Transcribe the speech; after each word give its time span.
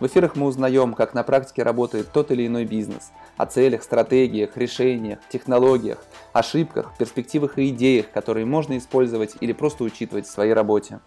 в 0.00 0.06
эфирах 0.06 0.36
мы 0.36 0.46
узнаем, 0.46 0.94
как 0.94 1.14
на 1.14 1.22
практике 1.22 1.62
работает 1.62 2.12
тот 2.12 2.30
или 2.30 2.46
иной 2.46 2.64
бизнес, 2.64 3.12
о 3.36 3.46
целях, 3.46 3.82
стратегиях, 3.82 4.56
решениях, 4.56 5.18
технологиях, 5.28 6.04
ошибках, 6.32 6.96
перспективах 6.98 7.58
и 7.58 7.68
идеях, 7.68 8.10
которые 8.10 8.46
можно 8.46 8.76
использовать 8.78 9.36
или 9.40 9.52
просто 9.52 9.84
учитывать 9.84 10.26
в 10.26 10.30
своей 10.30 10.52
работе. 10.52 11.00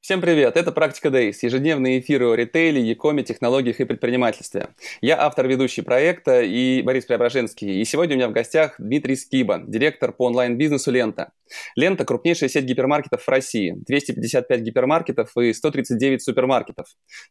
Всем 0.00 0.22
привет, 0.22 0.56
это 0.56 0.72
«Практика 0.72 1.08
Days», 1.08 1.34
ежедневные 1.42 2.00
эфиры 2.00 2.30
о 2.30 2.34
ритейле, 2.34 2.80
якоме, 2.80 3.22
технологиях 3.22 3.80
и 3.80 3.84
предпринимательстве. 3.84 4.70
Я 5.02 5.20
автор 5.20 5.46
ведущий 5.46 5.82
проекта 5.82 6.40
и 6.40 6.82
Борис 6.82 7.04
Преображенский, 7.04 7.80
и 7.80 7.84
сегодня 7.84 8.16
у 8.16 8.18
меня 8.18 8.28
в 8.28 8.32
гостях 8.32 8.74
Дмитрий 8.78 9.14
Скиба, 9.14 9.62
директор 9.64 10.10
по 10.12 10.26
онлайн-бизнесу 10.26 10.90
«Лента». 10.90 11.32
«Лента»– 11.76 12.04
крупнейшая 12.06 12.48
сеть 12.48 12.64
гипермаркетов 12.64 13.22
в 13.22 13.28
России, 13.28 13.74
255 13.86 14.60
гипермаркетов 14.60 15.36
и 15.36 15.52
139 15.52 16.22
супермаркетов, 16.22 16.86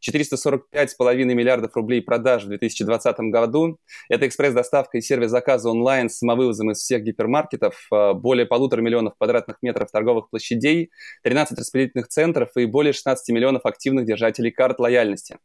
445,5 0.07 1.23
миллиардов 1.25 1.75
рублей 1.75 2.01
продаж 2.01 2.43
в 2.43 2.47
2020 2.47 3.19
году. 3.31 3.77
Это 4.09 4.27
экспресс-доставка 4.27 4.97
и 4.97 5.01
сервис 5.01 5.29
заказа 5.29 5.69
онлайн 5.69 6.09
с 6.09 6.17
самовывозом 6.17 6.71
из 6.71 6.79
всех 6.79 7.03
гипермаркетов, 7.03 7.87
а, 7.91 8.13
более 8.13 8.45
полутора 8.45 8.81
миллионов 8.81 9.13
квадратных 9.17 9.57
метров 9.61 9.91
торговых 9.91 10.29
площадей, 10.29 10.91
13 11.23 11.57
распределительных 11.57 12.07
центров 12.07 12.49
и 12.55 12.65
более 12.65 12.93
16 12.93 13.33
миллионов 13.33 13.65
активных 13.65 14.05
держателей 14.05 14.51
карт 14.51 14.79
лояльности. 14.79 15.37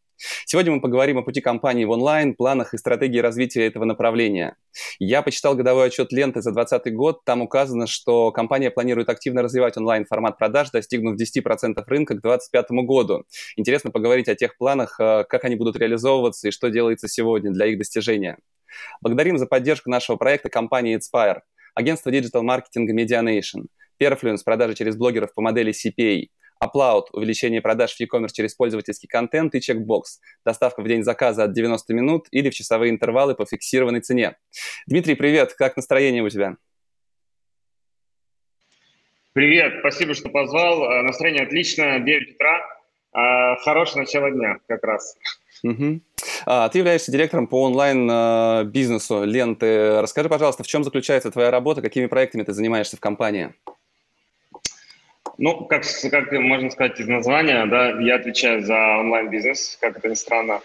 Сегодня 0.46 0.72
мы 0.72 0.80
поговорим 0.80 1.18
о 1.18 1.22
пути 1.22 1.40
компании 1.40 1.84
в 1.84 1.90
онлайн, 1.90 2.34
планах 2.34 2.74
и 2.74 2.78
стратегии 2.78 3.18
развития 3.18 3.66
этого 3.66 3.84
направления. 3.84 4.56
Я 4.98 5.22
почитал 5.22 5.54
годовой 5.54 5.88
отчет 5.88 6.12
ленты 6.12 6.40
за 6.40 6.52
2020 6.52 6.94
год. 6.94 7.24
Там 7.24 7.42
указано, 7.42 7.86
что 7.86 8.30
компания 8.30 8.70
планирует 8.70 9.08
активно 9.08 9.42
развивать 9.42 9.76
онлайн-формат 9.76 10.38
продаж, 10.38 10.70
достигнув 10.70 11.16
10% 11.20 11.82
рынка 11.86 12.14
к 12.14 12.20
2025 12.22 12.70
году. 12.86 13.24
Интересно 13.56 13.90
поговорить 13.90 14.28
о 14.28 14.34
тех 14.34 14.56
планах, 14.56 14.98
э, 15.00 15.24
как 15.28 15.44
они 15.44 15.56
будут 15.56 15.76
реализовываться 15.76 16.48
и 16.48 16.50
что 16.50 16.68
делается 16.70 17.08
сегодня 17.08 17.50
для 17.50 17.66
их 17.66 17.78
достижения. 17.78 18.38
Благодарим 19.00 19.38
за 19.38 19.46
поддержку 19.46 19.90
нашего 19.90 20.16
проекта 20.16 20.48
компании 20.48 20.98
Inspire, 20.98 21.40
агентство 21.74 22.10
digital-маркетинга 22.10 22.92
Medianation, 22.92 23.66
Perfluence, 24.00 24.38
продажи 24.44 24.74
через 24.74 24.96
блогеров 24.96 25.34
по 25.34 25.42
модели 25.42 25.72
CPA– 25.72 26.28
Applaud– 26.64 27.04
увеличение 27.12 27.60
продаж 27.60 27.94
в 27.94 28.00
e-commerce 28.00 28.32
через 28.32 28.54
пользовательский 28.54 29.08
контент 29.08 29.54
и 29.54 29.60
Checkbox– 29.60 30.20
доставка 30.44 30.82
в 30.82 30.88
день 30.88 31.02
заказа 31.02 31.44
от 31.44 31.52
90 31.52 31.94
минут 31.94 32.26
или 32.30 32.50
в 32.50 32.54
часовые 32.54 32.90
интервалы 32.90 33.34
по 33.34 33.46
фиксированной 33.46 34.00
цене. 34.00 34.36
Дмитрий, 34.86 35.14
привет, 35.14 35.54
как 35.54 35.76
настроение 35.76 36.22
у 36.22 36.28
тебя? 36.28 36.56
Привет, 39.34 39.80
спасибо, 39.80 40.14
что 40.14 40.28
позвал. 40.28 40.84
Э, 40.84 41.02
настроение 41.02 41.42
отлично, 41.42 41.98
9 41.98 42.34
утра. 42.36 42.60
Э, 43.12 43.56
хорошее 43.64 44.02
начало 44.02 44.30
дня 44.30 44.58
как 44.68 44.84
раз. 44.84 45.16
Угу. 45.64 46.00
А, 46.46 46.68
ты 46.68 46.78
являешься 46.78 47.10
директором 47.10 47.46
по 47.46 47.62
онлайн-бизнесу 47.62 49.24
ленты. 49.24 50.00
Расскажи, 50.00 50.28
пожалуйста, 50.28 50.62
в 50.62 50.66
чем 50.66 50.84
заключается 50.84 51.30
твоя 51.30 51.50
работа, 51.50 51.82
какими 51.82 52.06
проектами 52.06 52.42
ты 52.42 52.52
занимаешься 52.52 52.96
в 52.96 53.00
компании? 53.00 53.54
Ну, 55.38 55.64
как, 55.66 55.82
как 56.10 56.32
можно 56.32 56.70
сказать 56.70 57.00
из 57.00 57.08
названия, 57.08 57.66
да, 57.66 58.00
я 58.00 58.16
отвечаю 58.16 58.62
за 58.62 58.98
онлайн-бизнес, 58.98 59.78
как 59.80 59.98
это 59.98 60.08
ни 60.08 60.14
странно, 60.14 60.60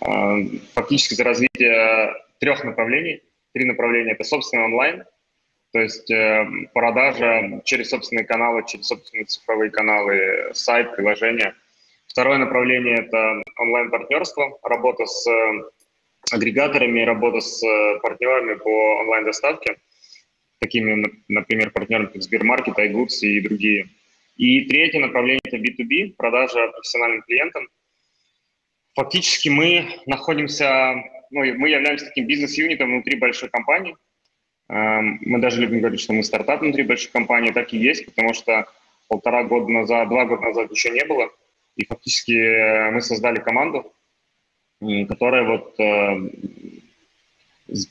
а, 0.00 0.36
фактически 0.74 1.14
за 1.14 1.24
развитие 1.24 2.14
трех 2.38 2.62
направлений. 2.64 3.22
Три 3.54 3.64
направления– 3.64 4.12
это 4.12 4.24
собственный 4.24 4.64
онлайн, 4.64 5.04
то 5.72 5.80
есть 5.80 6.10
э, 6.10 6.46
продажа 6.72 7.60
через 7.64 7.90
собственные 7.90 8.24
каналы, 8.24 8.64
через 8.66 8.86
собственные 8.86 9.26
цифровые 9.26 9.70
каналы, 9.70 10.50
сайт, 10.54 10.96
приложение. 10.96 11.54
Второе 12.06 12.38
направление– 12.38 12.96
это 13.00 13.42
онлайн-партнерство, 13.58 14.58
работа 14.62 15.04
с 15.04 15.26
агрегаторами, 16.30 17.02
работа 17.02 17.40
с 17.40 17.62
партнерами 18.02 18.54
по 18.54 19.00
онлайн-доставке, 19.00 19.76
такими, 20.58 21.22
например, 21.28 21.70
партнерами 21.70 22.06
как 22.06 22.22
Сбермаркет, 22.22 22.78
iGoods 22.78 23.20
и 23.20 23.40
другие– 23.40 23.88
и 24.36 24.64
третье 24.64 24.98
направление– 24.98 25.40
это 25.44 25.58
B2B, 25.58 26.14
продажа 26.16 26.68
профессиональным 26.68 27.22
клиентам. 27.22 27.68
Фактически 28.94 29.48
мы 29.48 29.88
находимся, 30.06 30.94
ну, 31.30 31.40
мы 31.40 31.68
являемся 31.68 32.06
таким 32.06 32.26
бизнес-юнитом 32.26 32.90
внутри 32.90 33.16
большой 33.16 33.48
компании. 33.50 33.96
Эм, 34.68 35.18
мы 35.22 35.38
даже 35.38 35.60
любим 35.60 35.80
говорить, 35.80 36.00
что 36.00 36.12
мы 36.12 36.22
стартап 36.22 36.60
внутри 36.60 36.82
большой 36.82 37.10
компании, 37.10 37.52
так 37.52 37.72
и 37.72 37.78
есть, 37.78 38.06
потому 38.06 38.34
что 38.34 38.66
полтора 39.08 39.44
года 39.44 39.68
назад, 39.68 40.08
два 40.08 40.24
года 40.24 40.42
назад 40.42 40.70
еще 40.70 40.90
не 40.90 41.04
было. 41.04 41.30
И 41.76 41.84
фактически 41.84 42.32
э, 42.32 42.90
мы 42.90 43.00
создали 43.00 43.38
команду, 43.38 43.92
которая 45.08 45.44
вот 45.44 45.78
э, 45.78 46.30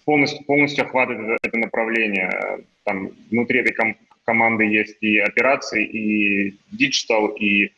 полностью, 0.06 0.44
полностью 0.46 0.86
охватывает 0.86 1.40
это 1.42 1.58
направление. 1.58 2.66
Там 2.84 3.12
внутри 3.30 3.60
этой 3.60 3.74
компании 3.74 4.11
команды 4.26 4.66
есть 4.66 4.98
и 5.02 5.20
операции, 5.20 5.86
и 5.86 6.60
digital, 6.72 7.28
и 7.28 7.72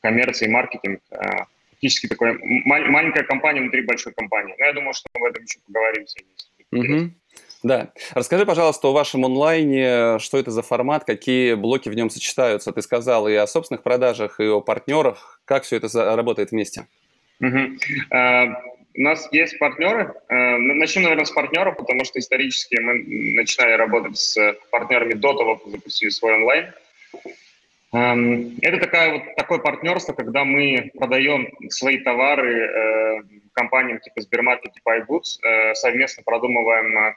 коммерция, 0.00 0.48
и 0.48 0.50
маркетинг. 0.52 1.00
Э, 1.10 1.44
фактически 1.70 2.08
такая 2.08 2.38
маленькая 2.40 3.24
компания 3.24 3.60
внутри 3.60 3.82
большой 3.82 4.12
компании. 4.12 4.54
Но 4.58 4.64
я 4.64 4.72
думаю, 4.72 4.94
что 4.94 5.08
мы 5.14 5.26
об 5.26 5.32
этом 5.32 5.44
еще 5.44 5.58
поговорим 5.66 6.06
сегодня. 6.06 7.04
Угу. 7.04 7.10
Да. 7.62 7.92
Расскажи, 8.12 8.46
пожалуйста, 8.46 8.88
о 8.88 8.92
вашем 8.92 9.24
онлайне, 9.24 10.18
что 10.18 10.38
это 10.38 10.50
за 10.50 10.62
формат, 10.62 11.04
какие 11.04 11.54
блоки 11.54 11.88
в 11.88 11.94
нем 11.94 12.10
сочетаются. 12.10 12.72
Ты 12.72 12.82
сказал 12.82 13.28
и 13.28 13.34
о 13.34 13.46
собственных 13.46 13.82
продажах, 13.82 14.40
и 14.40 14.44
о 14.44 14.60
партнерах. 14.60 15.40
Как 15.44 15.64
все 15.64 15.76
это 15.76 16.16
работает 16.16 16.50
вместе? 16.50 16.86
Угу. 17.40 17.78
У 18.96 19.02
нас 19.02 19.28
есть 19.30 19.58
партнеры. 19.58 20.14
Э, 20.28 20.56
начнем, 20.56 21.02
наверное, 21.02 21.26
с 21.26 21.30
партнеров, 21.30 21.76
потому 21.76 22.04
что 22.04 22.18
исторически 22.18 22.76
мы 22.80 23.04
начинали 23.34 23.72
работать 23.72 24.16
с 24.16 24.54
партнерами 24.70 25.12
до 25.12 25.34
того, 25.34 25.56
как 25.56 25.70
запустили 25.70 26.08
свой 26.08 26.34
онлайн. 26.34 26.72
Эм, 27.92 28.56
это 28.62 28.78
такая 28.78 29.12
вот, 29.12 29.22
такое 29.36 29.58
партнерство, 29.58 30.14
когда 30.14 30.44
мы 30.44 30.90
продаем 30.94 31.52
свои 31.68 31.98
товары 31.98 32.58
э, 32.58 33.22
компаниям 33.52 34.00
типа 34.00 34.22
Сбермаркет, 34.22 34.72
типа 34.72 34.98
iGoods, 35.00 35.44
э, 35.44 35.74
совместно 35.74 36.22
продумываем 36.22 37.14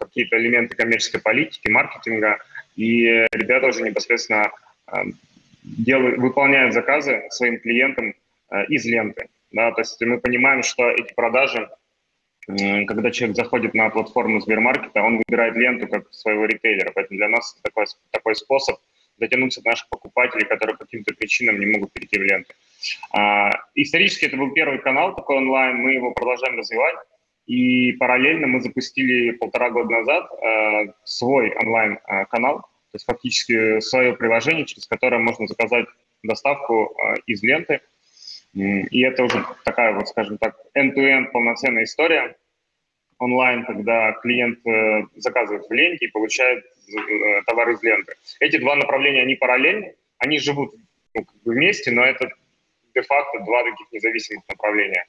какие-то 0.00 0.36
элементы 0.36 0.76
коммерческой 0.76 1.20
политики, 1.20 1.68
маркетинга, 1.68 2.38
и 2.74 3.04
ребята 3.32 3.68
уже 3.68 3.82
непосредственно 3.82 4.52
делают, 5.62 6.18
выполняют 6.18 6.74
заказы 6.74 7.24
своим 7.30 7.58
клиентам 7.58 8.14
из 8.68 8.84
ленты. 8.84 9.28
Да, 9.50 9.72
то 9.72 9.80
есть 9.80 10.00
мы 10.00 10.20
понимаем, 10.20 10.62
что 10.62 10.88
эти 10.88 11.12
продажи, 11.12 11.68
когда 12.46 13.10
человек 13.10 13.36
заходит 13.36 13.74
на 13.74 13.90
платформу 13.90 14.40
Сбермаркета, 14.40 15.02
он 15.02 15.18
выбирает 15.18 15.56
ленту 15.56 15.88
как 15.88 16.12
своего 16.12 16.44
ритейлера. 16.44 16.92
Поэтому 16.94 17.18
для 17.18 17.28
нас 17.28 17.54
это 17.54 17.62
такой, 17.70 17.86
такой 18.10 18.34
способ 18.34 18.78
дотянуться 19.18 19.60
до 19.62 19.70
наших 19.70 19.88
покупателей, 19.88 20.46
которые 20.46 20.76
по 20.76 20.84
каким-то 20.84 21.14
причинам 21.14 21.60
не 21.60 21.66
могут 21.66 21.92
перейти 21.92 22.18
в 22.18 22.22
ленту. 22.22 22.54
А, 23.12 23.50
исторически 23.74 24.24
это 24.24 24.36
был 24.36 24.52
первый 24.52 24.78
канал 24.78 25.14
такой 25.14 25.36
онлайн, 25.36 25.76
мы 25.76 25.92
его 25.92 26.12
продолжаем 26.12 26.58
развивать. 26.58 26.96
И 27.46 27.92
параллельно 27.92 28.46
мы 28.46 28.60
запустили 28.60 29.32
полтора 29.32 29.70
года 29.70 29.90
назад 29.90 30.30
э, 30.32 30.92
свой 31.02 31.52
онлайн-канал, 31.56 32.60
то 32.60 32.94
есть 32.94 33.04
фактически 33.06 33.80
свое 33.80 34.14
приложение, 34.14 34.66
через 34.66 34.86
которое 34.86 35.18
можно 35.18 35.48
заказать 35.48 35.86
доставку 36.22 36.94
э, 36.96 37.16
из 37.26 37.42
ленты 37.42 37.80
и 38.54 39.00
это 39.02 39.24
уже 39.24 39.44
такая 39.64 39.94
вот, 39.94 40.08
скажем 40.08 40.38
так, 40.38 40.56
end-to-end 40.74 41.30
полноценная 41.32 41.84
история 41.84 42.36
онлайн, 43.20 43.64
когда 43.64 44.12
клиент 44.12 44.66
э, 44.66 45.02
заказывает 45.16 45.68
в 45.68 45.72
ленте 45.72 46.06
и 46.06 46.10
получает 46.10 46.64
э, 46.64 47.42
товар 47.46 47.70
из 47.70 47.82
ленты. 47.82 48.14
Эти 48.40 48.56
два 48.56 48.74
направления, 48.74 49.22
они 49.22 49.36
параллельны, 49.36 49.94
они 50.18 50.38
живут 50.38 50.74
ну, 51.14 51.24
как 51.24 51.42
бы 51.44 51.52
вместе, 51.52 51.90
но 51.90 52.02
это 52.02 52.30
де-факто 52.94 53.40
два 53.44 53.62
таких 53.62 53.92
независимых 53.92 54.42
направления. 54.48 55.04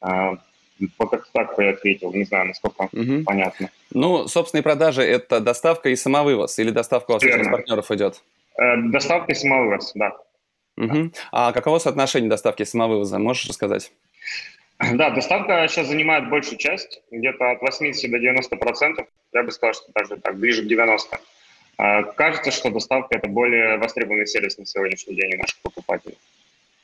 А, 0.00 0.36
вот 0.98 1.10
как 1.10 1.26
так 1.32 1.54
я 1.58 1.70
ответил, 1.70 2.12
не 2.12 2.24
знаю, 2.24 2.48
насколько 2.48 2.88
угу. 2.92 3.24
понятно. 3.24 3.70
Ну, 3.92 4.28
собственные 4.28 4.62
продажи– 4.62 5.02
это 5.02 5.40
доставка 5.40 5.88
и 5.88 5.96
самовывоз, 5.96 6.58
или 6.58 6.70
доставка 6.70 7.12
у 7.12 7.14
вас 7.14 7.22
через 7.22 7.48
партнеров 7.48 7.90
идет? 7.90 8.22
Э, 8.58 8.76
доставка 8.76 9.32
и 9.32 9.34
самовывоз, 9.34 9.92
да. 9.94 10.12
Угу. 10.76 11.12
А 11.32 11.52
каково 11.52 11.78
соотношение 11.78 12.30
доставки 12.30 12.62
и 12.62 12.64
самовывоза? 12.64 13.18
Можешь 13.18 13.48
рассказать? 13.48 13.92
Да, 14.94 15.10
доставка 15.10 15.66
сейчас 15.68 15.86
занимает 15.86 16.28
большую 16.28 16.58
часть, 16.58 17.02
где-то 17.10 17.52
от 17.52 17.62
80 17.62 18.10
до 18.10 18.18
90 18.18 18.56
процентов. 18.56 19.06
Я 19.32 19.42
бы 19.44 19.52
сказал, 19.52 19.74
что 19.74 19.92
даже 19.94 20.20
так, 20.20 20.36
ближе 20.38 20.62
к 20.62 20.66
90. 20.66 21.20
А, 21.78 22.02
кажется, 22.02 22.50
что 22.50 22.70
доставка– 22.70 23.08
это 23.16 23.28
более 23.28 23.78
востребованный 23.78 24.26
сервис 24.26 24.58
на 24.58 24.66
сегодняшний 24.66 25.14
день 25.14 25.34
у 25.34 25.38
наших 25.38 25.60
покупателей. 25.62 26.18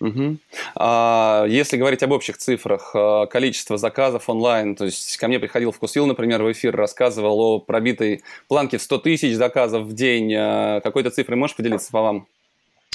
Угу. 0.00 0.36
А 0.76 1.44
если 1.48 1.76
говорить 1.76 2.04
об 2.04 2.12
общих 2.12 2.38
цифрах, 2.38 2.92
а, 2.94 3.26
количество 3.26 3.76
заказов 3.78 4.28
онлайн, 4.28 4.76
то 4.76 4.84
есть 4.84 5.16
ко 5.16 5.26
мне 5.26 5.40
приходил 5.40 5.72
Вкусвилл, 5.72 6.06
например, 6.06 6.42
в 6.42 6.52
эфир, 6.52 6.76
рассказывал 6.76 7.40
о 7.40 7.58
пробитой 7.58 8.22
планке 8.46 8.78
в 8.78 8.82
100 8.82 8.98
тысяч 8.98 9.34
заказов 9.34 9.84
в 9.84 9.92
день. 9.92 10.32
А, 10.36 10.80
какой-то 10.80 11.10
цифрой 11.10 11.36
можешь 11.36 11.56
поделиться 11.56 11.90
по 11.90 12.02
вам? 12.02 12.26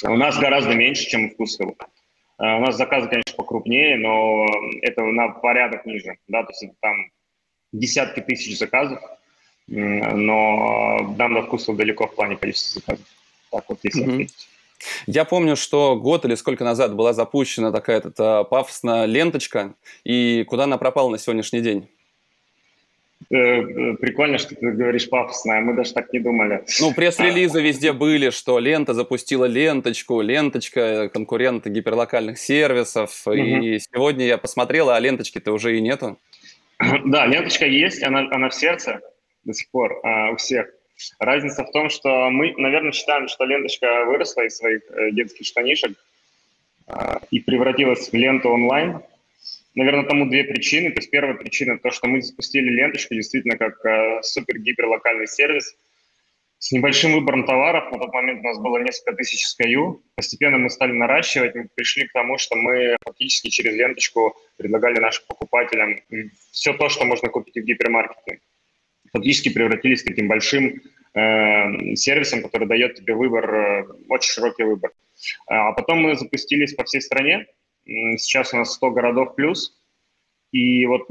У 0.02 0.16
нас 0.16 0.38
гораздо 0.38 0.74
меньше, 0.74 1.06
чем 1.06 1.30
Вкусвилл. 1.30 1.76
У 2.38 2.42
нас 2.42 2.76
заказы, 2.76 3.08
конечно, 3.08 3.34
покрупнее, 3.36 3.96
но 3.96 4.46
это 4.82 5.02
на 5.02 5.28
порядок 5.28 5.86
ниже. 5.86 6.16
Да? 6.26 6.42
То 6.42 6.50
есть 6.50 6.64
это 6.64 6.74
там 6.80 7.10
десятки 7.72 8.20
тысяч 8.20 8.58
заказов, 8.58 9.00
но 9.66 11.14
нам 11.16 11.34
до 11.34 11.42
Вкусвилл 11.42 11.76
далеко 11.76 12.06
в 12.06 12.14
плане 12.14 12.36
количества 12.36 12.80
заказов. 12.80 13.06
Так 13.50 13.64
вот, 13.68 13.78
если 13.82 14.04
mm-hmm. 14.04 14.12
ответить. 14.12 14.48
Я 15.06 15.24
помню, 15.24 15.56
что 15.56 15.96
год 15.96 16.24
или 16.24 16.34
сколько 16.34 16.64
назад 16.64 16.94
была 16.94 17.12
запущена 17.12 17.70
такая 17.72 18.00
то 18.00 18.44
пафосная 18.44 19.06
ленточка, 19.06 19.74
и 20.02 20.44
куда 20.44 20.64
она 20.64 20.76
пропала 20.76 21.08
на 21.08 21.18
сегодняшний 21.18 21.60
день? 21.60 21.88
Э, 23.30 23.36
э, 23.36 23.96
прикольно, 23.96 24.38
что 24.38 24.54
ты 24.54 24.72
говоришь 24.72 25.08
пафосная, 25.08 25.60
мы 25.60 25.74
даже 25.74 25.92
так 25.92 26.12
не 26.12 26.20
думали. 26.20 26.64
Ну, 26.80 26.92
пресс-релизы 26.92 27.62
везде 27.62 27.92
были, 27.92 28.30
что 28.30 28.58
лента 28.58 28.94
запустила 28.94 29.46
ленточку, 29.46 30.20
ленточка 30.20 31.08
конкурента 31.08 31.70
гиперлокальных 31.70 32.38
сервисов, 32.38 33.26
угу. 33.26 33.34
и 33.34 33.78
сегодня 33.78 34.26
я 34.26 34.38
посмотрел, 34.38 34.90
а 34.90 35.00
ленточки-то 35.00 35.52
уже 35.52 35.76
и 35.76 35.80
нету. 35.80 36.18
Да, 37.06 37.26
ленточка 37.26 37.66
есть, 37.66 38.02
она, 38.02 38.28
она 38.30 38.48
в 38.48 38.54
сердце 38.54 39.00
до 39.44 39.52
сих 39.52 39.70
пор 39.70 40.00
а, 40.02 40.30
у 40.30 40.36
всех. 40.36 40.66
Разница 41.18 41.64
в 41.64 41.70
том, 41.70 41.90
что 41.90 42.30
мы, 42.30 42.54
наверное, 42.56 42.92
считаем, 42.92 43.28
что 43.28 43.44
ленточка 43.44 44.04
выросла 44.06 44.42
из 44.42 44.56
своих 44.56 44.82
э, 44.90 45.10
детских 45.10 45.46
штанишек 45.46 45.92
э, 46.86 46.92
и 47.30 47.40
превратилась 47.40 48.10
в 48.10 48.14
ленту 48.14 48.50
онлайн. 48.50 49.00
Наверное, 49.74 50.04
тому 50.04 50.26
две 50.26 50.44
причины. 50.44 50.90
То 50.90 51.00
есть 51.00 51.10
первая 51.10 51.34
причина– 51.34 51.78
то, 51.82 51.90
что 51.90 52.06
мы 52.06 52.22
запустили 52.22 52.70
ленточку 52.70 53.14
действительно 53.14 53.56
как 53.56 53.84
э, 53.84 54.22
супер-гиперлокальный 54.22 55.26
сервис 55.26 55.76
с 56.58 56.72
небольшим 56.72 57.12
выбором 57.12 57.44
товаров. 57.44 57.90
На 57.90 57.98
тот 57.98 58.12
момент 58.12 58.40
у 58.40 58.44
нас 58.44 58.58
было 58.58 58.78
несколько 58.78 59.16
тысяч 59.16 59.44
SKU. 59.46 60.00
Постепенно 60.16 60.58
мы 60.58 60.70
стали 60.70 60.92
наращивать. 60.92 61.54
Мы 61.54 61.68
пришли 61.74 62.06
к 62.06 62.12
тому, 62.12 62.38
что 62.38 62.56
мы 62.56 62.96
фактически 63.04 63.48
через 63.48 63.74
ленточку 63.74 64.36
предлагали 64.56 65.00
нашим 65.00 65.24
покупателям 65.26 65.98
все 66.52 66.72
то, 66.72 66.88
что 66.88 67.04
можно 67.04 67.28
купить 67.28 67.56
в 67.56 67.66
гипермаркете 67.66 68.40
фактически 69.14 69.48
превратились 69.48 70.02
в 70.02 70.06
таким 70.06 70.28
большим 70.28 70.82
э, 71.14 71.94
сервисом, 71.94 72.42
который 72.42 72.66
дает 72.66 72.96
тебе 72.96 73.14
выбор, 73.14 73.54
э, 73.54 73.84
очень 74.08 74.32
широкий 74.32 74.64
выбор. 74.64 74.90
А 75.46 75.72
потом 75.72 76.00
мы 76.00 76.16
запустились 76.16 76.74
по 76.74 76.84
всей 76.84 77.00
стране. 77.00 77.46
Сейчас 77.86 78.54
у 78.54 78.56
нас 78.56 78.74
100 78.74 78.90
городов 78.90 79.34
плюс. 79.34 79.78
И 80.52 80.86
вот 80.86 81.02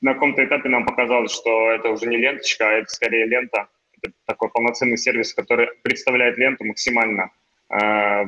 на 0.00 0.14
каком-то 0.14 0.44
этапе 0.44 0.68
нам 0.68 0.84
показалось, 0.84 1.32
что 1.32 1.70
это 1.70 1.88
уже 1.88 2.06
не 2.06 2.16
ленточка, 2.16 2.68
а 2.68 2.72
это 2.72 2.90
скорее 2.90 3.26
лента. 3.26 3.68
Это 4.02 4.12
такой 4.26 4.50
полноценный 4.50 4.98
сервис, 4.98 5.32
который 5.32 5.68
представляет 5.82 6.36
ленту 6.36 6.64
максимально, 6.64 7.30
э, 7.70 8.24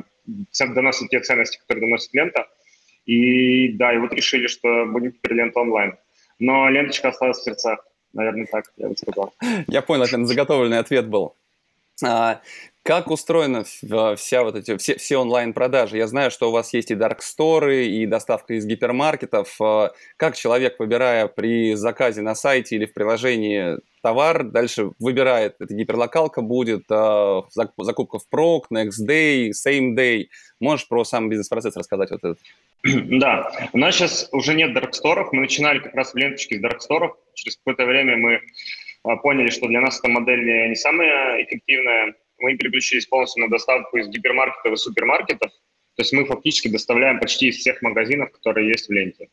доносит 0.73 1.09
те 1.09 1.19
ценности, 1.19 1.59
которые 1.59 1.87
доносит 1.87 2.13
лента. 2.13 2.47
И 3.05 3.71
да, 3.73 3.93
и 3.93 3.97
вот 3.97 4.11
решили, 4.13 4.47
что 4.47 4.85
будет 4.87 5.17
теперь 5.17 5.37
лента 5.37 5.59
онлайн. 5.59 5.95
Но 6.39 6.67
ленточка 6.69 7.09
осталась 7.09 7.37
в 7.37 7.43
сердцах. 7.43 7.85
Наверное, 8.13 8.47
так 8.47 8.65
я 8.77 8.89
бы 8.89 8.97
сказал. 8.97 9.33
Я 9.67 9.81
понял, 9.81 10.03
это 10.03 10.25
заготовленный 10.25 10.79
ответ 10.79 11.07
был. 11.07 11.35
Как 12.87 13.11
устроена 13.11 13.65
вся 14.15 14.43
вот 14.43 14.55
эти 14.55 14.77
все, 14.77 14.95
все 14.95 15.17
онлайн-продажи? 15.17 15.97
Я 15.97 16.07
знаю, 16.07 16.31
что 16.31 16.47
у 16.47 16.53
вас 16.53 16.73
есть 16.73 16.89
и 16.89 16.95
дарксторы, 16.95 17.85
и 17.85 18.05
доставка 18.05 18.53
из 18.53 18.65
гипермаркетов. 18.65 19.53
А, 19.59 19.91
как 20.15 20.37
человек, 20.37 20.79
выбирая 20.79 21.27
при 21.27 21.73
заказе 21.73 22.21
на 22.21 22.33
сайте 22.33 22.77
или 22.77 22.85
в 22.85 22.93
приложении 22.93 23.79
товар, 24.01 24.45
дальше 24.45 24.91
выбирает, 24.99 25.55
это 25.59 25.73
гиперлокалка 25.73 26.41
будет, 26.41 26.85
а, 26.89 27.41
закупка 27.77 28.19
в 28.19 28.29
прок, 28.29 28.67
next 28.71 29.05
day, 29.05 29.49
same 29.49 29.93
day. 29.93 30.27
Можешь 30.61 30.87
про 30.87 31.03
сам 31.03 31.27
бизнес-процесс 31.27 31.75
рассказать 31.75 32.11
вот 32.11 32.23
этот? 32.23 32.39
Да, 33.19 33.51
у 33.73 33.77
нас 33.79 33.95
сейчас 33.95 34.29
уже 34.31 34.53
нет 34.53 34.73
дарксторов, 34.73 35.33
мы 35.33 35.41
начинали 35.41 35.79
как 35.79 35.93
раз 35.93 36.13
в 36.13 36.15
ленточке 36.15 36.57
с 36.57 36.61
дарксторов, 36.61 37.17
через 37.33 37.57
какое-то 37.57 37.83
время 37.85 38.15
мы 38.15 38.39
а, 39.03 39.17
поняли, 39.17 39.49
что 39.49 39.67
для 39.67 39.81
нас 39.81 39.99
эта 39.99 40.07
модель 40.07 40.69
не 40.69 40.75
самая 40.75 41.43
эффективная, 41.43 42.15
мы 42.39 42.55
переключились 42.57 43.05
полностью 43.05 43.43
на 43.43 43.49
доставку 43.49 43.97
из 43.97 44.07
гипермаркетов 44.07 44.73
и 44.73 44.75
супермаркетов, 44.75 45.51
то 45.51 46.01
есть 46.01 46.13
мы 46.13 46.25
фактически 46.25 46.67
доставляем 46.67 47.19
почти 47.19 47.47
из 47.47 47.57
всех 47.57 47.81
магазинов, 47.81 48.31
которые 48.31 48.67
есть 48.69 48.87
в 48.87 48.91
ленте. 48.91 49.29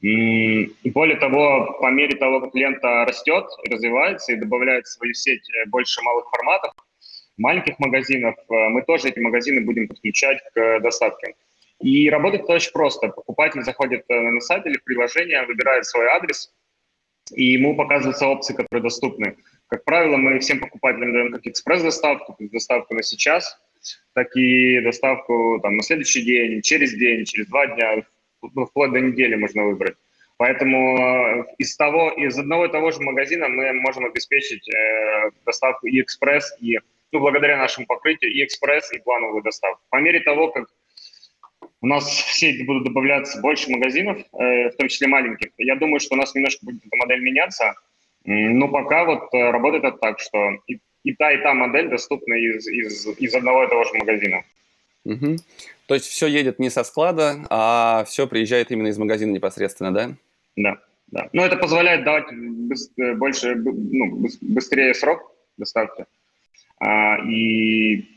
И 0.00 0.90
более 0.90 1.16
того, 1.16 1.78
по 1.80 1.90
мере 1.90 2.14
того, 2.16 2.40
как 2.40 2.54
лента 2.54 3.06
растет, 3.06 3.46
развивается 3.70 4.32
и 4.32 4.36
добавляет 4.36 4.84
в 4.84 4.90
свою 4.90 5.14
сеть 5.14 5.48
больше 5.68 6.02
малых 6.02 6.28
форматов, 6.28 6.72
маленьких 7.36 7.78
магазинов, 7.78 8.36
э, 8.36 8.68
мы 8.68 8.82
тоже 8.82 9.08
эти 9.08 9.18
магазины 9.18 9.62
будем 9.62 9.88
подключать 9.88 10.38
к 10.54 10.80
доставке. 10.80 11.34
И 11.80 12.08
работает 12.08 12.44
это 12.44 12.52
очень 12.54 12.72
просто. 12.72 13.08
Покупатель 13.08 13.62
заходит 13.62 14.04
э, 14.08 14.20
на 14.20 14.40
сайт 14.40 14.66
или 14.66 14.78
в 14.78 14.84
приложение, 14.84 15.44
выбирает 15.46 15.86
свой 15.86 16.06
адрес, 16.06 16.52
и 17.32 17.44
ему 17.44 17.76
показываются 17.76 18.26
опции, 18.26 18.54
которые 18.54 18.82
доступны. 18.82 19.36
Как 19.68 19.84
правило, 19.84 20.16
мы 20.16 20.38
всем 20.38 20.60
покупателям 20.60 21.12
даем 21.12 21.32
как 21.32 21.46
экспресс-доставку, 21.46 22.36
доставку 22.38 22.94
на 22.94 23.02
сейчас, 23.02 23.58
так 24.14 24.34
и 24.36 24.80
доставку 24.80 25.58
там, 25.62 25.76
на 25.76 25.82
следующий 25.82 26.22
день, 26.22 26.62
через 26.62 26.92
день, 26.94 27.24
через 27.24 27.46
два 27.46 27.66
дня, 27.66 28.04
ну, 28.42 28.66
вплоть 28.66 28.92
до 28.92 29.00
недели 29.00 29.34
можно 29.34 29.64
выбрать. 29.64 29.96
Поэтому 30.36 30.98
э, 30.98 31.44
из 31.58 31.76
того, 31.76 32.10
из 32.10 32.38
одного 32.38 32.66
и 32.66 32.70
того 32.70 32.90
же 32.90 33.00
магазина 33.00 33.48
мы 33.48 33.72
можем 33.74 34.04
обеспечить 34.04 34.68
э, 34.68 35.30
доставку 35.46 35.86
и 35.86 36.00
экспресс, 36.00 36.56
и 36.60 36.78
ну, 37.12 37.20
благодаря 37.20 37.56
нашему 37.56 37.86
покрытию 37.86 38.32
и 38.32 38.44
экспресс, 38.44 38.92
и 38.92 38.98
плановую 38.98 39.42
доставку. 39.42 39.80
По 39.90 40.00
мере 40.00 40.20
того, 40.20 40.50
как 40.50 40.66
у 41.80 41.86
нас 41.86 42.04
в 42.04 42.34
сеть 42.34 42.66
будут 42.66 42.84
добавляться 42.84 43.40
больше 43.40 43.70
магазинов, 43.70 44.18
э, 44.18 44.70
в 44.70 44.76
том 44.76 44.88
числе 44.88 45.06
маленьких. 45.06 45.50
Я 45.58 45.76
думаю, 45.76 46.00
что 46.00 46.14
у 46.14 46.18
нас 46.18 46.34
немножко 46.34 46.64
будет 46.64 46.84
эта 46.84 46.96
модель 46.96 47.20
меняться, 47.20 47.74
но 48.24 48.68
пока 48.68 49.04
вот 49.04 49.28
э, 49.32 49.50
работает 49.50 49.84
это 49.84 49.98
так, 49.98 50.18
что 50.18 50.38
и, 50.66 50.80
и 51.02 51.14
та, 51.14 51.32
и 51.32 51.42
та 51.42 51.54
модель 51.54 51.88
доступна 51.88 52.34
из, 52.34 52.66
из, 52.66 53.06
из 53.18 53.34
одного 53.34 53.64
и 53.64 53.68
того 53.68 53.84
же 53.84 53.90
магазина. 53.94 54.42
Угу. 55.04 55.36
То 55.86 55.94
есть 55.94 56.06
все 56.06 56.26
едет 56.26 56.58
не 56.58 56.70
со 56.70 56.84
склада, 56.84 57.44
а 57.50 58.04
все 58.04 58.26
приезжает 58.26 58.70
именно 58.70 58.88
из 58.88 58.98
магазина 58.98 59.30
непосредственно, 59.30 59.92
да? 59.92 60.10
Да, 60.56 60.78
да. 61.08 61.28
Но 61.32 61.44
это 61.44 61.56
позволяет 61.56 62.04
давать 62.04 62.26
э, 62.32 63.14
больше, 63.14 63.54
ну, 63.56 64.26
быстрее 64.40 64.94
срок 64.94 65.30
доставки. 65.58 66.06
А, 66.78 67.18
и 67.18 68.08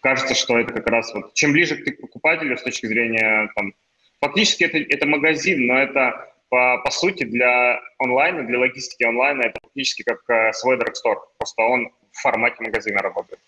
кажется, 0.00 0.34
что 0.34 0.58
это 0.58 0.72
как 0.72 0.86
раз 0.88 1.12
вот 1.14 1.32
чем 1.34 1.52
ближе 1.52 1.76
к 1.76 2.00
покупателю 2.00 2.56
с 2.56 2.62
точки 2.62 2.86
зрения 2.86 3.50
там, 3.54 3.72
фактически 4.20 4.64
это, 4.64 4.78
это 4.78 5.06
магазин, 5.06 5.66
но 5.66 5.78
это 5.78 6.32
по, 6.50 6.78
по 6.84 6.90
сути 6.90 7.24
для 7.24 7.80
онлайна, 7.98 8.42
для 8.42 8.58
логистики 8.58 9.04
онлайна 9.04 9.42
это 9.42 9.58
фактически 9.62 10.02
как 10.02 10.28
э, 10.28 10.52
свой 10.52 10.76
драгстор, 10.76 11.18
просто 11.38 11.62
он 11.62 11.88
в 12.12 12.20
формате 12.20 12.56
магазина 12.60 13.00
работает. 13.00 13.40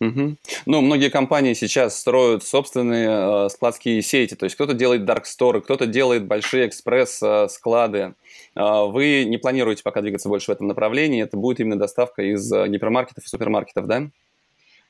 Угу. 0.00 0.36
Ну, 0.66 0.80
многие 0.80 1.10
компании 1.10 1.54
сейчас 1.54 1.98
строят 1.98 2.44
собственные 2.44 3.46
э, 3.46 3.48
складские 3.48 4.00
сети. 4.02 4.34
То 4.34 4.44
есть 4.44 4.54
кто-то 4.54 4.74
делает 4.74 5.04
дарксторы, 5.04 5.60
кто-то 5.60 5.86
делает 5.86 6.24
большие 6.26 6.68
экспресс-склады. 6.68 7.98
Э, 7.98 8.12
э, 8.60 8.86
вы 8.86 9.24
не 9.24 9.38
планируете 9.38 9.82
пока 9.82 10.00
двигаться 10.00 10.28
больше 10.28 10.52
в 10.52 10.54
этом 10.54 10.68
направлении. 10.68 11.22
Это 11.22 11.36
будет 11.36 11.58
именно 11.58 11.76
доставка 11.76 12.22
из 12.22 12.52
э, 12.52 12.68
гипермаркетов 12.68 13.24
и 13.24 13.28
супермаркетов, 13.28 13.86
да? 13.86 14.08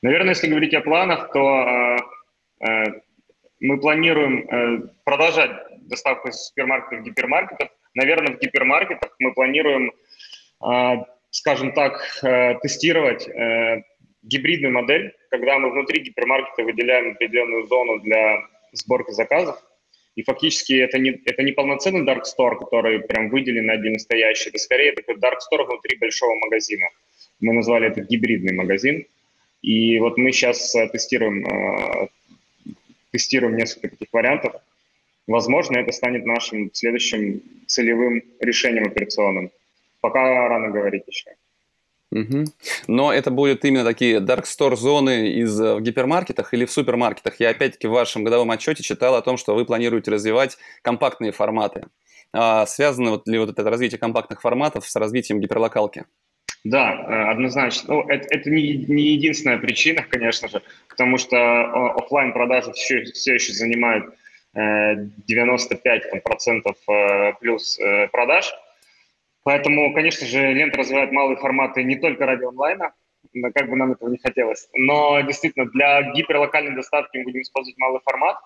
Наверное, 0.03 0.35
если 0.35 0.47
говорить 0.47 0.75
о 0.75 0.81
планах, 0.81 1.31
то 1.33 1.39
э, 1.39 1.97
э, 2.67 2.83
мы 3.59 3.79
планируем 3.79 4.47
э, 4.47 4.89
продолжать 5.03 5.51
доставку 5.89 6.29
из 6.29 6.35
супермаркетов 6.35 6.99
в 6.99 7.03
гипермаркетов. 7.03 7.69
Наверное, 7.93 8.35
в 8.35 8.39
гипермаркетах 8.39 9.15
мы 9.19 9.33
планируем, 9.33 9.91
э, 10.63 11.03
скажем 11.31 11.73
так, 11.73 12.01
э, 12.23 12.55
тестировать 12.61 13.27
э, 13.27 13.83
гибридную 14.23 14.73
модель, 14.73 15.13
когда 15.29 15.57
мы 15.57 15.71
внутри 15.71 16.01
гипермаркета 16.01 16.63
выделяем 16.63 17.11
определенную 17.11 17.67
зону 17.67 17.99
для 17.99 18.41
сборки 18.73 19.11
заказов. 19.11 19.57
И 20.15 20.23
фактически 20.23 20.73
это 20.73 20.97
не, 20.99 21.11
это 21.25 21.43
не 21.43 21.51
полноценный 21.51 22.05
dark 22.05 22.23
store, 22.23 22.57
который 22.59 22.99
прям 22.99 23.29
выделен 23.29 23.69
отдельно 23.69 23.99
стоящий. 23.99 24.49
Это 24.49 24.57
скорее 24.57 24.91
такой 24.91 25.15
dark 25.15 25.37
store 25.51 25.65
внутри 25.65 25.97
большого 25.97 26.35
магазина. 26.35 26.85
Мы 27.39 27.53
назвали 27.53 27.87
это 27.87 28.01
гибридный 28.01 28.53
магазин. 28.53 29.05
И 29.61 29.99
вот 29.99 30.17
мы 30.17 30.31
сейчас 30.31 30.75
э, 30.75 30.87
тестируем, 30.89 32.09
тестируем 33.11 33.55
несколько 33.55 33.89
таких 33.89 34.09
вариантов. 34.11 34.53
Возможно, 35.29 35.77
это 35.77 35.91
станет 35.91 36.25
нашим 36.25 36.71
следующим 36.73 37.41
целевым 37.67 38.23
решением 38.39 38.87
операционным. 38.87 39.51
Пока 40.01 40.47
рано 40.47 40.69
говорить 40.69 41.03
еще. 41.07 41.31
Угу. 42.11 42.45
Но 42.87 43.13
это 43.13 43.29
будут 43.29 43.63
именно 43.65 43.83
такие 43.83 44.19
dark 44.19 44.45
store 44.45 44.75
зоны 44.75 45.29
из, 45.29 45.59
э, 45.61 45.75
в 45.75 45.81
гипермаркетах 45.81 46.53
или 46.55 46.65
в 46.65 46.71
супермаркетах. 46.71 47.39
Я 47.39 47.49
опять-таки 47.49 47.87
в 47.87 47.91
вашем 47.91 48.23
годовом 48.23 48.49
отчете 48.49 48.81
читал 48.81 49.13
о 49.15 49.21
том, 49.21 49.37
что 49.37 49.53
вы 49.53 49.65
планируете 49.65 50.09
развивать 50.09 50.57
компактные 50.81 51.31
форматы. 51.31 51.85
А 52.33 52.65
связано 52.65 53.11
вот 53.11 53.27
ли 53.27 53.37
вот 53.37 53.49
это 53.49 53.63
развитие 53.69 53.99
компактных 53.99 54.41
форматов 54.41 54.87
с 54.87 54.95
развитием 54.95 55.39
гиперлокалки? 55.39 56.05
Да, 56.63 56.93
э, 56.93 57.31
однозначно. 57.31 57.93
Ну, 57.93 58.01
это, 58.09 58.27
это 58.31 58.49
не, 58.49 58.73
не 58.87 59.03
единственная 59.13 59.59
причина, 59.59 60.03
конечно 60.09 60.47
же, 60.47 60.63
потому 60.89 61.19
что 61.19 61.35
э, 61.37 62.01
офлайн 62.03 62.33
продажи 62.33 62.71
все, 62.73 63.03
все 63.03 63.35
еще 63.35 63.53
занимают 63.53 64.15
95% 64.55 66.21
процентов 66.23 66.75
плюс 67.39 67.79
продаж– 68.11 68.53
Поэтому, 69.43 69.93
конечно 69.93 70.27
же, 70.27 70.53
лента 70.53 70.77
развивает 70.77 71.11
малые 71.11 71.37
форматы 71.37 71.83
не 71.83 71.95
только 71.95 72.25
ради 72.25 72.43
онлайна, 72.43 72.93
как 73.55 73.69
бы 73.69 73.75
нам 73.75 73.93
этого 73.93 74.09
не 74.09 74.17
хотелось, 74.17 74.69
но 74.73 75.21
действительно 75.21 75.65
для 75.65 76.11
гиперлокальной 76.13 76.75
доставки 76.75 77.17
мы 77.17 77.23
будем 77.23 77.41
использовать 77.41 77.77
малый 77.77 77.99
формат. 78.03 78.37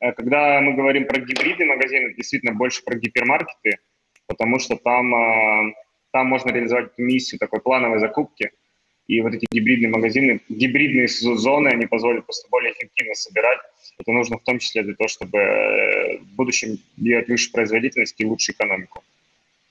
Э, 0.00 0.12
когда 0.12 0.60
мы 0.60 0.74
говорим 0.74 1.06
про 1.06 1.20
гибридные 1.20 1.68
магазины, 1.68 2.14
действительно 2.14 2.54
больше 2.54 2.82
про 2.84 2.96
гипермаркеты, 2.96 3.78
потому 4.26 4.58
что 4.58 4.76
там, 4.76 5.14
э, 5.14 5.74
там 6.12 6.26
можно 6.26 6.50
реализовать 6.50 6.96
миссию 6.98 7.38
такой 7.38 7.60
плановой 7.60 7.98
закупки. 7.98 8.50
И 9.06 9.20
вот 9.20 9.34
эти 9.34 9.46
гибридные 9.50 9.90
магазины, 9.90 10.40
гибридные 10.48 11.08
зоны, 11.08 11.68
они 11.68 11.86
позволят 11.86 12.24
просто 12.24 12.48
более 12.50 12.72
эффективно 12.72 13.14
собирать. 13.14 13.58
Это 14.02 14.12
нужно 14.12 14.38
в 14.38 14.42
том 14.42 14.58
числе 14.58 14.82
для 14.82 14.94
того, 14.94 15.08
чтобы 15.08 15.38
э, 15.38 16.18
в 16.18 16.34
будущем 16.34 16.78
делать 16.96 17.28
выше 17.28 17.52
производительность 17.52 18.14
и 18.18 18.26
лучше 18.26 18.52
экономику. 18.52 19.02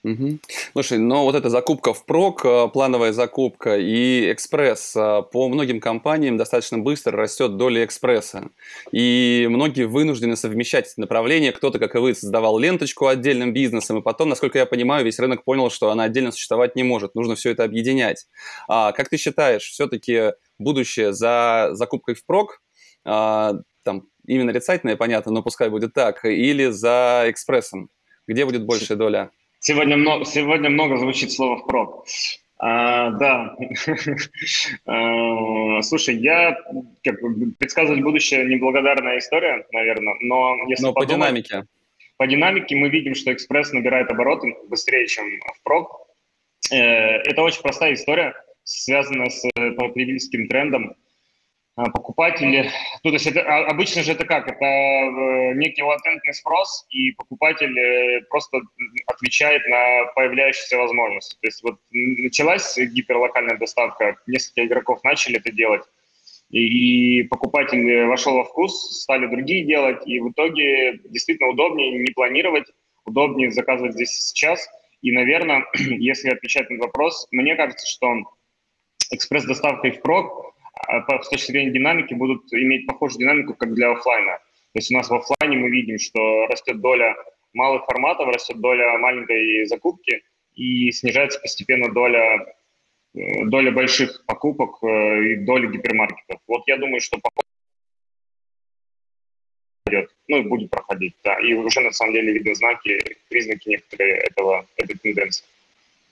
Угу. 0.04 0.40
Слушай, 0.74 0.98
но 0.98 1.26
вот 1.26 1.36
эта 1.36 1.50
закупка 1.50 1.94
в 1.94 2.06
прок, 2.06 2.44
э, 2.44 2.70
плановая 2.70 3.12
закупка 3.12 3.78
и 3.78 4.32
экспресс, 4.32 4.96
э, 4.96 5.22
по 5.32 5.48
многим 5.48 5.80
компаниям 5.80 6.38
достаточно 6.38 6.80
быстро 6.80 7.16
растет 7.16 7.58
доля 7.58 7.86
экспресса. 7.86 8.50
И 8.92 9.46
многие 9.50 9.86
вынуждены 9.86 10.38
совмещать 10.38 10.88
эти 10.88 11.00
направления. 11.00 11.52
Кто-то, 11.52 11.78
как 11.78 11.94
и 11.96 12.00
вы, 12.00 12.16
создавал 12.16 12.58
ленточку 12.58 13.08
отдельным 13.08 13.54
бизнесом, 13.54 14.00
и 14.00 14.02
потом, 14.02 14.30
насколько 14.30 14.58
я 14.58 14.66
понимаю, 14.66 15.06
весь 15.06 15.20
рынок 15.20 15.44
понял, 15.44 15.70
что 15.70 15.92
она 15.92 16.06
отдельно 16.06 16.32
существовать 16.32 16.76
не 16.76 16.84
может. 16.84 17.14
Нужно 17.14 17.36
все 17.36 17.52
это 17.52 17.64
объединять. 17.64 18.28
А 18.68 18.94
как 18.94 19.10
ты 19.10 19.18
считаешь, 19.18 19.64
все-таки 19.64 20.32
будущее 20.58 21.14
за 21.14 21.72
закупкой 21.74 22.16
в 22.16 22.26
прок, 22.26 22.62
а, 23.04 23.54
там 23.84 24.04
именно 24.26 24.52
рецайтное, 24.52 24.96
понятно, 24.96 25.32
но 25.32 25.44
пускай 25.44 25.70
будет 25.70 25.94
так, 25.94 26.26
или 26.26 26.66
за 26.68 27.26
экспрессом? 27.28 27.90
Где 28.28 28.46
будет 28.46 28.66
большая 28.66 28.98
доля? 28.98 29.32
Сегодня 29.60 29.98
много, 29.98 30.26
сегодня 30.26 30.70
много 30.70 30.98
звучит 30.98 31.32
слово 31.32 31.58
«впрок». 31.58 32.06
А, 32.58 33.10
да. 33.12 33.56
А, 34.86 35.82
слушай, 35.82 36.16
я 36.16 36.56
как 37.04 37.20
бы, 37.22 37.52
предсказывать 37.58 38.02
будущее 38.04 38.46
неблагодарная 38.46 39.18
история, 39.18 39.66
наверное, 39.72 40.16
но 40.22 40.56
если 40.68 40.86
но 40.86 40.94
подумать, 40.94 41.20
по 41.20 41.26
динамике. 41.26 41.68
По 42.18 42.28
динамике 42.28 42.76
мы 42.76 42.90
видим, 42.90 43.16
что 43.16 43.34
экспресс 43.34 43.72
набирает 43.72 44.12
обороты 44.12 44.56
быстрее, 44.70 45.08
чем 45.08 45.26
впрок. 45.60 46.08
Э, 46.72 46.76
это 46.76 47.42
очень 47.42 47.62
простая 47.62 47.94
история, 47.96 48.36
связанная 48.64 49.30
с 49.30 49.44
э, 49.56 49.72
потребительским 49.72 50.48
трендом. 50.48 50.96
А, 51.82 51.90
покупатели, 51.90 52.70
ну, 53.04 53.10
то 53.10 53.16
есть 53.16 53.26
это, 53.26 53.42
а, 53.42 53.66
обычно 53.72 54.04
же 54.04 54.12
это 54.12 54.24
как? 54.24 54.48
Это 54.48 54.64
э, 54.64 55.54
некий 55.56 55.82
латентный 55.82 56.34
спрос, 56.34 56.86
и 56.92 57.12
покупатель 57.14 57.78
э, 57.78 58.22
просто 58.30 58.62
отвечает 59.08 59.66
на 59.66 60.12
появляющиеся 60.14 60.78
возможности. 60.78 61.38
То 61.42 61.48
есть 61.48 61.64
вот 61.64 61.80
началась 61.92 62.78
гиперлокальная 62.78 63.58
доставка, 63.58 64.18
несколько 64.28 64.66
игроков 64.66 65.04
начали 65.04 65.38
это 65.38 65.52
делать, 65.52 65.82
и, 66.52 67.24
покупатель 67.24 68.06
вошел 68.06 68.36
во 68.36 68.44
вкус, 68.44 69.02
стали 69.02 69.26
другие 69.26 69.66
делать, 69.66 70.06
и 70.06 70.20
в 70.20 70.30
итоге 70.30 71.00
действительно 71.06 71.50
удобнее 71.50 71.98
не 71.98 72.12
планировать, 72.12 72.66
удобнее 73.06 73.52
заказывать 73.52 73.94
здесь 73.94 74.12
сейчас. 74.12 74.68
И, 75.02 75.12
наверное, 75.12 75.66
если 75.76 76.30
отвечать 76.30 76.70
на 76.70 76.78
вопрос, 76.78 77.28
мне 77.32 77.56
кажется, 77.56 77.88
что 77.88 78.14
экспресс-доставка 79.10 79.88
и 79.88 79.92
впрок 79.92 80.51
с 80.88 81.30
точки 81.30 81.52
зрения 81.52 81.72
динамики 81.72 82.14
будут 82.14 82.52
иметь 82.54 82.88
похожую 82.88 83.20
динамику, 83.20 83.54
как 83.54 83.74
для 83.74 83.92
офлайна. 83.92 84.38
То 84.74 84.80
есть 84.80 84.92
у 84.92 84.96
нас 84.96 85.10
в 85.10 85.14
офлайне 85.14 85.58
мы 85.58 85.70
видим, 85.70 86.00
что 86.00 86.48
растет 86.48 86.80
доля 86.80 87.16
малых 87.54 87.86
форматов, 87.86 88.28
растет 88.28 88.60
доля 88.60 88.98
маленькой 88.98 89.66
закупки 89.66 90.24
и 90.56 90.92
снижается 90.92 91.40
постепенно 91.40 91.92
доля, 91.92 92.56
э, 93.14 93.46
доля 93.46 93.72
больших 93.72 94.24
покупок 94.26 94.82
э, 94.84 95.24
и 95.26 95.36
доля 95.38 95.68
гипермаркетов. 95.70 96.40
Вот 96.48 96.64
я 96.68 96.78
думаю, 96.78 97.02
что 97.02 97.20
идет, 99.88 100.10
ну 100.28 100.38
и 100.38 100.44
будет 100.44 100.70
проходить, 100.70 101.16
да. 101.24 101.38
И 101.40 101.54
уже 101.54 101.82
на 101.82 101.92
самом 101.92 102.14
деле 102.14 102.34
видны 102.34 102.56
знаки, 102.56 103.18
признаки 103.30 103.70
некоторые 103.70 104.16
этого, 104.16 104.66
этой 104.78 104.98
тенденции. 104.98 105.46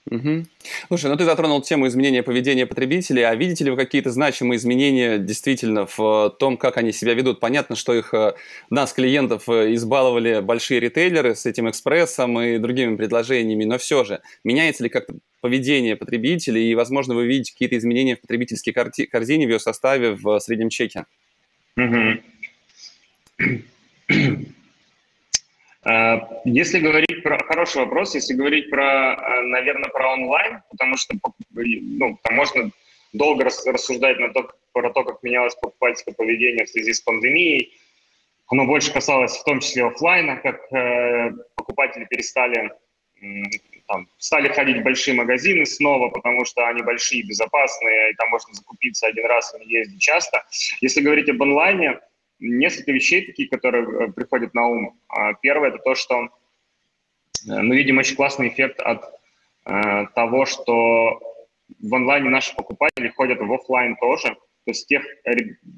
Угу. 0.08 0.46
Слушай, 0.88 1.10
ну 1.10 1.16
ты 1.16 1.24
затронул 1.24 1.60
тему 1.60 1.86
изменения 1.86 2.22
поведения 2.22 2.66
потребителей, 2.66 3.22
а 3.22 3.34
видите 3.34 3.64
ли 3.64 3.70
вы 3.70 3.76
какие-то 3.76 4.10
значимые 4.10 4.56
изменения 4.56 5.18
действительно 5.18 5.86
в 5.86 6.34
том, 6.38 6.56
как 6.56 6.78
они 6.78 6.92
себя 6.92 7.12
ведут? 7.14 7.38
Понятно, 7.38 7.76
что 7.76 7.94
их, 7.94 8.14
э, 8.14 8.32
нас, 8.70 8.92
клиентов, 8.94 9.48
э, 9.48 9.74
избаловали 9.74 10.40
большие 10.40 10.80
ритейлеры 10.80 11.34
с 11.34 11.44
этим 11.44 11.68
экспрессом 11.68 12.40
и 12.40 12.58
другими 12.58 12.96
предложениями, 12.96 13.64
но 13.64 13.76
все 13.78 14.04
же, 14.04 14.20
меняется 14.42 14.82
ли 14.82 14.88
как-то 14.88 15.14
поведение 15.42 15.96
потребителей, 15.96 16.70
и, 16.70 16.74
возможно, 16.74 17.14
вы 17.14 17.26
видите 17.26 17.52
какие-то 17.52 17.76
изменения 17.76 18.16
в 18.16 18.20
потребительской 18.20 18.72
корзине, 18.72 19.46
в 19.46 19.50
ее 19.50 19.60
составе, 19.60 20.12
в 20.12 20.40
среднем 20.40 20.70
чеке? 20.70 21.04
Угу. 21.76 22.20
Э, 25.84 26.18
если 26.44 26.78
говорить 26.78 27.22
про 27.22 27.38
хороший 27.44 27.78
вопрос, 27.78 28.14
если 28.14 28.34
говорить 28.34 28.70
про, 28.70 29.14
э, 29.14 29.40
наверное, 29.42 29.88
про 29.90 30.12
онлайн, 30.12 30.62
потому 30.70 30.96
что 30.96 31.14
ну, 31.52 32.18
там 32.22 32.34
можно 32.34 32.70
долго 33.12 33.44
рассуждать 33.44 34.18
на 34.18 34.32
то, 34.32 34.50
про 34.72 34.90
то, 34.90 35.04
как 35.04 35.22
менялось 35.22 35.54
покупательское 35.54 36.14
поведение 36.14 36.64
в 36.64 36.70
связи 36.70 36.92
с 36.92 37.00
пандемией. 37.00 37.72
Оно 38.48 38.66
больше 38.66 38.92
касалось 38.92 39.36
в 39.36 39.44
том 39.44 39.60
числе 39.60 39.86
офлайна, 39.86 40.36
как 40.36 40.72
э, 40.72 41.32
покупатели 41.54 42.04
перестали 42.04 42.70
там, 43.86 44.08
стали 44.18 44.48
ходить 44.48 44.78
в 44.78 44.82
большие 44.82 45.14
магазины 45.14 45.66
снова, 45.66 46.10
потому 46.10 46.44
что 46.44 46.66
они 46.66 46.82
большие, 46.82 47.26
безопасные, 47.26 48.12
и 48.12 48.14
там 48.14 48.30
можно 48.30 48.54
закупиться 48.54 49.06
один 49.06 49.26
раз 49.26 49.54
и 49.54 49.64
не 49.64 49.72
ездить 49.72 50.00
часто. 50.00 50.44
Если 50.80 51.00
говорить 51.00 51.28
об 51.28 51.42
онлайне, 51.42 51.98
несколько 52.40 52.92
вещей 52.92 53.26
такие, 53.26 53.48
которые 53.48 53.84
э, 53.84 54.12
приходят 54.12 54.54
на 54.54 54.66
ум. 54.66 54.98
А, 55.08 55.34
первое– 55.34 55.68
это 55.70 55.78
то, 55.78 55.94
что 55.94 56.24
э, 56.24 56.28
мы 57.46 57.76
видим 57.76 57.98
очень 57.98 58.16
классный 58.16 58.48
эффект 58.48 58.80
от 58.80 59.04
э, 59.66 60.06
того, 60.14 60.46
что 60.46 61.20
в 61.80 61.94
онлайне 61.94 62.30
наши 62.30 62.54
покупатели 62.54 63.08
ходят 63.08 63.40
в 63.40 63.52
офлайн 63.52 63.96
тоже. 63.96 64.28
То 64.64 64.72
есть 64.72 64.86
тех, 64.88 65.04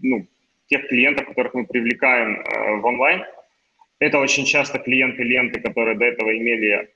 ну, 0.02 0.26
тех 0.66 0.88
клиентов, 0.88 1.26
которых 1.26 1.54
мы 1.54 1.66
привлекаем 1.66 2.42
в 2.80 2.86
онлайн, 2.86 3.24
это 3.98 4.18
очень 4.18 4.46
часто 4.46 4.78
клиенты 4.78 5.22
ленты, 5.22 5.60
которые 5.60 5.96
до 5.96 6.06
этого 6.06 6.36
имели 6.36 6.90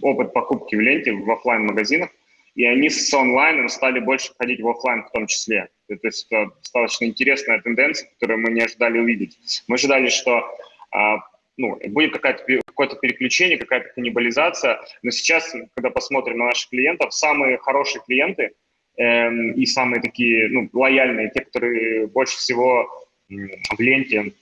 опыт 0.00 0.32
покупки 0.32 0.74
в 0.74 0.80
ленте 0.80 1.12
в 1.12 1.30
офлайн 1.30 1.66
магазинах 1.66 2.10
и 2.54 2.64
они 2.64 2.90
с 2.90 3.12
онлайном 3.14 3.68
стали 3.68 4.00
больше 4.00 4.32
ходить 4.38 4.60
в 4.60 4.68
офлайн 4.68 5.04
в 5.04 5.10
том 5.10 5.26
числе. 5.26 5.68
То 5.88 5.98
есть 6.02 6.26
это 6.30 6.52
достаточно 6.56 7.06
интересная 7.06 7.60
тенденция, 7.60 8.08
которую 8.10 8.40
мы 8.40 8.50
не 8.50 8.62
ожидали 8.62 8.98
увидеть. 8.98 9.62
Мы 9.68 9.74
ожидали, 9.74 10.08
что 10.08 10.44
а, 10.90 11.18
ну, 11.56 11.78
будет 11.88 12.12
какое-то 12.12 12.62
какое 12.66 12.88
переключение, 12.88 13.58
какая-то 13.58 13.90
каннибализация, 13.94 14.80
но 15.02 15.10
сейчас, 15.10 15.54
когда 15.74 15.90
посмотрим 15.90 16.38
на 16.38 16.46
наших 16.46 16.70
клиентов, 16.70 17.14
самые 17.14 17.58
хорошие 17.58 18.02
клиенты 18.06 18.52
э, 18.96 19.30
и 19.54 19.66
самые 19.66 20.00
такие 20.00 20.48
ну, 20.48 20.68
лояльные, 20.72 21.30
те, 21.30 21.44
которые 21.44 22.06
больше 22.06 22.36
всего 22.36 22.88
в 23.28 23.80
ленте 23.80 24.32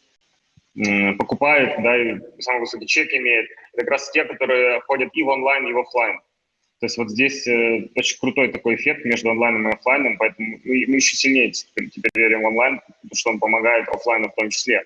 покупают, 1.18 1.82
да, 1.82 1.96
и 1.96 2.20
самый 2.40 2.60
высокий 2.60 2.86
чек 2.86 3.12
имеют, 3.12 3.50
это 3.72 3.82
как 3.82 3.90
раз 3.90 4.10
те, 4.10 4.24
которые 4.24 4.80
ходят 4.82 5.10
и 5.12 5.22
в 5.22 5.28
онлайн, 5.28 5.66
и 5.66 5.72
в 5.72 5.78
офлайн. 5.78 6.20
То 6.80 6.86
есть 6.86 6.96
вот 6.96 7.10
здесь 7.10 7.46
э, 7.46 7.88
очень 7.94 8.18
крутой 8.18 8.48
такой 8.48 8.76
эффект 8.76 9.04
между 9.04 9.30
онлайном 9.30 9.68
и 9.68 9.72
офлайном, 9.72 10.16
поэтому 10.16 10.58
мы, 10.64 10.84
мы 10.88 10.96
еще 10.96 11.14
сильнее 11.14 11.50
теперь, 11.50 11.90
теперь 11.90 12.10
верим 12.14 12.40
в 12.40 12.46
онлайн, 12.46 12.80
потому 12.86 13.14
что 13.14 13.30
он 13.30 13.38
помогает 13.38 13.86
офлайну 13.88 14.30
в 14.30 14.34
том 14.34 14.48
числе. 14.48 14.84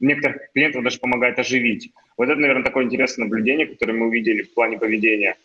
Некоторых 0.00 0.50
клиентов 0.52 0.82
даже 0.82 0.98
помогает 0.98 1.38
оживить. 1.38 1.92
Вот 2.16 2.28
это, 2.28 2.40
наверное, 2.40 2.64
такое 2.64 2.84
интересное 2.84 3.24
наблюдение, 3.24 3.66
которое 3.66 3.92
мы 3.92 4.08
увидели 4.08 4.42
в 4.42 4.52
плане 4.52 4.78
поведения. 4.78 5.36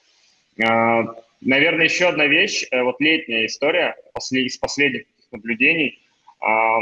Э, 0.57 1.03
наверное, 1.41 1.85
еще 1.85 2.07
одна 2.07 2.25
вещь, 2.25 2.65
э, 2.71 2.81
вот 2.81 2.99
летняя 2.99 3.45
история 3.45 3.95
из 4.31 4.57
последних 4.57 5.03
наблюдений. 5.31 5.99
Э, 6.41 6.79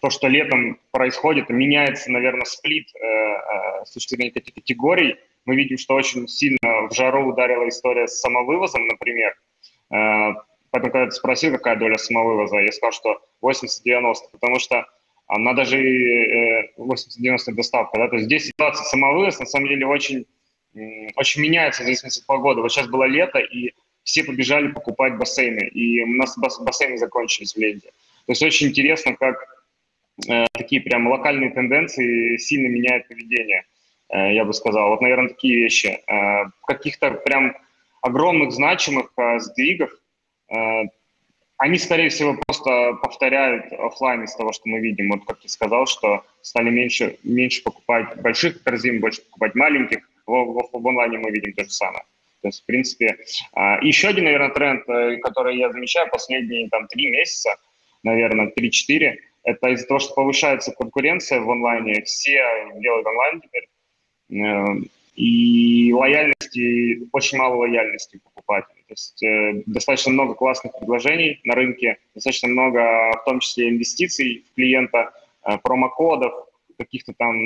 то, 0.00 0.10
что 0.10 0.26
летом 0.26 0.78
происходит, 0.90 1.50
меняется, 1.50 2.10
наверное, 2.10 2.44
сплит 2.44 2.88
с 3.84 3.92
точки 3.92 4.14
зрения 4.14 4.30
категорий. 4.30 5.16
Мы 5.48 5.56
видим, 5.56 5.78
что 5.78 5.94
очень 5.94 6.28
сильно 6.28 6.58
в 6.90 6.94
жару 6.94 7.26
ударила 7.26 7.66
история 7.70 8.06
с 8.06 8.20
самовывозом, 8.20 8.86
например. 8.86 9.34
Поэтому, 9.88 10.92
когда 10.92 11.06
ты 11.06 11.12
спросил, 11.12 11.52
какая 11.52 11.76
доля 11.76 11.96
самовывоза, 11.96 12.58
я 12.58 12.70
сказал, 12.70 12.92
что 12.92 13.22
80-90, 13.42 14.14
потому 14.30 14.58
что 14.58 14.84
она 15.26 15.54
даже 15.54 15.82
80-90 16.76 17.52
доставка. 17.52 17.96
Да? 17.96 18.08
То 18.08 18.16
есть 18.16 18.26
здесь 18.26 18.48
ситуация 18.48 18.84
самовывоз 18.84 19.38
на 19.38 19.46
самом 19.46 19.68
деле 19.68 19.86
очень, 19.86 20.26
очень 21.16 21.40
меняется 21.40 21.80
в 21.80 21.84
зависимости 21.86 22.20
от 22.20 22.26
погоды. 22.26 22.60
Вот 22.60 22.70
сейчас 22.70 22.86
было 22.86 23.04
лето, 23.04 23.38
и 23.38 23.72
все 24.02 24.24
побежали 24.24 24.68
покупать 24.68 25.16
бассейны, 25.16 25.66
и 25.68 26.02
у 26.02 26.08
нас 26.08 26.36
бассейны 26.36 26.98
закончились 26.98 27.54
в 27.54 27.58
ленте. 27.58 27.88
То 28.26 28.32
есть 28.32 28.42
очень 28.42 28.68
интересно, 28.68 29.16
как 29.16 29.36
э, 30.28 30.44
такие 30.52 30.82
прям 30.82 31.08
локальные 31.08 31.52
тенденции 31.52 32.36
сильно 32.36 32.66
меняют 32.66 33.08
поведение, 33.08 33.60
э, 33.60 33.77
я 34.10 34.44
бы 34.44 34.52
сказал. 34.52 34.90
Вот, 34.90 35.00
наверное, 35.00 35.28
такие 35.28 35.56
вещи. 35.56 36.00
Э, 36.06 36.46
каких-то 36.66 37.10
прям 37.10 37.56
огромных 38.02 38.52
значимых 38.52 39.12
э, 39.16 39.38
сдвигов, 39.40 39.90
э, 40.50 40.84
они, 41.58 41.78
скорее 41.78 42.08
всего, 42.08 42.36
просто 42.46 42.94
повторяют 43.02 43.72
офлайн 43.72 44.24
из 44.24 44.34
того, 44.34 44.52
что 44.52 44.68
мы 44.68 44.78
видим. 44.78 45.10
Вот 45.10 45.24
как 45.26 45.40
ты 45.40 45.48
сказал, 45.48 45.86
что 45.86 46.24
стали 46.40 46.70
меньше, 46.70 47.18
меньше 47.24 47.62
покупать 47.62 48.20
больших 48.22 48.62
корзин, 48.62 49.00
больше 49.00 49.22
покупать 49.22 49.54
маленьких. 49.54 50.08
В, 50.26 50.32
в, 50.32 50.68
в 50.72 50.88
онлайне 50.88 51.18
мы 51.18 51.30
видим 51.30 51.52
то 51.54 51.64
же 51.64 51.70
самое. 51.70 52.04
То 52.42 52.48
есть, 52.48 52.62
в 52.62 52.66
принципе, 52.66 53.16
еще 53.82 54.08
один, 54.08 54.24
наверное, 54.24 54.50
тренд, 54.50 54.88
э, 54.88 55.16
который 55.16 55.58
я 55.58 55.72
замечаю 55.72 56.08
последние 56.10 56.68
там 56.68 56.86
три 56.86 57.08
месяца, 57.08 57.56
наверное, 58.02 58.52
3-4, 58.56 59.16
это 59.44 59.68
из-за 59.68 59.86
того, 59.86 60.00
что 60.00 60.14
повышается 60.14 60.72
конкуренция 60.72 61.40
в 61.40 61.50
онлайне, 61.50 62.02
все 62.02 62.42
делают 62.76 63.06
онлайн 63.06 63.40
теперь, 63.40 63.64
э, 63.64 63.66
и 64.28 65.92
лояльности, 65.92 67.08
очень 67.12 67.38
мало 67.38 67.56
лояльности 67.56 68.20
покупателей. 68.22 68.84
То 68.86 68.92
есть 68.92 69.22
э, 69.22 69.62
достаточно 69.66 70.12
много 70.12 70.34
классных 70.34 70.78
предложений 70.78 71.40
на 71.44 71.54
рынке, 71.54 71.98
достаточно 72.14 72.48
много, 72.48 73.10
в 73.12 73.24
том 73.24 73.40
числе, 73.40 73.68
инвестиций 73.68 74.44
в 74.48 74.54
клиента, 74.54 75.10
э, 75.44 75.58
промокодов, 75.62 76.48
каких-то 76.78 77.12
там 77.12 77.36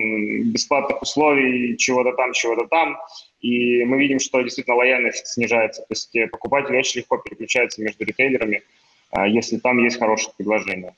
бесплатных 0.50 1.00
условий, 1.00 1.76
чего-то 1.78 2.12
там, 2.12 2.32
чего-то 2.34 2.66
там. 2.66 2.98
И 3.40 3.84
мы 3.84 3.98
видим, 3.98 4.20
что 4.20 4.42
действительно 4.42 4.76
лояльность 4.76 5.26
снижается. 5.26 5.80
То 5.80 5.88
есть 5.90 6.14
э, 6.14 6.26
покупатели 6.28 6.76
очень 6.76 7.00
легко 7.00 7.16
переключаются 7.16 7.82
между 7.82 8.04
ритейлерами, 8.04 8.62
э, 9.16 9.28
если 9.30 9.56
там 9.56 9.82
есть 9.82 9.98
хорошее 9.98 10.34
предложение. 10.36 10.94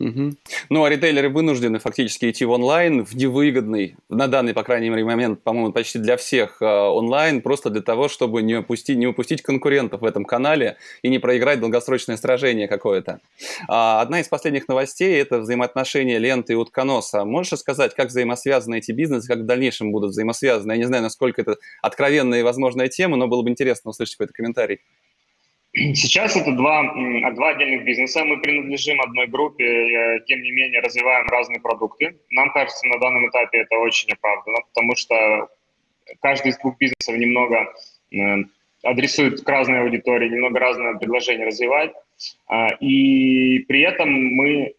Угу. 0.00 0.32
Ну, 0.70 0.84
а 0.84 0.90
ритейлеры 0.90 1.28
вынуждены 1.28 1.78
фактически 1.78 2.28
идти 2.28 2.44
в 2.44 2.50
онлайн, 2.50 3.04
в 3.04 3.14
невыгодный, 3.14 3.96
на 4.08 4.26
данный, 4.26 4.52
по 4.52 4.64
крайней 4.64 4.90
мере, 4.90 5.04
момент, 5.04 5.42
по-моему, 5.42 5.72
почти 5.72 5.98
для 6.00 6.16
всех 6.16 6.60
э, 6.60 6.64
онлайн, 6.64 7.40
просто 7.40 7.70
для 7.70 7.82
того, 7.82 8.08
чтобы 8.08 8.42
не 8.42 8.56
упустить, 8.56 8.98
не 8.98 9.06
упустить 9.06 9.42
конкурентов 9.42 10.00
в 10.00 10.04
этом 10.04 10.24
канале 10.24 10.76
и 11.02 11.08
не 11.08 11.20
проиграть 11.20 11.60
долгосрочное 11.60 12.16
сражение 12.16 12.66
какое-то. 12.66 13.20
А, 13.68 14.00
одна 14.00 14.20
из 14.20 14.28
последних 14.28 14.66
новостей– 14.66 15.14
это 15.20 15.38
взаимоотношения 15.38 16.18
ленты 16.18 16.54
и 16.54 16.56
утконоса. 16.56 17.24
Можешь 17.24 17.60
сказать, 17.60 17.94
как 17.94 18.08
взаимосвязаны 18.08 18.78
эти 18.78 18.90
бизнесы, 18.90 19.28
как 19.28 19.38
в 19.38 19.46
дальнейшем 19.46 19.92
будут 19.92 20.10
взаимосвязаны? 20.10 20.72
Я 20.72 20.78
не 20.78 20.84
знаю, 20.84 21.04
насколько 21.04 21.42
это 21.42 21.56
откровенная 21.80 22.40
и 22.40 22.42
возможная 22.42 22.88
тема, 22.88 23.16
но 23.16 23.28
было 23.28 23.42
бы 23.42 23.50
интересно 23.50 23.90
услышать 23.90 24.16
какой-то 24.16 24.32
комментарий. 24.32 24.80
Сейчас 25.94 26.36
это 26.36 26.52
два, 26.52 26.82
два 27.32 27.50
отдельных 27.50 27.84
бизнеса. 27.84 28.24
Мы 28.24 28.40
принадлежим 28.40 29.00
одной 29.00 29.26
группе, 29.26 29.64
э, 29.64 30.20
тем 30.26 30.42
не 30.42 30.50
менее 30.50 30.80
развиваем 30.80 31.26
разные 31.28 31.60
продукты. 31.60 32.16
Нам 32.30 32.50
кажется, 32.52 32.86
на 32.86 32.98
данном 32.98 33.28
этапе 33.28 33.58
это 33.58 33.76
очень 33.76 34.12
оправданно, 34.12 34.58
потому 34.68 34.94
что 34.96 35.48
каждый 36.20 36.50
из 36.50 36.58
двух 36.58 36.76
бизнесов 36.76 37.16
немного 37.16 37.72
э, 38.10 38.44
адресует 38.82 39.42
к 39.42 39.48
разной 39.48 39.80
аудитории, 39.80 40.28
немного 40.28 40.58
разное 40.58 40.94
предложение 40.94 41.46
развивать. 41.46 41.92
А, 42.48 42.68
и 42.80 43.60
при 43.60 43.80
этом 43.80 44.12
мы 44.12 44.66
э, 44.66 44.72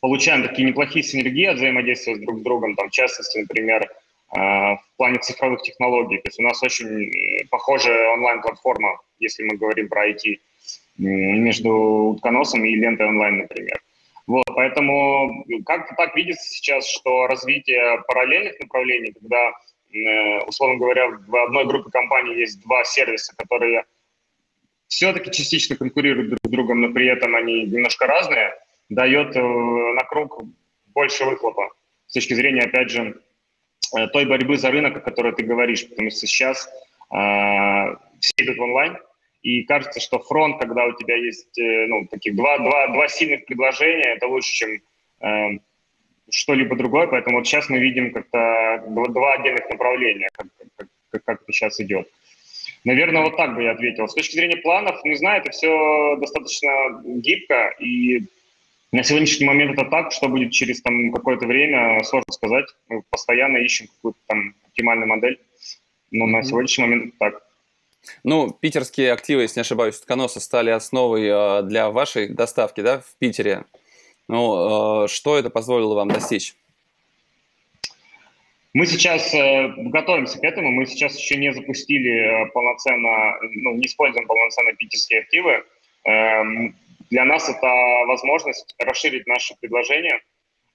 получаем 0.00 0.42
такие 0.42 0.68
неплохие 0.68 1.02
синергии 1.02 1.46
от 1.46 1.56
взаимодействия 1.56 2.16
друг 2.16 2.40
с 2.40 2.42
другом. 2.42 2.74
Там, 2.74 2.88
в 2.88 2.92
частности, 2.92 3.38
например, 3.38 3.88
в 4.32 4.96
плане 4.96 5.18
цифровых 5.18 5.60
технологий. 5.62 6.16
То 6.16 6.28
есть 6.28 6.40
у 6.40 6.42
нас 6.42 6.62
очень 6.62 7.46
похожая 7.50 8.14
онлайн-платформа 8.14 8.98
если 9.22 9.44
мы 9.44 9.56
говорим 9.56 9.88
про 9.88 10.10
IT, 10.10 10.40
между 10.98 11.70
утконосом 11.70 12.64
и 12.64 12.74
лентой 12.74 13.06
онлайн, 13.06 13.38
например. 13.38 13.80
Вот, 14.26 14.44
поэтому 14.54 15.44
как-то 15.64 15.94
так 15.96 16.14
видится 16.14 16.48
сейчас, 16.48 16.86
что 16.86 17.26
развитие 17.26 18.02
параллельных 18.06 18.58
направлений, 18.60 19.12
когда, 19.12 19.52
э, 19.92 20.44
условно 20.46 20.78
говоря, 20.78 21.08
в 21.08 21.36
одной 21.44 21.66
группе 21.66 21.90
компаний 21.90 22.36
есть 22.36 22.62
два 22.62 22.84
сервиса, 22.84 23.34
которые 23.36 23.84
все-таки 24.86 25.30
частично 25.32 25.76
конкурируют 25.76 26.28
друг 26.28 26.40
с 26.44 26.50
другом, 26.50 26.82
но 26.82 26.92
при 26.92 27.06
этом 27.06 27.34
они 27.34 27.64
немножко 27.64 28.06
разные, 28.06 28.54
дает 28.90 29.34
э, 29.34 29.40
на 29.40 30.04
круг 30.04 30.44
больше 30.94 31.24
выхлопа 31.24 31.70
с 32.06 32.12
точки 32.12 32.34
зрения, 32.34 32.62
опять 32.62 32.90
же, 32.90 33.00
э, 33.00 33.14
той 34.12 34.24
борьбы 34.24 34.56
за 34.56 34.70
рынок, 34.70 34.96
о 34.96 35.00
которой 35.00 35.32
ты 35.32 35.42
говоришь, 35.42 35.88
потому 35.88 36.10
что 36.10 36.26
сейчас 36.26 36.68
э, 37.10 37.96
все 38.20 38.32
идут 38.38 38.58
онлайн, 38.58 38.96
и 39.42 39.64
кажется, 39.64 40.00
что 40.00 40.18
фронт, 40.20 40.60
когда 40.60 40.86
у 40.86 40.92
тебя 40.92 41.16
есть 41.16 41.58
э, 41.58 41.86
ну, 41.86 42.06
таких 42.06 42.36
два, 42.36 42.58
два, 42.58 42.88
два 42.88 43.08
сильных 43.08 43.44
предложения, 43.44 44.14
это 44.14 44.28
лучше, 44.28 44.52
чем 44.52 44.80
э, 45.20 45.58
что-либо 46.30 46.76
другое. 46.76 47.08
Поэтому 47.08 47.38
вот 47.38 47.46
сейчас 47.46 47.68
мы 47.68 47.78
видим 47.78 48.12
как-то 48.12 48.84
два 48.86 49.34
отдельных 49.34 49.68
направления, 49.68 50.28
как, 50.32 50.46
как, 51.10 51.24
как 51.24 51.42
это 51.42 51.52
сейчас 51.52 51.80
идет. 51.80 52.08
Наверное, 52.84 53.22
вот 53.22 53.36
так 53.36 53.54
бы 53.54 53.64
я 53.64 53.72
ответил. 53.72 54.08
С 54.08 54.14
точки 54.14 54.36
зрения 54.36 54.56
планов, 54.56 55.04
не 55.04 55.16
знаю, 55.16 55.40
это 55.40 55.50
все 55.50 56.16
достаточно 56.16 57.02
гибко, 57.04 57.74
и 57.80 58.24
на 58.92 59.02
сегодняшний 59.02 59.46
момент 59.46 59.78
это 59.78 59.88
так, 59.90 60.12
что 60.12 60.28
будет 60.28 60.52
через 60.52 60.82
там 60.82 61.12
какое-то 61.12 61.46
время, 61.46 62.02
сложно 62.04 62.32
сказать. 62.32 62.66
Мы 62.88 63.02
постоянно 63.10 63.56
ищем 63.56 63.86
какую-то 63.88 64.18
там 64.26 64.54
оптимальную 64.66 65.08
модель, 65.08 65.40
но 66.10 66.26
mm-hmm. 66.26 66.30
на 66.30 66.42
сегодняшний 66.42 66.84
момент 66.84 67.06
это 67.06 67.14
так. 67.18 67.42
Ну, 68.24 68.50
питерские 68.50 69.12
активы, 69.12 69.42
если 69.42 69.60
не 69.60 69.62
ошибаюсь, 69.62 69.98
Тканоса 69.98 70.40
стали 70.40 70.70
основой 70.70 71.22
э, 71.26 71.62
для 71.62 71.90
вашей 71.90 72.28
доставки, 72.28 72.80
да, 72.80 73.00
в 73.00 73.16
Питере. 73.18 73.64
Ну, 74.28 75.04
э, 75.04 75.08
что 75.08 75.38
это 75.38 75.50
позволило 75.50 75.94
вам 75.94 76.08
достичь? 76.08 76.54
Мы 78.74 78.86
сейчас 78.86 79.32
э, 79.34 79.68
готовимся 79.76 80.38
к 80.38 80.44
этому. 80.44 80.70
Мы 80.70 80.86
сейчас 80.86 81.16
еще 81.18 81.36
не 81.36 81.52
запустили 81.52 82.50
полноценно, 82.52 83.38
ну, 83.54 83.74
не 83.76 83.86
используем 83.86 84.26
полноценно 84.26 84.72
питерские 84.72 85.20
активы. 85.20 85.64
Эм, 86.04 86.74
для 87.12 87.26
нас 87.26 87.46
это 87.48 87.68
возможность 88.06 88.74
расширить 88.78 89.26
наше 89.26 89.54
предложение, 89.60 90.18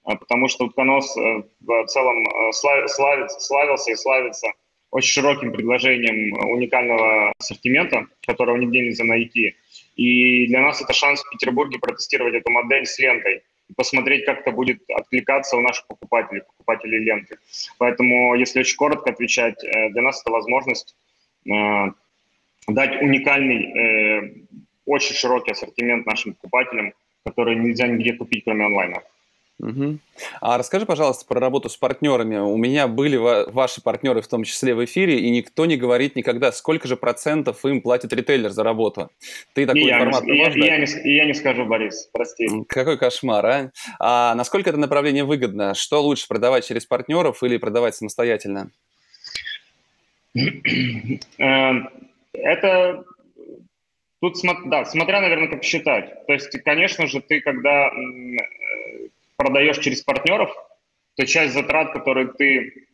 потому 0.04 0.46
что 0.46 0.66
утконос 0.66 1.16
в 1.16 1.86
целом 1.86 2.52
славится, 2.52 3.40
славился 3.40 3.90
и 3.90 3.96
славится 3.96 4.48
очень 4.92 5.10
широким 5.10 5.52
предложением 5.52 6.38
уникального 6.50 7.32
ассортимента, 7.38 8.06
которого 8.24 8.56
нигде 8.56 8.80
нельзя 8.80 9.04
найти. 9.04 9.56
И 9.96 10.46
для 10.46 10.60
нас 10.60 10.80
это 10.80 10.92
шанс 10.92 11.22
в 11.22 11.30
Петербурге 11.30 11.80
протестировать 11.80 12.34
эту 12.34 12.50
модель 12.50 12.86
с 12.86 12.98
лентой 13.00 13.42
и 13.68 13.74
посмотреть, 13.74 14.24
как 14.24 14.40
это 14.40 14.52
будет 14.52 14.80
откликаться 14.88 15.56
у 15.56 15.60
наших 15.60 15.88
покупателей, 15.88 16.42
покупателей 16.42 17.00
ленты. 17.00 17.38
Поэтому, 17.78 18.36
если 18.36 18.60
очень 18.60 18.76
коротко 18.76 19.10
отвечать, 19.10 19.62
э, 19.64 19.90
для 19.90 20.02
нас 20.02 20.22
это 20.22 20.30
возможность 20.30 20.96
э, 21.46 21.50
дать 22.68 23.02
уникальный, 23.02 23.72
э, 23.72 24.32
очень 24.88 25.14
широкий 25.14 25.52
ассортимент 25.52 26.06
нашим 26.06 26.34
покупателям, 26.34 26.92
который 27.24 27.56
нельзя 27.56 27.86
нигде 27.86 28.14
купить, 28.14 28.44
кроме 28.44 28.66
онлайна. 28.66 29.02
Угу. 29.60 29.98
А 30.40 30.56
расскажи, 30.56 30.86
пожалуйста, 30.86 31.26
про 31.26 31.40
работу 31.40 31.68
с 31.68 31.76
партнерами. 31.76 32.36
У 32.36 32.56
меня 32.56 32.86
были 32.86 33.16
ваши 33.16 33.82
партнеры, 33.82 34.20
в 34.20 34.28
том 34.28 34.44
числе 34.44 34.72
в 34.72 34.84
эфире, 34.84 35.18
и 35.18 35.30
никто 35.30 35.66
не 35.66 35.76
говорит 35.76 36.14
никогда, 36.14 36.52
сколько 36.52 36.86
же 36.86 36.96
процентов 36.96 37.64
им 37.64 37.82
платит 37.82 38.12
ритейлер 38.12 38.50
за 38.50 38.62
работу. 38.62 39.10
Ты 39.54 39.66
такую 39.66 39.84
и 39.84 39.90
информацию 39.90 40.36
я, 40.36 40.44
можешь 40.44 40.64
я? 40.64 40.76
Я, 40.76 40.78
не, 40.78 41.16
я 41.16 41.24
не 41.26 41.34
скажу, 41.34 41.64
Борис, 41.64 42.08
прости. 42.12 42.48
Какой 42.68 42.96
кошмар, 42.98 43.46
а? 43.46 43.70
А 43.98 44.34
насколько 44.36 44.70
это 44.70 44.78
направление 44.78 45.24
выгодно? 45.24 45.74
Что 45.74 46.02
лучше, 46.02 46.28
продавать 46.28 46.64
через 46.64 46.86
партнеров 46.86 47.42
или 47.42 47.56
продавать 47.56 47.96
самостоятельно? 47.96 48.70
Эм, 51.38 51.90
это 52.32 53.04
Тут, 54.20 54.36
да, 54.66 54.84
смотря, 54.84 55.20
наверное, 55.20 55.48
как 55.48 55.62
считать. 55.62 56.26
То 56.26 56.32
есть, 56.32 56.50
конечно 56.62 57.06
же, 57.06 57.20
ты, 57.20 57.40
когда 57.40 57.90
продаешь 59.36 59.78
через 59.78 60.02
партнеров, 60.02 60.50
то 61.16 61.26
часть 61.26 61.54
затрат, 61.54 61.92
которые 61.92 62.28
ты, 62.28 62.86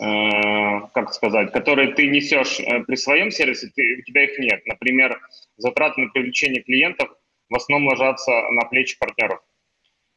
э, 0.00 0.80
как 0.94 1.12
сказать, 1.12 1.52
которые 1.52 1.92
ты 1.94 2.06
несешь 2.08 2.60
э, 2.60 2.80
при 2.84 2.96
своем 2.96 3.30
сервисе, 3.30 3.70
ты, 3.74 3.98
у 3.98 4.02
тебя 4.02 4.24
их 4.24 4.38
нет. 4.38 4.66
Например, 4.66 5.20
затраты 5.56 6.00
на 6.00 6.08
привлечение 6.08 6.62
клиентов 6.62 7.10
в 7.48 7.56
основном 7.56 7.88
ложатся 7.88 8.32
на 8.50 8.64
плечи 8.64 8.98
партнеров. 8.98 9.40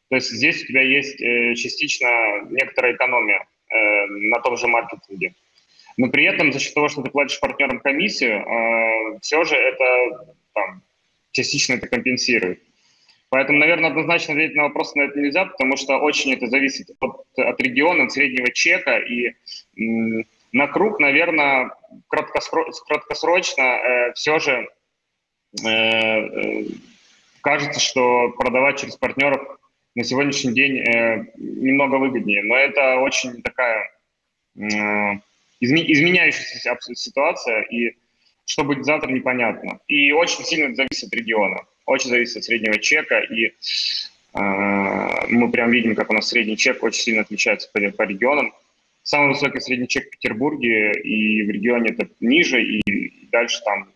То 0.10 0.16
есть 0.16 0.32
здесь 0.32 0.64
у 0.64 0.68
тебя 0.68 0.82
есть 0.82 1.22
э, 1.22 1.56
частично 1.56 2.42
некоторая 2.50 2.94
экономия 2.94 3.48
э, 3.70 4.06
на 4.08 4.40
том 4.40 4.56
же 4.56 4.68
маркетинге. 4.68 5.36
Но 5.98 6.10
при 6.10 6.26
этом 6.26 6.52
за 6.52 6.60
счет 6.60 6.74
того, 6.74 6.90
что 6.90 7.02
ты 7.02 7.10
платишь 7.10 7.40
партнерам 7.40 7.80
комиссию, 7.80 8.42
э, 8.42 9.20
все 9.22 9.44
же 9.44 9.56
это 9.56 10.36
там, 10.54 10.82
частично 11.32 11.74
это 11.74 11.88
компенсирует. 11.88 12.62
Поэтому, 13.30 13.60
наверное, 13.60 13.90
однозначно 13.90 14.34
ответить 14.34 14.56
на 14.56 14.64
вопрос 14.64 14.96
на 14.96 15.04
это 15.04 15.20
нельзя, 15.20 15.46
потому 15.46 15.78
что 15.78 15.98
очень 15.98 16.34
это 16.34 16.48
зависит 16.48 16.90
от, 17.00 17.26
от 17.38 17.62
региона, 17.62 18.06
от 18.06 18.12
среднего 18.12 18.52
чека. 18.52 18.98
И 18.98 19.34
м, 19.78 20.26
на 20.52 20.68
круг, 20.68 21.00
наверное, 21.00 21.72
краткосро, 22.08 22.66
краткосрочно 22.88 23.62
э, 23.62 24.14
все 24.14 24.40
же 24.40 24.70
э, 25.64 25.68
э, 25.68 26.66
кажется, 27.42 27.80
что 27.80 28.30
продавать 28.38 28.80
через 28.80 28.96
партнеров 28.96 29.42
на 29.96 30.04
сегодняшний 30.04 30.54
день 30.54 30.78
э, 30.78 31.26
немного 31.38 31.96
выгоднее. 31.96 32.44
Но 32.44 32.56
это 32.56 32.98
очень 32.98 33.42
такая 33.42 33.90
э, 34.58 35.20
изменяющаяся 35.60 36.96
ситуация, 36.96 37.62
и 37.64 37.96
что 38.46 38.64
будет 38.64 38.86
завтра, 38.86 39.12
непонятно. 39.12 39.80
И 39.88 40.12
очень 40.12 40.44
сильно 40.44 40.76
зависит 40.76 41.08
от 41.08 41.14
региона, 41.14 41.62
очень 41.86 42.10
зависит 42.10 42.38
от 42.38 42.44
среднего 42.44 42.78
чека, 42.80 43.20
и 43.20 43.48
э, 43.48 43.54
мы 44.34 45.52
прям 45.52 45.72
видим, 45.72 45.96
как 45.96 46.10
у 46.10 46.14
нас 46.14 46.28
средний 46.28 46.58
чек 46.58 46.84
очень 46.84 47.02
сильно 47.02 47.22
отличается 47.22 47.70
по, 47.72 47.80
по 47.92 48.04
регионам. 48.04 48.54
Самый 49.04 49.30
высокий 49.30 49.60
средний 49.60 49.88
чек 49.88 50.08
в 50.08 50.10
Петербурге, 50.12 50.92
и 50.94 51.44
в 51.44 51.50
регионе 51.50 51.92
это 51.92 52.08
ниже, 52.20 52.62
и, 52.62 52.82
и 52.86 53.28
дальше 53.32 53.62
там 53.64 53.88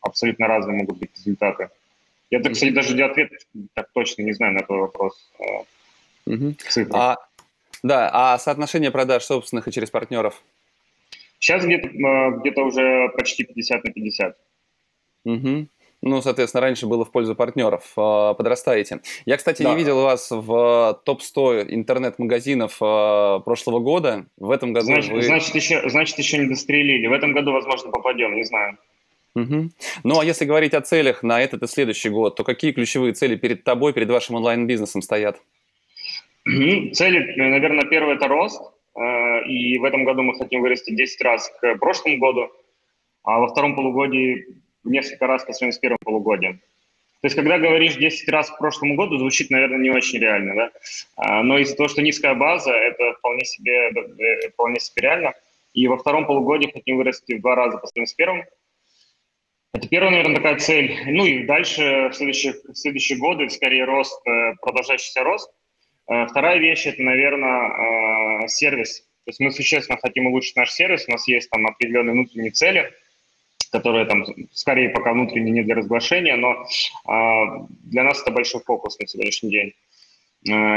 абсолютно 0.00 0.46
разные 0.46 0.78
могут 0.78 0.98
быть 0.98 1.10
результаты. 1.16 1.68
Я, 2.30 2.40
так, 2.40 2.52
кстати, 2.52 2.70
даже 2.70 3.02
ответ 3.02 3.32
так 3.74 3.90
точно 3.92 4.22
не 4.22 4.32
знаю 4.32 4.54
на 4.54 4.58
этот 4.58 4.70
вопрос. 4.70 5.30
Угу. 6.26 6.54
А, 6.92 7.16
да, 7.82 8.10
а 8.12 8.38
соотношение 8.38 8.90
продаж 8.90 9.24
собственных 9.24 9.66
и 9.68 9.72
через 9.72 9.90
партнеров? 9.90 10.40
Сейчас 11.40 11.64
где-то 11.64 11.88
где 11.88 12.52
уже 12.60 13.08
почти 13.16 13.44
50 13.44 13.84
на 13.84 13.92
50. 13.92 14.36
Угу. 15.24 15.68
Ну, 16.02 16.22
соответственно, 16.22 16.62
раньше 16.62 16.86
было 16.86 17.04
в 17.04 17.12
пользу 17.12 17.34
партнеров. 17.34 17.92
А, 17.96 18.34
подрастаете. 18.34 19.00
Я, 19.26 19.36
кстати, 19.36 19.62
да. 19.62 19.70
не 19.70 19.76
видел 19.76 20.02
вас 20.02 20.30
в 20.30 21.00
топ-100 21.04 21.66
интернет-магазинов 21.68 22.76
а, 22.80 23.40
прошлого 23.40 23.80
года. 23.80 24.26
В 24.38 24.50
этом 24.50 24.72
году 24.72 24.86
значит, 24.86 25.12
вы... 25.12 25.22
Значит 25.22 25.54
еще, 25.54 25.88
значит, 25.90 26.18
еще 26.18 26.38
не 26.38 26.46
дострелили. 26.46 27.06
В 27.06 27.12
этом 27.12 27.32
году, 27.32 27.52
возможно, 27.52 27.90
попадем, 27.90 28.34
не 28.34 28.44
знаю. 28.44 28.78
Угу. 29.34 29.70
Ну, 30.04 30.20
а 30.20 30.24
если 30.24 30.44
говорить 30.44 30.74
о 30.74 30.80
целях 30.80 31.22
на 31.22 31.40
этот 31.40 31.62
и 31.62 31.66
следующий 31.66 32.08
год, 32.08 32.36
то 32.36 32.44
какие 32.44 32.72
ключевые 32.72 33.12
цели 33.12 33.36
перед 33.36 33.64
тобой, 33.64 33.92
перед 33.92 34.10
вашим 34.10 34.36
онлайн-бизнесом 34.36 35.02
стоят? 35.02 35.40
Цели, 36.44 37.34
наверное, 37.36 37.84
первое– 37.84 38.14
это 38.16 38.26
рост. 38.26 38.62
Э, 39.00 39.42
и 39.46 39.78
в 39.78 39.84
этом 39.84 40.04
году 40.04 40.22
мы 40.22 40.34
хотим 40.34 40.60
вырасти 40.60 40.94
10 40.94 41.20
раз 41.22 41.50
к 41.60 41.76
прошлому 41.76 42.18
году, 42.18 42.50
а 43.22 43.38
во 43.38 43.48
втором 43.48 43.74
полугодии 43.74 44.46
несколько 44.84 45.26
раз 45.26 45.44
по 45.44 45.52
сравнению 45.52 45.76
с 45.76 45.78
первым 45.78 45.98
полугодием. 46.04 46.60
То 47.22 47.26
есть, 47.26 47.36
когда 47.36 47.58
говоришь 47.58 47.96
10 47.96 48.28
раз 48.30 48.50
к 48.50 48.58
прошлому 48.58 48.96
году, 48.96 49.18
звучит, 49.18 49.50
наверное, 49.50 49.78
не 49.78 49.90
очень 49.90 50.18
реально, 50.18 50.54
да? 50.54 50.70
А, 51.16 51.42
но 51.42 51.58
из-за 51.58 51.76
того, 51.76 51.88
что 51.88 52.00
низкая 52.02 52.34
база, 52.34 52.72
это 52.72 53.12
вполне 53.14 53.44
себе, 53.44 53.90
э, 53.90 54.48
вполне 54.50 54.80
себе 54.80 55.02
реально. 55.02 55.34
И 55.74 55.86
во 55.86 55.98
втором 55.98 56.26
полугодии 56.26 56.70
хотим 56.70 56.96
вырасти 56.96 57.34
в 57.34 57.40
два 57.40 57.54
раза 57.54 57.78
по 57.78 57.86
сравнению 57.86 58.08
с 58.08 58.14
первым. 58.14 58.44
Это 59.72 59.88
первая, 59.88 60.10
наверное, 60.10 60.36
такая 60.36 60.56
цель. 60.58 60.96
Ну 61.06 61.24
и 61.26 61.44
дальше 61.44 62.08
в 62.10 62.14
следующих, 62.14 62.56
в 62.64 62.74
следующие 62.74 63.18
годы 63.18 63.48
скорее 63.50 63.84
рост, 63.84 64.26
э, 64.26 64.54
продолжающийся 64.60 65.22
рост. 65.22 65.50
Э, 66.10 66.26
вторая 66.26 66.58
вещь– 66.58 66.86
это, 66.86 67.02
наверное, 67.02 68.42
э, 68.44 68.48
сервис. 68.48 69.00
То 69.24 69.30
есть 69.30 69.40
мы 69.40 69.52
существенно 69.52 69.98
хотим 69.98 70.26
улучшить 70.26 70.56
наш 70.56 70.72
сервис. 70.72 71.04
У 71.06 71.12
нас 71.12 71.26
есть 71.28 71.48
там 71.50 71.66
определенные 71.66 72.12
внутренние 72.14 72.50
цели, 72.50 72.92
которые 73.70 74.06
там 74.06 74.24
скорее 74.52 74.90
пока 74.90 75.12
внутренние 75.12 75.52
не 75.52 75.62
для 75.62 75.76
разглашения, 75.76 76.34
но 76.36 76.66
для 77.84 78.02
нас 78.02 78.20
это 78.22 78.32
большой 78.32 78.62
фокус 78.62 78.98
на 78.98 79.06
сегодняшний 79.06 79.50
день. 79.50 79.72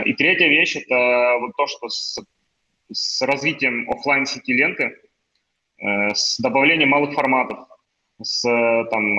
И 0.05 0.13
третья 0.13 0.47
вещь– 0.47 0.75
это 0.75 1.37
вот 1.39 1.55
то, 1.55 1.65
что 1.65 1.89
с, 1.89 2.19
с 2.91 3.21
развитием 3.23 3.89
офлайн 3.89 4.27
сети 4.27 4.53
ленты, 4.53 4.99
с 5.79 6.37
добавлением 6.39 6.89
малых 6.89 7.13
форматов, 7.15 7.59
с 8.21 8.41
там, 8.91 9.15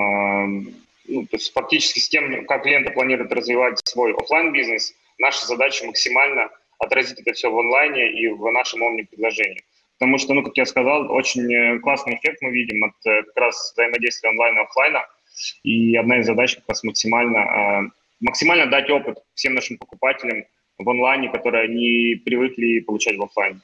ну, 1.09 1.27
то 1.27 1.37
есть 1.37 1.53
фактически 1.53 1.98
с 1.98 2.09
тем, 2.09 2.46
как 2.46 2.66
лента 2.66 2.92
планирует 2.92 3.33
развивать 3.33 3.81
свой 3.85 4.12
офлайн 4.12 4.53
бизнес 4.53 4.94
наша 5.18 5.46
задача 5.46 5.87
максимально 5.87 6.50
отразить 6.79 7.20
это 7.20 7.33
все 7.33 7.50
в 7.50 7.59
онлайне 7.59 8.12
и 8.12 8.29
в 8.29 8.50
нашем 8.50 8.83
омни-предложении. 8.83 9.62
Потому 9.98 10.18
что, 10.18 10.35
ну, 10.35 10.42
как 10.42 10.57
я 10.57 10.66
сказал, 10.66 11.11
очень 11.11 11.53
э, 11.53 11.79
классный 11.79 12.16
эффект 12.16 12.42
мы 12.42 12.50
видим 12.50 12.85
от 12.85 12.94
э, 13.07 13.22
как 13.22 13.37
раз 13.37 13.72
взаимодействия 13.72 14.31
онлайна 14.31 14.59
и 14.59 14.62
офлайна. 14.62 15.07
И 15.62 15.96
одна 15.96 16.18
из 16.18 16.27
задач 16.27 16.57
как 16.57 16.64
раз 16.68 16.83
максимально, 16.83 17.38
э, 17.38 17.90
максимально 18.20 18.66
дать 18.66 18.90
опыт 18.90 19.18
всем 19.35 19.55
нашим 19.55 19.79
покупателям 19.79 20.44
в 20.79 20.90
онлайне, 20.90 21.31
которые 21.31 21.64
они 21.64 22.20
привыкли 22.24 22.81
получать 22.81 23.16
в 23.16 23.22
офлайне. 23.22 23.61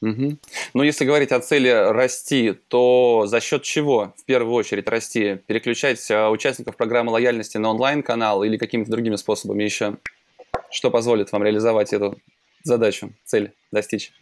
Угу. 0.00 0.38
Но 0.74 0.84
если 0.84 1.04
говорить 1.04 1.32
о 1.32 1.40
цели 1.40 1.68
расти, 1.68 2.54
то 2.68 3.24
за 3.26 3.40
счет 3.40 3.62
чего 3.62 4.14
в 4.16 4.24
первую 4.24 4.54
очередь 4.54 4.88
расти? 4.88 5.38
Переключать 5.46 6.00
участников 6.10 6.76
программы 6.76 7.10
лояльности 7.10 7.58
на 7.58 7.70
онлайн-канал 7.70 8.44
или 8.44 8.56
какими-то 8.56 8.90
другими 8.90 9.16
способами 9.16 9.64
еще? 9.64 9.96
Что 10.70 10.90
позволит 10.90 11.32
вам 11.32 11.42
реализовать 11.42 11.92
эту 11.92 12.18
задачу, 12.62 13.12
цель 13.24 13.52
достичь? 13.72 14.12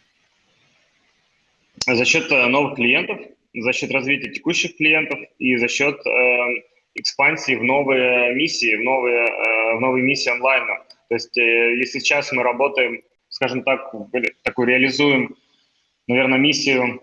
За 1.85 2.05
счет 2.05 2.31
э, 2.31 2.47
новых 2.47 2.75
клиентов, 2.75 3.19
за 3.53 3.73
счет 3.73 3.91
развития 3.91 4.31
текущих 4.31 4.77
клиентов 4.77 5.19
и 5.39 5.55
за 5.57 5.67
счет 5.67 5.95
э, 6.05 6.63
экспансии 6.95 7.55
в 7.55 7.63
новые 7.63 8.33
миссии, 8.33 8.75
в 8.75 8.83
новые, 8.83 9.27
э, 9.27 9.75
в 9.77 9.81
новые 9.81 10.03
миссии 10.03 10.29
онлайна. 10.29 10.83
То 11.09 11.15
есть 11.15 11.37
э, 11.37 11.77
если 11.77 11.99
сейчас 11.99 12.31
мы 12.31 12.43
работаем, 12.43 13.01
скажем 13.29 13.63
так, 13.63 13.91
такую 14.43 14.67
реализуем, 14.67 15.35
наверное, 16.07 16.39
миссию 16.39 17.01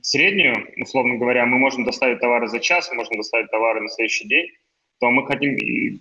среднюю, 0.00 0.68
условно 0.80 1.16
говоря, 1.16 1.46
мы 1.46 1.58
можем 1.58 1.84
доставить 1.84 2.20
товары 2.20 2.48
за 2.48 2.60
час, 2.60 2.88
мы 2.90 2.96
можем 2.96 3.16
доставить 3.16 3.50
товары 3.50 3.80
на 3.80 3.88
следующий 3.88 4.26
день, 4.26 4.48
то 5.00 5.10
мы 5.10 5.26
хотим 5.26 5.56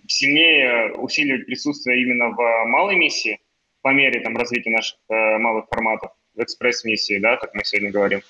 сильнее 0.08 0.94
усиливать 0.94 1.46
присутствие 1.46 2.02
именно 2.02 2.30
в 2.30 2.66
малой 2.66 2.96
миссии 2.96 3.40
по 3.82 3.94
мере 3.94 4.20
там, 4.22 4.36
развития 4.36 4.72
наших 4.72 4.98
э, 5.10 5.38
малых 5.38 5.66
форматов 5.70 6.12
в 6.36 6.42
экспресс-миссии, 6.44 7.20
да, 7.20 7.38
как 7.38 7.54
мы 7.54 7.64
сегодня 7.64 7.92
говорим, 7.92 8.22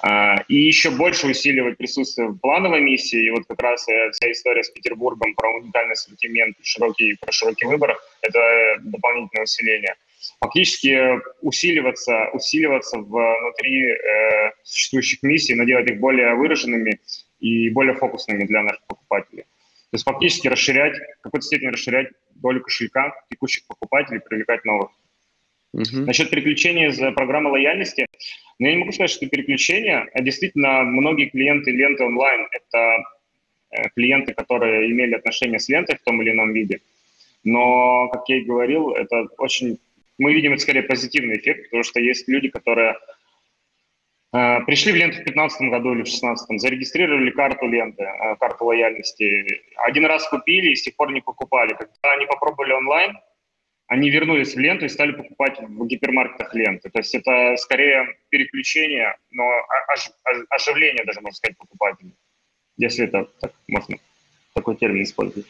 а, 0.00 0.42
и 0.48 0.56
еще 0.56 0.90
больше 0.90 1.26
усиливать 1.26 1.76
присутствие 1.76 2.28
в 2.28 2.38
плановой 2.38 2.80
миссии. 2.80 3.26
И 3.26 3.30
вот 3.30 3.44
как 3.48 3.60
раз 3.60 3.88
э, 3.88 4.10
вся 4.12 4.30
история 4.30 4.62
с 4.62 4.70
Петербургом 4.70 5.34
про 5.34 5.50
уникальный 5.50 5.94
ассортимент, 5.94 6.56
широкий, 6.62 7.16
про 7.20 7.32
широкий 7.32 7.66
выбор– 7.66 7.98
это 8.22 8.76
дополнительное 8.80 9.44
усиление. 9.44 9.94
Фактически 10.40 11.20
усиливаться, 11.40 12.28
усиливаться 12.32 12.98
внутри 12.98 13.90
э, 13.90 14.52
существующих 14.62 15.22
миссий, 15.22 15.54
но 15.54 15.64
делать 15.64 15.90
их 15.90 15.98
более 15.98 16.34
выраженными 16.34 17.00
и 17.40 17.70
более 17.70 17.94
фокусными 17.94 18.44
для 18.44 18.62
наших 18.62 18.84
покупателей. 18.86 19.44
То 19.90 19.96
есть 19.96 20.04
фактически 20.04 20.48
расширять, 20.48 20.96
в 21.18 21.22
какой-то 21.22 21.46
степени 21.46 21.68
расширять 21.68 22.08
долю 22.36 22.62
кошелька 22.62 23.12
текущих 23.28 23.66
покупателей, 23.66 24.20
привлекать 24.20 24.64
новых. 24.64 24.90
Uh-huh. 25.74 26.04
Насчет 26.04 26.30
переключения 26.30 26.90
из 26.90 26.98
программы 27.14 27.50
лояльности, 27.50 28.06
ну, 28.58 28.66
я 28.66 28.72
не 28.74 28.78
могу 28.78 28.92
сказать, 28.92 29.10
что 29.10 29.24
это 29.24 29.36
переключение, 29.36 30.08
а 30.12 30.22
действительно 30.22 30.82
многие 30.82 31.26
клиенты 31.26 31.70
ленты 31.70 32.04
онлайн– 32.04 32.46
это 32.52 33.04
э, 33.70 33.88
клиенты, 33.96 34.34
которые 34.34 34.90
имели 34.90 35.14
отношение 35.14 35.58
с 35.58 35.68
лентой 35.68 35.96
в 35.96 36.02
том 36.02 36.20
или 36.22 36.30
ином 36.30 36.52
виде. 36.52 36.80
Но, 37.42 38.08
как 38.08 38.28
я 38.28 38.38
и 38.38 38.44
говорил, 38.44 38.90
это 38.90 39.26
очень... 39.38 39.78
Мы 40.18 40.34
видим 40.34 40.52
это 40.52 40.62
скорее 40.62 40.82
позитивный 40.82 41.38
эффект, 41.38 41.64
потому 41.64 41.82
что 41.82 41.98
есть 42.00 42.28
люди, 42.28 42.48
которые 42.48 42.94
Э, 42.94 43.19
пришли 44.32 44.92
в 44.92 44.96
ленту 44.96 45.14
в 45.14 45.24
2015 45.24 45.70
году 45.70 45.92
или 45.92 46.02
в 46.02 46.04
2016, 46.04 46.60
зарегистрировали 46.60 47.30
карту 47.30 47.66
ленты, 47.66 48.04
э, 48.04 48.36
карту 48.36 48.66
лояльности. 48.66 49.46
Один 49.76 50.06
раз 50.06 50.28
купили 50.28 50.70
и 50.70 50.76
с 50.76 50.82
тех 50.82 50.94
пор 50.96 51.12
не 51.12 51.20
покупали. 51.20 51.74
Когда 51.74 52.12
они 52.12 52.26
попробовали 52.26 52.72
онлайн, 52.72 53.18
они 53.88 54.08
вернулись 54.08 54.54
в 54.54 54.58
ленту 54.58 54.84
и 54.84 54.88
стали 54.88 55.12
покупать 55.12 55.58
в 55.60 55.86
гипермаркетах 55.86 56.54
ленты. 56.54 56.90
То 56.90 57.00
есть 57.00 57.12
это 57.12 57.56
скорее 57.56 58.18
переключение, 58.28 59.16
но 59.32 59.44
оживление 60.50 61.04
даже, 61.04 61.20
можно 61.20 61.34
сказать, 61.34 61.58
покупателей. 61.58 62.14
Если 62.76 63.06
это 63.06 63.24
так 63.40 63.52
можно 63.66 63.96
такой 64.54 64.76
термин 64.76 65.02
использовать. 65.02 65.46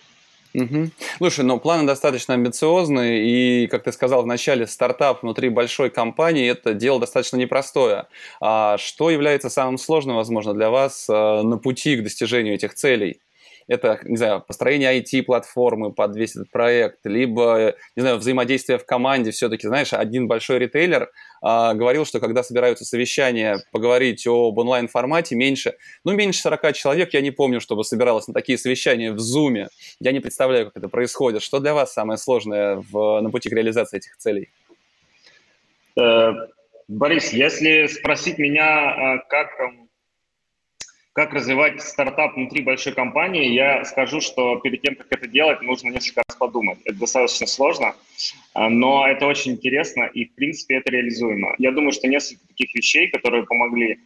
Угу. 0.55 0.91
Слушай, 1.19 1.45
ну 1.45 1.59
планы 1.61 1.87
достаточно 1.87 2.35
амбициозные, 2.35 3.65
и, 3.65 3.67
как 3.69 3.85
ты 3.85 3.93
сказал 3.93 4.23
в 4.23 4.27
начале, 4.27 4.67
стартап 4.67 5.23
внутри 5.23 5.49
большой 5.49 5.91
компании– 5.91 6.49
это 6.51 6.75
дело 6.75 6.99
достаточно 6.99 7.37
непростое. 7.37 8.07
А 8.41 8.77
что 8.79 9.11
является 9.11 9.49
самым 9.49 9.79
сложным, 9.79 10.17
возможно, 10.17 10.53
для 10.55 10.71
вас 10.71 11.09
э, 11.09 11.13
на 11.13 11.57
пути 11.59 11.97
к 11.97 12.03
достижению 12.03 12.55
этих 12.55 12.75
целей? 12.75 13.21
Это, 13.71 14.01
не 14.03 14.17
знаю, 14.17 14.43
построение 14.45 15.01
IT-платформы 15.01 15.93
под 15.93 16.17
весь 16.17 16.33
этот 16.33 16.51
проект, 16.51 16.99
либо, 17.05 17.77
не 17.95 18.01
знаю, 18.01 18.17
взаимодействие 18.17 18.79
в 18.79 18.85
команде. 18.85 19.31
Все-таки, 19.31 19.69
знаешь, 19.69 19.93
один 19.93 20.27
большой 20.27 20.59
ритейлер 20.59 21.09
а, 21.41 21.75
говорил, 21.75 22.05
что 22.05 22.19
когда 22.19 22.43
собираются 22.43 22.85
совещания 22.85 23.61
поговорить 23.71 24.27
об 24.27 24.59
онлайн-формате, 24.59 25.37
меньше, 25.37 25.77
ну, 26.05 26.13
меньше 26.13 26.41
40 26.41 26.73
человек, 26.73 27.15
я 27.15 27.21
не 27.21 27.31
помню, 27.31 27.61
чтобы 27.61 27.85
собиралось 27.85 28.27
на 28.27 28.35
такие 28.35 28.59
совещания 28.59 29.13
в 29.13 29.19
Zoom. 29.19 29.69
Я 30.01 30.13
не 30.13 30.19
представляю, 30.19 30.67
как 30.67 30.79
это 30.79 30.89
происходит. 30.89 31.41
Что 31.41 31.61
для 31.61 31.73
вас 31.73 31.93
самое 31.93 32.19
сложное 32.19 32.83
в, 32.91 33.21
на 33.21 33.31
пути 33.31 33.49
к 33.49 33.53
реализации 33.53 33.99
этих 33.99 34.17
целей? 34.17 34.51
Э, 35.97 36.33
Борис, 36.89 37.33
если 37.33 37.87
спросить 37.87 38.39
меня, 38.39 38.91
э, 38.91 39.19
как 39.29 39.51
как 41.13 41.33
развивать 41.33 41.83
стартап 41.83 42.37
внутри 42.37 42.63
большой 42.63 42.93
компании, 42.93 43.53
я 43.53 43.85
скажу, 43.85 44.21
что 44.21 44.57
перед 44.57 44.83
тем, 44.83 44.95
как 44.95 45.09
это 45.11 45.27
делать, 45.27 45.61
нужно 45.61 45.89
несколько 45.89 46.23
раз 46.29 46.37
подумать. 46.37 46.79
Это 46.85 46.99
достаточно 46.99 47.47
сложно, 47.47 47.95
а, 48.55 48.69
но 48.69 49.07
это 49.07 49.27
очень 49.27 49.53
интересно 49.53 50.05
и, 50.05 50.27
в 50.27 50.35
принципе, 50.35 50.77
это 50.77 50.91
реализуемо. 50.91 51.55
Я 51.59 51.73
думаю, 51.73 51.93
что 51.93 52.07
несколько 52.07 52.47
таких 52.47 52.75
вещей, 52.75 53.09
которые 53.09 53.45
помогли. 53.45 53.99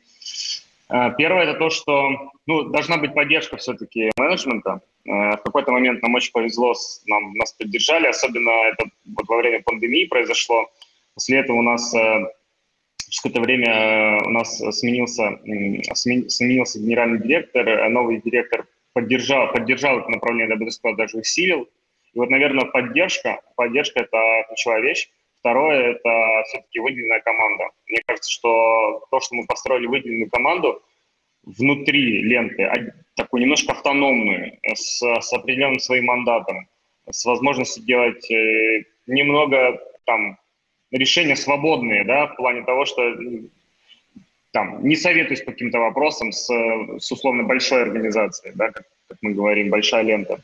А, 0.89 1.11
первое– 1.11 1.43
это 1.45 1.59
то, 1.59 1.69
что 1.69 2.33
ну, 2.47 2.63
должна 2.65 2.97
быть 2.97 3.15
поддержка 3.15 3.59
все-таки 3.59 4.11
менеджмента. 4.17 4.81
А, 5.07 5.37
в 5.37 5.43
какой-то 5.43 5.73
момент 5.73 6.03
нам 6.03 6.15
очень 6.15 6.33
повезло, 6.33 6.75
нам, 7.07 7.35
нас 7.35 7.53
поддержали, 7.53 8.07
особенно 8.07 8.51
это 8.51 8.85
вот 9.15 9.29
во 9.29 9.37
время 9.37 9.63
пандемии 9.63 10.07
произошло. 10.07 10.71
После 11.15 11.39
этого 11.39 11.59
у 11.59 11.63
нас 11.63 11.95
через 13.15 13.21
какое-то 13.21 13.41
время 13.41 13.71
э, 13.71 14.27
у 14.27 14.31
нас 14.31 14.59
сменился, 14.59 15.39
сменился 15.95 16.81
генеральный 16.81 17.21
директор, 17.21 17.69
а 17.69 17.89
новый 17.89 18.21
директор 18.21 18.67
поддержал, 18.93 19.53
поддержал 19.53 20.01
это 20.01 20.11
направление, 20.11 20.49
я 20.49 20.57
бы 20.57 20.97
даже 20.97 21.19
усилил. 21.19 21.69
И 22.13 22.19
вот, 22.19 22.31
наверное, 22.31 22.67
поддержка, 22.67 23.41
поддержка– 23.57 24.01
это 24.03 24.19
ключевая 24.49 24.83
вещь. 24.83 25.11
Второе– 25.39 25.93
это 25.93 26.43
все-таки 26.49 26.81
выделенная 26.81 27.21
команда. 27.21 27.65
Мне 27.89 28.01
кажется, 28.07 28.31
что 28.31 29.05
то, 29.11 29.21
что 29.21 29.35
мы 29.35 29.47
построили 29.47 29.87
выделенную 29.87 30.31
команду 30.31 30.83
внутри 31.43 32.23
ленты, 32.23 32.95
такую 33.17 33.43
немножко 33.43 33.73
автономную, 33.73 34.59
с, 34.75 35.03
с 35.03 35.33
определенным 35.33 35.79
своим 35.79 36.07
мандатом, 36.07 36.69
с 37.11 37.25
возможностью 37.27 37.85
делать 37.85 38.29
э, 38.31 38.85
немного 39.07 39.79
там 40.07 40.39
решения 40.95 41.37
свободные, 41.37 42.05
да, 42.05 42.27
в 42.29 42.37
плане 42.37 42.63
того, 42.63 42.85
что 42.85 43.15
там 44.53 44.87
не 44.87 44.97
советуюсь 44.97 45.43
по 45.43 45.53
каким-то 45.53 45.79
вопросам 45.81 46.33
с, 46.33 46.47
с 46.47 47.13
условно 47.13 47.43
большой 47.43 47.83
организацией, 47.83 48.53
да, 48.55 48.71
как, 48.71 48.85
как 49.09 49.19
мы 49.21 49.33
говорим, 49.33 49.71
большая 49.71 50.03
лента. 50.03 50.41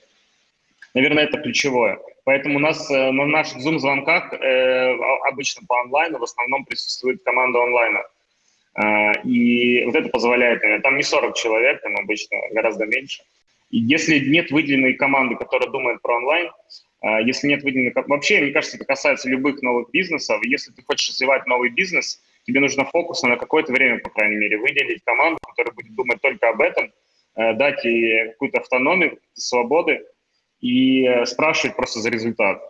Наверное, 0.94 1.24
это 1.24 1.38
ключевое. 1.38 2.00
Поэтому 2.24 2.56
у 2.56 2.58
нас 2.60 2.90
э, 2.90 3.10
на 3.12 3.26
наших 3.26 3.58
Zoom-звонках 3.58 4.32
э, 4.32 4.96
обычно 5.28 5.62
по 5.66 5.80
онлайну 5.80 6.18
в 6.18 6.24
основном 6.24 6.64
присутствует 6.64 7.22
команда 7.22 7.62
онлайна. 7.62 8.02
Э, 8.74 9.22
и 9.22 9.84
вот 9.84 9.94
это 9.94 10.08
позволяет, 10.08 10.62
наверное, 10.62 10.82
там 10.82 10.96
не 10.96 11.04
40 11.04 11.36
человек, 11.36 11.80
там 11.82 11.96
обычно 11.96 12.36
гораздо 12.50 12.86
меньше. 12.86 13.22
И 13.70 13.78
если 13.78 14.18
нет 14.18 14.50
выделенной 14.50 14.94
команды, 14.94 15.36
которая 15.36 15.70
думает 15.70 16.02
про 16.02 16.16
онлайн, 16.16 16.50
если 17.02 17.48
нет 17.48 17.62
выделенных... 17.62 17.94
Вообще, 18.08 18.40
мне 18.40 18.52
кажется, 18.52 18.76
это 18.76 18.84
касается 18.84 19.28
любых 19.28 19.62
новых 19.62 19.90
бизнесов. 19.90 20.44
Если 20.44 20.72
ты 20.72 20.82
хочешь 20.82 21.10
развивать 21.10 21.46
новый 21.46 21.70
бизнес, 21.70 22.20
тебе 22.46 22.60
нужно 22.60 22.84
фокус 22.84 23.22
на 23.22 23.36
какое-то 23.36 23.72
время, 23.72 23.98
по 24.00 24.10
крайней 24.10 24.36
мере, 24.36 24.58
выделить 24.58 25.02
команду, 25.04 25.38
которая 25.46 25.74
будет 25.74 25.94
думать 25.94 26.20
только 26.20 26.48
об 26.48 26.60
этом, 26.60 26.92
э, 27.36 27.54
дать 27.54 27.84
ей 27.84 28.28
какую-то 28.32 28.58
автономию, 28.58 29.18
свободы 29.34 30.04
и 30.60 31.06
э, 31.06 31.26
спрашивать 31.26 31.76
просто 31.76 32.00
за 32.00 32.10
результат. 32.10 32.60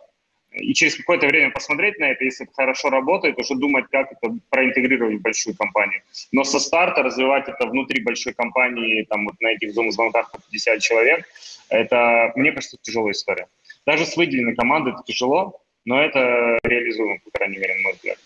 И 0.51 0.73
через 0.73 0.95
какое-то 0.95 1.27
время 1.27 1.51
посмотреть 1.51 1.97
на 1.97 2.11
это, 2.11 2.25
если 2.25 2.45
это 2.45 2.53
хорошо 2.53 2.89
работает, 2.89 3.39
уже 3.39 3.55
думать, 3.55 3.85
как 3.89 4.11
это 4.11 4.35
проинтегрировать 4.49 5.19
в 5.19 5.21
большую 5.21 5.55
компанию. 5.55 6.01
Но 6.33 6.43
со 6.43 6.59
старта 6.59 7.03
развивать 7.03 7.47
это 7.47 7.67
внутри 7.67 8.03
большой 8.03 8.33
компании, 8.33 9.03
там 9.03 9.25
вот 9.25 9.35
на 9.39 9.47
этих 9.47 9.73
зум-звонках 9.73 10.29
по 10.29 10.39
50 10.41 10.81
человек, 10.81 11.25
это, 11.69 12.33
мне 12.35 12.51
кажется, 12.51 12.77
тяжелая 12.81 13.13
история. 13.13 13.47
Даже 13.85 14.05
с 14.05 14.15
выделенной 14.15 14.55
командой 14.55 14.93
это 14.93 15.03
тяжело, 15.05 15.61
но 15.85 16.01
это 16.01 16.59
реализуемо, 16.63 17.19
по 17.23 17.31
крайней 17.31 17.57
мере, 17.57 17.75
на 17.75 17.81
мой 17.81 17.93
взгляд. 17.93 18.17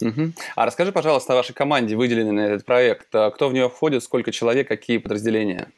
Угу. 0.00 0.32
А 0.54 0.66
расскажи, 0.66 0.92
пожалуйста, 0.92 1.32
о 1.32 1.36
вашей 1.36 1.54
команде, 1.54 1.96
выделенной 1.96 2.32
на 2.32 2.46
этот 2.46 2.64
проект. 2.64 3.14
А 3.14 3.30
кто 3.30 3.48
в 3.48 3.52
нее 3.52 3.68
входит, 3.68 4.02
сколько 4.02 4.30
человек, 4.30 4.68
какие 4.68 4.98
подразделения? 4.98 5.68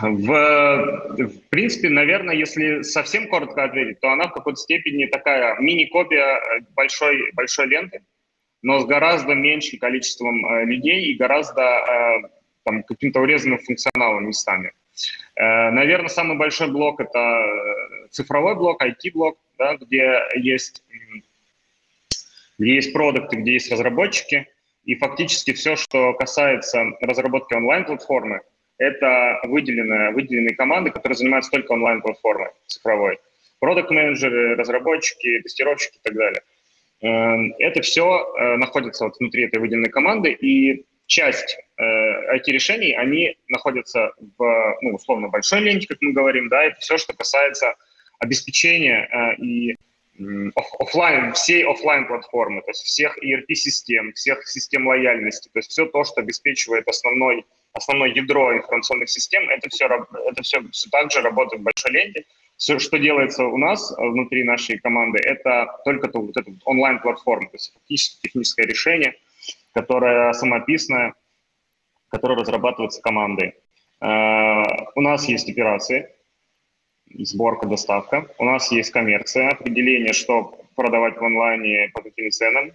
В, 0.00 1.08
в 1.10 1.48
принципе, 1.50 1.88
наверное, 1.90 2.34
если 2.34 2.82
совсем 2.82 3.28
коротко 3.28 3.64
ответить, 3.64 4.00
то 4.00 4.10
она 4.10 4.28
в 4.28 4.32
какой-то 4.32 4.58
степени 4.58 5.04
такая 5.06 5.56
мини-копия 5.58 6.40
большой, 6.74 7.30
большой 7.34 7.66
ленты, 7.66 8.02
но 8.62 8.80
с 8.80 8.86
гораздо 8.86 9.34
меньшим 9.34 9.78
количеством 9.78 10.44
э, 10.46 10.64
людей 10.64 11.12
и 11.12 11.16
гораздо 11.16 11.62
э, 11.62 12.28
там, 12.64 12.82
каким-то 12.84 13.20
урезанным 13.20 13.58
функционалом 13.58 14.28
местами. 14.28 14.72
Э, 15.36 15.70
наверное, 15.70 16.08
самый 16.08 16.36
большой 16.36 16.68
блок– 16.68 17.00
это 17.00 17.18
э, 17.18 18.08
цифровой 18.10 18.54
блок, 18.54 18.82
IT-блок, 18.82 19.38
да, 19.58 19.76
где 19.76 20.20
есть, 20.36 20.82
где 22.58 22.74
есть 22.74 22.92
продукты, 22.92 23.36
где 23.36 23.52
есть 23.52 23.70
разработчики, 23.70 24.48
и 24.84 24.94
фактически 24.96 25.52
все, 25.52 25.76
что 25.76 26.12
касается 26.14 26.84
разработки 27.00 27.54
онлайн-платформы, 27.54 28.42
это 28.78 29.40
выделенная, 29.44 30.10
выделенные 30.12 30.56
команды, 30.56 30.90
которые 30.90 31.16
занимаются 31.16 31.50
только 31.50 31.72
онлайн-платформой 31.72 32.50
цифровой. 32.66 33.18
Продукт-менеджеры, 33.60 34.56
разработчики, 34.56 35.40
тестировщики 35.40 35.96
и 35.96 36.00
так 36.02 36.14
далее. 36.14 36.42
Э, 37.00 37.54
это 37.58 37.80
все 37.80 38.26
находится 38.58 39.04
вот 39.04 39.16
внутри 39.18 39.44
этой 39.44 39.60
выделенной 39.60 39.90
команды, 39.90 40.32
и 40.32 40.84
часть 41.12 41.58
э, 41.76 42.36
IT-решений, 42.36 42.94
они 42.94 43.36
находятся 43.48 44.12
в, 44.38 44.78
ну, 44.80 44.94
условно, 44.94 45.28
большой 45.28 45.60
ленте, 45.60 45.86
как 45.86 45.98
мы 46.00 46.12
говорим, 46.12 46.48
да, 46.48 46.64
это 46.64 46.80
все, 46.80 46.96
что 46.96 47.12
касается 47.12 47.74
обеспечения 48.18 49.08
э, 49.12 49.42
и 49.42 49.76
офлайн, 50.78 51.34
всей 51.34 51.64
офлайн 51.66 52.06
платформы, 52.06 52.62
то 52.62 52.70
есть 52.70 52.84
всех 52.84 53.18
ERP-систем, 53.22 54.14
всех 54.14 54.48
систем 54.48 54.88
лояльности, 54.88 55.50
то 55.52 55.58
есть 55.58 55.70
все 55.70 55.84
то, 55.84 56.02
что 56.04 56.22
обеспечивает 56.22 56.88
основной, 56.88 57.44
основное 57.74 58.08
ядро 58.08 58.54
информационных 58.54 59.10
систем, 59.10 59.50
это 59.50 59.68
все, 59.68 59.86
это 59.86 60.42
все, 60.42 60.62
все 60.70 60.88
так 60.90 61.12
же 61.12 61.20
работает 61.20 61.60
в 61.60 61.64
большой 61.64 61.92
ленте. 61.92 62.24
Все, 62.56 62.78
что 62.78 62.98
делается 62.98 63.44
у 63.44 63.58
нас 63.58 63.92
э, 63.92 63.94
внутри 64.00 64.44
нашей 64.44 64.78
команды, 64.78 65.18
это 65.22 65.66
только 65.84 66.08
то, 66.08 66.20
вот 66.20 66.36
эта 66.38 66.50
онлайн-платформа, 66.64 67.48
то 67.50 67.56
есть 67.56 67.74
фактически 67.74 68.22
техническое 68.22 68.66
решение– 68.66 69.14
которая 69.72 70.32
самописная, 70.32 71.14
которая 72.08 72.38
разрабатывается 72.38 73.00
командой. 73.00 73.54
Э, 74.00 74.62
у 74.94 75.00
нас 75.00 75.28
есть 75.28 75.48
операции, 75.48 76.08
сборка, 77.14 77.66
доставка. 77.66 78.26
У 78.38 78.44
нас 78.44 78.70
есть 78.70 78.90
коммерция, 78.90 79.50
определение, 79.50 80.12
что 80.12 80.58
продавать 80.76 81.16
в 81.16 81.24
онлайне, 81.24 81.90
по 81.94 82.02
каким 82.02 82.30
ценам. 82.30 82.72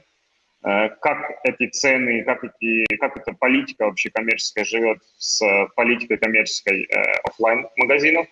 Э, 0.64 0.90
как 1.02 1.40
эти 1.44 1.70
цены, 1.70 2.24
как, 2.24 2.44
эти, 2.44 2.86
как 2.98 3.18
эта 3.18 3.34
политика 3.34 3.86
вообще 3.86 4.10
коммерческая 4.10 4.66
живет 4.66 5.00
с 5.18 5.44
политикой 5.76 6.18
коммерческой 6.18 6.84
э, 6.84 7.02
офлайн 7.24 7.68
магазинов. 7.78 8.28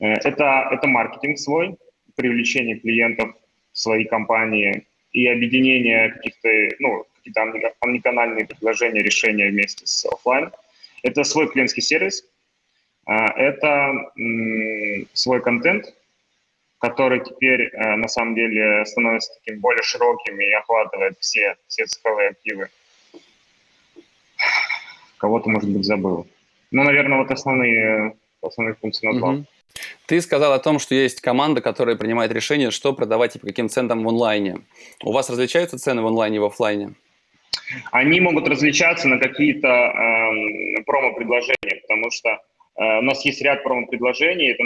Это, 0.00 0.68
это 0.70 0.86
маркетинг 0.86 1.40
свой, 1.40 1.76
привлечение 2.14 2.78
клиентов 2.78 3.34
в 3.72 3.78
свои 3.78 4.04
компании 4.04 4.86
и 5.10 5.26
объединение 5.26 6.10
каких-то, 6.12 6.48
ну, 6.78 7.04
какие-то 7.32 7.74
омниканальные 7.80 8.46
предложения, 8.46 9.02
решения 9.02 9.48
вместе 9.48 9.86
с 9.86 10.04
офлайн. 10.04 10.50
Это 11.02 11.24
свой 11.24 11.48
клиентский 11.48 11.82
сервис, 11.82 12.24
а, 13.06 13.32
это 13.38 13.94
свой 15.14 15.40
контент, 15.40 15.94
который 16.78 17.24
теперь 17.24 17.70
э, 17.72 17.96
на 17.96 18.08
самом 18.08 18.34
деле 18.34 18.84
становится 18.86 19.32
таким 19.34 19.60
более 19.60 19.82
широким 19.82 20.40
и 20.40 20.52
охватывает 20.52 21.16
все, 21.18 21.56
все 21.66 21.86
цифровые 21.86 22.30
активы. 22.30 22.68
Кого-то, 25.18 25.48
может 25.48 25.68
быть, 25.70 25.84
забыл. 25.84 26.26
Ну, 26.70 26.84
наверное, 26.84 27.18
вот 27.18 27.30
основные, 27.30 28.16
основные 28.42 28.74
функции 28.74 29.06
назвал. 29.06 29.34
Угу. 29.34 29.46
Ты 30.06 30.20
сказал 30.20 30.52
о 30.52 30.58
том, 30.58 30.78
что 30.78 30.94
есть 30.94 31.20
команда, 31.20 31.60
которая 31.60 31.96
принимает 31.96 32.32
решение, 32.32 32.70
что 32.70 32.92
продавать 32.92 33.36
и 33.36 33.38
по 33.38 33.46
каким 33.46 33.68
ценам 33.68 34.04
в 34.04 34.08
онлайне. 34.08 34.60
У 35.02 35.12
вас 35.12 35.30
различаются 35.30 35.78
цены 35.78 36.02
в 36.02 36.06
онлайне 36.06 36.36
и 36.36 36.40
в 36.40 36.44
офлайне? 36.44 36.94
Они 37.92 38.20
могут 38.20 38.48
различаться 38.48 39.08
на 39.08 39.18
какие-то 39.18 39.68
э, 39.68 40.82
промо-предложения, 40.84 41.80
потому 41.82 42.10
что 42.10 42.30
э, 42.30 42.98
у 42.98 43.02
нас 43.02 43.24
есть 43.24 43.42
ряд 43.42 43.62
промо-предложений, 43.62 44.50
это 44.52 44.64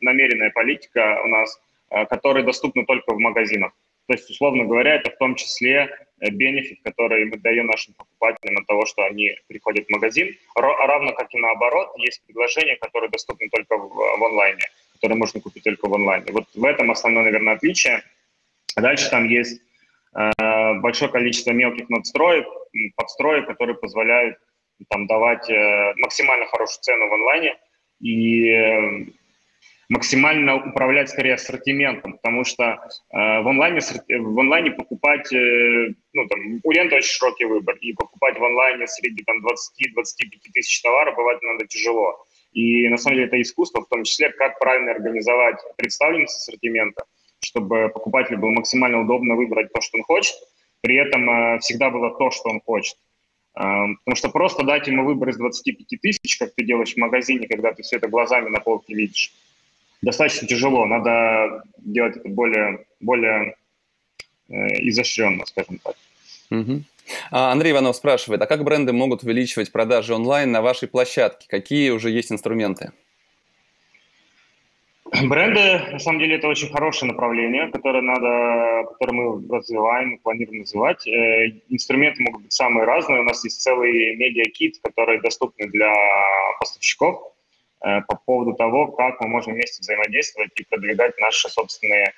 намеренная 0.00 0.50
политика 0.50 1.20
у 1.24 1.28
нас, 1.28 1.60
э, 1.90 2.06
которые 2.06 2.44
доступны 2.44 2.84
только 2.84 3.14
в 3.14 3.18
магазинах. 3.18 3.72
То 4.06 4.14
есть, 4.14 4.30
условно 4.30 4.64
говоря, 4.64 4.96
это 4.96 5.10
в 5.10 5.16
том 5.16 5.34
числе 5.34 5.88
бенефит, 6.20 6.80
который 6.84 7.24
мы 7.24 7.38
даем 7.38 7.66
нашим 7.66 7.94
покупателям 7.94 8.58
от 8.58 8.66
того, 8.66 8.84
что 8.86 9.02
они 9.04 9.34
приходят 9.48 9.86
в 9.86 9.90
магазин, 9.90 10.36
равно 10.54 11.12
как 11.12 11.34
и 11.34 11.38
наоборот, 11.38 11.92
есть 11.96 12.22
предложения, 12.26 12.76
которые 12.76 13.10
доступны 13.10 13.48
только 13.48 13.78
в, 13.78 13.88
в 13.88 14.24
онлайне, 14.24 14.62
которые 14.94 15.16
можно 15.16 15.40
купить 15.40 15.64
только 15.64 15.88
в 15.88 15.94
онлайне. 15.94 16.26
Вот 16.32 16.44
в 16.54 16.64
этом 16.64 16.90
основное, 16.90 17.24
наверное, 17.24 17.54
отличие. 17.54 18.02
Дальше 18.76 19.08
там 19.08 19.28
есть 19.28 19.60
э, 20.14 20.30
большое 20.80 21.10
количество 21.10 21.52
мелких 21.52 21.88
надстроек, 21.88 22.46
подстроек, 22.96 23.46
которые 23.46 23.76
позволяют 23.76 24.36
там 24.90 25.06
давать 25.06 25.48
э, 25.50 25.94
максимально 25.98 26.46
хорошую 26.46 26.82
цену 26.82 27.08
в 27.08 27.14
онлайне 27.14 27.56
и 28.00 28.50
э, 28.50 29.06
максимально 29.88 30.56
управлять 30.56 31.10
скорее 31.10 31.34
ассортиментом, 31.34 32.14
потому 32.14 32.44
что 32.44 32.64
э, 32.64 32.76
в, 33.12 33.48
онлайне, 33.48 33.80
в 33.80 34.38
онлайне 34.38 34.70
покупать, 34.70 35.32
э, 35.32 35.94
ну, 36.12 36.26
там, 36.26 36.60
у 36.62 36.72
ленты 36.72 36.96
очень 36.96 37.10
широкий 37.10 37.44
выбор, 37.44 37.76
и 37.76 37.92
покупать 37.92 38.38
в 38.38 38.44
онлайне 38.44 38.86
среди 38.86 39.22
там, 39.24 39.36
20-25 39.44 40.52
тысяч 40.52 40.82
товаров 40.82 41.16
бывает 41.16 41.42
надо 41.42 41.66
тяжело. 41.66 42.24
И 42.52 42.88
на 42.88 42.96
самом 42.96 43.16
деле 43.16 43.26
это 43.26 43.40
искусство, 43.40 43.82
в 43.82 43.88
том 43.88 44.04
числе, 44.04 44.30
как 44.30 44.58
правильно 44.58 44.92
организовать 44.92 45.56
представленность 45.76 46.36
ассортимента, 46.36 47.04
чтобы 47.40 47.88
покупателю 47.88 48.38
было 48.38 48.50
максимально 48.50 49.00
удобно 49.00 49.34
выбрать 49.34 49.72
то, 49.72 49.80
что 49.80 49.98
он 49.98 50.04
хочет, 50.04 50.34
при 50.84 50.96
этом 50.96 51.30
э, 51.30 51.58
всегда 51.60 51.88
было 51.88 52.10
то, 52.10 52.30
что 52.30 52.50
он 52.50 52.60
хочет. 52.60 52.96
Э, 53.56 53.62
потому 54.04 54.16
что 54.16 54.28
просто 54.28 54.64
дать 54.64 54.86
ему 54.86 55.06
выбор 55.06 55.30
из 55.30 55.38
25 55.38 55.98
тысяч, 56.00 56.38
как 56.38 56.54
ты 56.54 56.62
делаешь 56.62 56.92
в 56.92 56.98
магазине, 56.98 57.48
когда 57.48 57.72
ты 57.72 57.82
все 57.82 57.96
это 57.96 58.06
глазами 58.06 58.50
на 58.50 58.60
полке 58.60 58.94
видишь, 58.94 59.32
достаточно 60.02 60.46
тяжело. 60.46 60.84
Надо 60.84 61.62
делать 61.78 62.18
это 62.18 62.28
более, 62.28 62.84
более 63.00 63.56
э, 64.50 64.54
изощренно, 64.90 65.46
скажем 65.46 65.78
так. 65.82 65.96
А 67.30 67.50
Андрей 67.52 67.72
Иванов 67.72 67.96
спрашивает, 67.96 68.42
а 68.42 68.46
как 68.46 68.62
бренды 68.62 68.92
могут 68.92 69.22
увеличивать 69.22 69.72
продажи 69.72 70.14
онлайн 70.14 70.52
на 70.52 70.60
вашей 70.60 70.86
площадке? 70.86 71.46
Какие 71.48 71.90
уже 71.90 72.10
есть 72.10 72.30
инструменты? 72.30 72.92
Бренды, 75.28 75.92
на 75.92 75.98
самом 75.98 76.18
деле, 76.18 76.36
это 76.36 76.48
очень 76.48 76.70
хорошее 76.70 77.12
направление, 77.12 77.70
которое, 77.70 78.02
надо, 78.02 78.88
которое 78.92 79.12
мы 79.12 79.56
развиваем, 79.56 80.18
планируем 80.18 80.62
развивать. 80.62 81.06
Э, 81.06 81.50
инструменты 81.68 82.22
могут 82.22 82.42
быть 82.42 82.52
самые 82.52 82.84
разные. 82.84 83.20
У 83.20 83.24
нас 83.24 83.44
есть 83.44 83.62
целый 83.62 84.16
медиа-кит, 84.16 84.80
который 84.82 85.20
доступны 85.20 85.68
для 85.68 85.92
поставщиков 86.58 87.32
э, 87.84 88.00
по 88.08 88.16
поводу 88.26 88.54
того, 88.54 88.88
как 88.88 89.20
мы 89.20 89.28
можем 89.28 89.54
вместе 89.54 89.82
взаимодействовать 89.82 90.50
и 90.56 90.64
продвигать 90.64 91.16
наши 91.20 91.48
собственные, 91.48 92.12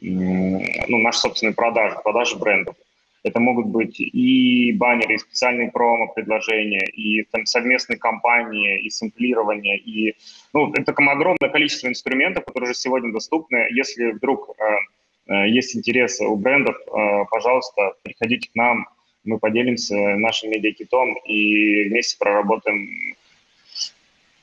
ну, 0.00 0.98
наши 0.98 1.20
собственные 1.20 1.54
продажи, 1.54 1.96
продажи 2.02 2.36
брендов. 2.36 2.76
Это 3.24 3.38
могут 3.38 3.66
быть 3.66 4.00
и 4.00 4.72
баннеры, 4.72 5.14
и 5.14 5.18
специальные 5.18 5.70
промо-предложения, 5.70 6.84
и 6.92 7.22
там 7.24 7.46
совместные 7.46 7.98
кампании, 7.98 8.80
и 8.80 8.90
сэмплирование, 8.90 9.78
и 9.78 10.16
ну, 10.52 10.72
это 10.72 10.92
там 10.92 11.08
огромное 11.08 11.48
количество 11.50 11.86
инструментов, 11.86 12.44
которые 12.44 12.70
уже 12.70 12.78
сегодня 12.78 13.12
доступны. 13.12 13.68
Если 13.70 14.12
вдруг 14.12 14.50
э, 14.58 15.32
э, 15.32 15.48
есть 15.50 15.76
интерес 15.76 16.20
у 16.20 16.34
брендов, 16.34 16.76
э, 16.76 17.24
пожалуйста, 17.30 17.92
приходите 18.02 18.50
к 18.50 18.54
нам, 18.56 18.88
мы 19.24 19.38
поделимся 19.38 19.94
нашим 19.94 20.50
медиакитом 20.50 21.14
и 21.24 21.88
вместе 21.88 22.18
проработаем 22.18 23.14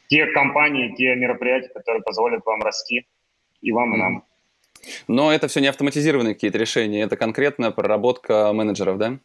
те 0.08 0.26
компании, 0.28 0.96
те 0.96 1.16
мероприятия, 1.16 1.70
которые 1.70 2.02
позволят 2.02 2.46
вам 2.46 2.62
расти, 2.62 3.06
и 3.62 3.72
вам, 3.74 3.94
и 3.94 3.98
нам. 3.98 4.24
Но 5.08 5.34
это 5.34 5.48
все 5.48 5.60
не 5.60 5.68
автоматизированные 5.68 6.34
какие-то 6.34 6.58
решения, 6.58 7.04
это 7.04 7.18
конкретно 7.18 7.72
проработка 7.72 8.52
менеджеров, 8.54 8.98
да? 8.98 9.20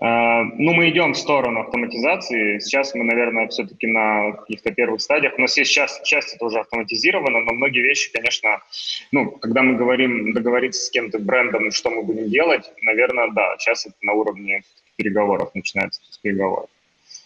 Uh, 0.00 0.44
ну, 0.54 0.74
мы 0.74 0.90
идем 0.90 1.14
в 1.14 1.18
сторону 1.18 1.58
автоматизации. 1.58 2.60
Сейчас 2.60 2.94
мы, 2.94 3.02
наверное, 3.02 3.48
все-таки 3.48 3.88
на 3.88 4.30
каких-то 4.30 4.70
первых 4.70 5.00
стадиях. 5.00 5.36
У 5.36 5.40
нас 5.40 5.58
есть 5.58 5.72
часть, 5.72 6.04
часть 6.04 6.36
это 6.36 6.44
уже 6.44 6.60
автоматизировано, 6.60 7.40
но 7.40 7.52
многие 7.52 7.80
вещи, 7.80 8.12
конечно, 8.12 8.62
ну, 9.10 9.32
когда 9.32 9.62
мы 9.62 9.74
говорим 9.74 10.32
договориться 10.32 10.86
с 10.86 10.90
кем-то 10.90 11.18
брендом, 11.18 11.72
что 11.72 11.90
мы 11.90 12.04
будем 12.04 12.28
делать, 12.28 12.70
наверное, 12.82 13.28
да, 13.32 13.56
сейчас 13.58 13.86
это 13.86 13.96
на 14.02 14.12
уровне 14.12 14.62
переговоров 14.94 15.50
начинается 15.54 16.00
с 16.08 16.18
переговоров. 16.18 16.70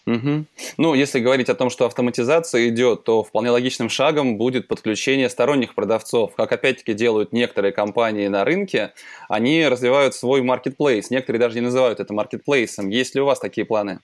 Угу. 0.05 0.45
Ну, 0.77 0.93
если 0.95 1.19
говорить 1.19 1.49
о 1.49 1.55
том, 1.55 1.69
что 1.69 1.85
автоматизация 1.85 2.67
идет, 2.67 3.05
то 3.05 3.23
вполне 3.23 3.51
логичным 3.51 3.89
шагом 3.89 4.37
будет 4.37 4.67
подключение 4.67 5.29
сторонних 5.29 5.75
продавцов. 5.75 6.35
Как 6.35 6.51
опять-таки 6.51 6.93
делают 6.93 7.31
некоторые 7.31 7.71
компании 7.71 8.27
на 8.27 8.43
рынке, 8.43 8.93
они 9.29 9.65
развивают 9.65 10.13
свой 10.13 10.41
маркетплейс. 10.41 11.09
Некоторые 11.09 11.39
даже 11.39 11.55
не 11.55 11.61
называют 11.61 12.01
это 12.01 12.13
маркетплейсом. 12.13 12.89
Есть 12.89 13.15
ли 13.15 13.21
у 13.21 13.25
вас 13.25 13.39
такие 13.39 13.65
планы? 13.65 13.99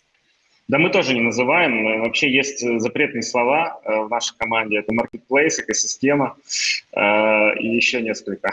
Да 0.70 0.78
мы 0.78 0.90
тоже 0.92 1.16
не 1.16 1.22
называем. 1.22 2.02
Вообще 2.02 2.32
есть 2.32 2.60
запретные 2.80 3.24
слова 3.24 3.82
э, 3.84 4.02
в 4.04 4.10
нашей 4.10 4.38
команде. 4.38 4.78
Это 4.78 4.94
маркетплейс, 4.94 5.60
экосистема 5.60 6.38
э, 6.94 7.60
и 7.60 7.76
еще 7.76 8.02
несколько. 8.02 8.52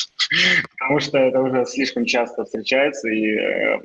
Потому 0.78 1.00
что 1.00 1.18
это 1.18 1.40
уже 1.40 1.66
слишком 1.66 2.06
часто 2.06 2.44
встречается, 2.44 3.08
и 3.08 3.36
э, 3.36 3.80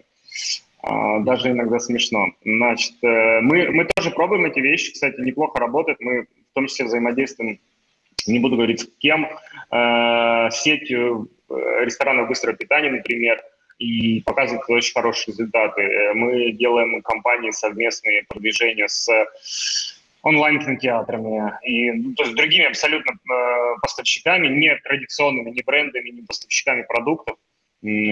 даже 0.83 1.51
иногда 1.51 1.79
смешно. 1.79 2.27
Значит, 2.43 2.93
э, 3.03 3.41
мы, 3.41 3.71
мы 3.71 3.85
тоже 3.85 4.11
пробуем 4.11 4.45
эти 4.45 4.59
вещи, 4.59 4.93
кстати, 4.93 5.19
неплохо 5.19 5.59
работает. 5.59 5.99
Мы 5.99 6.23
в 6.23 6.53
том 6.53 6.67
числе 6.67 6.85
взаимодействуем, 6.85 7.59
не 8.27 8.39
буду 8.39 8.55
говорить 8.55 8.81
с 8.81 8.89
кем, 8.99 9.25
э, 9.25 10.49
сетью 10.51 11.29
э, 11.49 11.53
ресторанов 11.83 12.27
быстрого 12.27 12.55
питания, 12.55 12.91
например, 12.91 13.41
и 13.79 14.21
показывает 14.21 14.63
очень 14.69 14.93
хорошие 14.93 15.33
результаты. 15.33 16.13
Мы 16.15 16.51
делаем 16.51 17.01
компании 17.03 17.51
совместные 17.51 18.23
продвижения 18.27 18.87
с 18.87 19.07
онлайн-кинотеатрами 20.23 21.53
и 21.63 21.91
ну, 21.91 22.13
то 22.15 22.23
есть 22.23 22.35
другими 22.35 22.65
абсолютно 22.65 23.11
э, 23.11 23.75
поставщиками, 23.81 24.47
не 24.47 24.75
традиционными, 24.77 25.51
не 25.51 25.61
брендами, 25.61 26.09
не 26.09 26.21
поставщиками 26.23 26.83
продуктов 26.83 27.37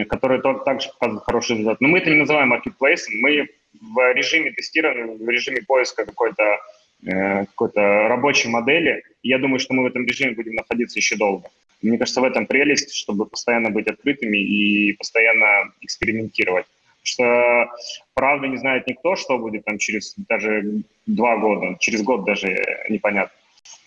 которые 0.09 0.41
также 0.41 0.89
показывают 0.89 1.25
хороший 1.25 1.57
результат. 1.57 1.81
Но 1.81 1.87
мы 1.87 1.99
это 1.99 2.09
не 2.09 2.17
называем 2.17 2.49
маркетплейсом, 2.49 3.15
мы 3.19 3.47
в 3.81 4.13
режиме 4.13 4.51
тестирования, 4.51 5.05
в 5.05 5.29
режиме 5.29 5.61
поиска 5.63 6.05
какой-то 6.05 6.59
э, 7.05 7.45
какой-то 7.45 8.07
рабочей 8.07 8.49
модели. 8.49 9.03
Я 9.23 9.39
думаю, 9.39 9.59
что 9.59 9.73
мы 9.73 9.83
в 9.83 9.87
этом 9.87 10.05
режиме 10.05 10.35
будем 10.35 10.55
находиться 10.55 10.99
еще 10.99 11.15
долго. 11.15 11.49
Мне 11.81 11.97
кажется, 11.97 12.21
в 12.21 12.23
этом 12.23 12.45
прелесть, 12.45 12.93
чтобы 12.95 13.25
постоянно 13.25 13.69
быть 13.69 13.87
открытыми 13.87 14.37
и 14.37 14.93
постоянно 14.93 15.71
экспериментировать. 15.81 16.65
Потому 16.65 17.05
что 17.05 17.71
правда 18.13 18.47
не 18.47 18.57
знает 18.57 18.87
никто, 18.87 19.15
что 19.15 19.37
будет 19.37 19.65
там 19.65 19.77
через 19.77 20.15
даже 20.17 20.81
два 21.05 21.37
года, 21.37 21.77
через 21.79 22.01
год 22.01 22.25
даже 22.25 22.55
непонятно. 22.89 23.37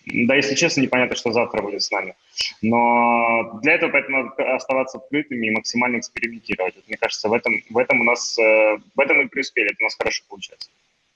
Да, 0.06 0.34
если 0.36 0.54
честно, 0.54 0.80
непонятно, 0.80 1.16
что 1.16 1.32
завтра 1.32 1.62
будет 1.62 1.82
с 1.82 1.90
нами. 1.90 2.14
Но 2.62 3.58
для 3.62 3.74
этого 3.74 3.90
поэтому 3.90 4.24
надо 4.24 4.54
оставаться 4.54 4.98
открытыми 4.98 5.46
и 5.46 5.50
максимально 5.50 5.98
экспериментировать. 5.98 6.76
Вот, 6.76 6.88
мне 6.88 6.96
кажется, 6.96 7.28
в 7.28 7.32
этом, 7.32 7.62
в 7.68 7.78
этом 7.78 8.00
у 8.00 8.04
нас, 8.04 8.38
э, 8.38 8.78
в 8.94 9.00
этом 9.00 9.18
мы 9.18 9.28
преуспели, 9.28 9.66
это 9.66 9.76
у 9.80 9.84
нас 9.84 9.96
хорошо 9.96 10.24
получается. 10.28 10.70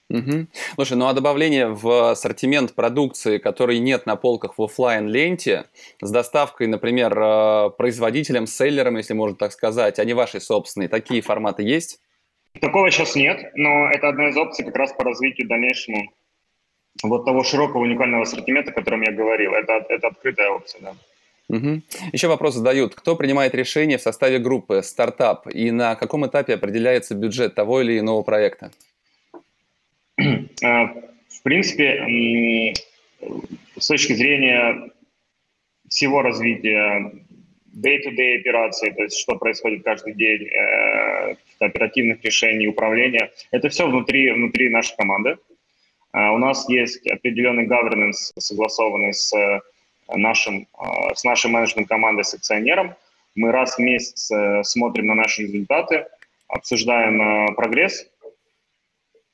Угу. 0.09 0.47
Слушай, 0.75 0.97
ну 0.97 1.07
а 1.07 1.13
добавление 1.13 1.69
в 1.69 2.11
ассортимент 2.11 2.75
продукции, 2.75 3.39
которой 3.39 3.79
нет 3.79 4.05
на 4.05 4.15
полках 4.15 4.57
в 4.57 4.61
офлайн 4.61 5.07
ленте 5.07 5.65
с 6.01 6.11
доставкой, 6.11 6.67
например, 6.67 7.17
э, 7.17 7.69
производителям, 7.77 8.45
селлерам, 8.45 8.97
если 8.97 9.13
можно 9.13 9.35
так 9.35 9.51
сказать, 9.53 9.97
а 9.97 10.05
не 10.05 10.13
вашей 10.13 10.41
собственной, 10.41 10.87
такие 10.87 11.21
форматы 11.21 11.63
есть? 11.63 11.99
Такого 12.61 12.91
сейчас 12.91 13.15
нет, 13.15 13.51
но 13.55 13.89
это 13.89 14.09
одна 14.09 14.29
из 14.29 14.37
опций 14.37 14.63
как 14.63 14.75
раз 14.75 14.93
по 14.93 15.03
развитию 15.03 15.47
дальнейшему 15.47 16.11
вот 17.01 17.25
того 17.25 17.43
широкого 17.43 17.81
уникального 17.81 18.23
ассортимента, 18.23 18.71
о 18.71 18.73
котором 18.73 19.01
я 19.01 19.11
говорил. 19.11 19.53
Это, 19.53 19.85
это 19.89 20.07
открытая 20.07 20.49
опция, 20.49 20.81
да. 20.81 20.95
Угу. 21.49 21.81
Еще 22.13 22.27
вопрос 22.27 22.55
задают. 22.55 22.95
Кто 22.95 23.15
принимает 23.15 23.53
решение 23.53 23.97
в 23.97 24.01
составе 24.01 24.39
группы 24.39 24.81
стартап 24.81 25.47
и 25.47 25.71
на 25.71 25.95
каком 25.95 26.25
этапе 26.25 26.53
определяется 26.53 27.15
бюджет 27.15 27.55
того 27.55 27.81
или 27.81 27.99
иного 27.99 28.23
проекта? 28.23 28.71
А, 30.63 30.85
в 30.85 31.41
принципе, 31.43 32.73
с 33.77 33.87
точки 33.87 34.13
зрения 34.13 34.91
всего 35.89 36.21
развития 36.21 37.11
day-to-day 37.75 38.39
операций, 38.39 38.91
то 38.91 39.03
есть 39.03 39.17
что 39.17 39.35
происходит 39.35 39.83
каждый 39.83 40.13
день, 40.13 40.47
э, 40.47 41.35
оперативных 41.59 42.23
решений, 42.23 42.67
управления, 42.67 43.31
это 43.51 43.69
все 43.69 43.87
внутри, 43.87 44.31
внутри 44.31 44.69
нашей 44.69 44.95
команды. 44.95 45.37
У 46.13 46.37
нас 46.37 46.69
есть 46.69 47.05
определенный 47.07 47.65
governance, 47.65 48.31
согласованный 48.37 49.13
с 49.13 49.33
э, 49.35 49.61
нашим, 50.15 50.67
а, 50.73 51.15
с 51.15 51.23
нашей 51.23 51.49
менеджмент-командой, 51.49 52.23
с 52.23 52.35
акционером. 52.35 52.95
Мы 53.35 53.51
раз 53.51 53.77
в 53.77 53.79
месяц 53.79 54.29
э, 54.31 54.63
смотрим 54.63 55.07
на 55.07 55.15
наши 55.15 55.43
результаты, 55.43 56.05
обсуждаем 56.47 57.21
э, 57.21 57.55
прогресс 57.55 58.07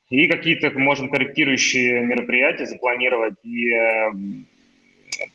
и 0.09 0.27
какие-то 0.27 0.71
можем 0.79 1.09
корректирующие 1.09 2.01
мероприятия 2.01 2.65
запланировать 2.65 3.35
и 3.43 3.71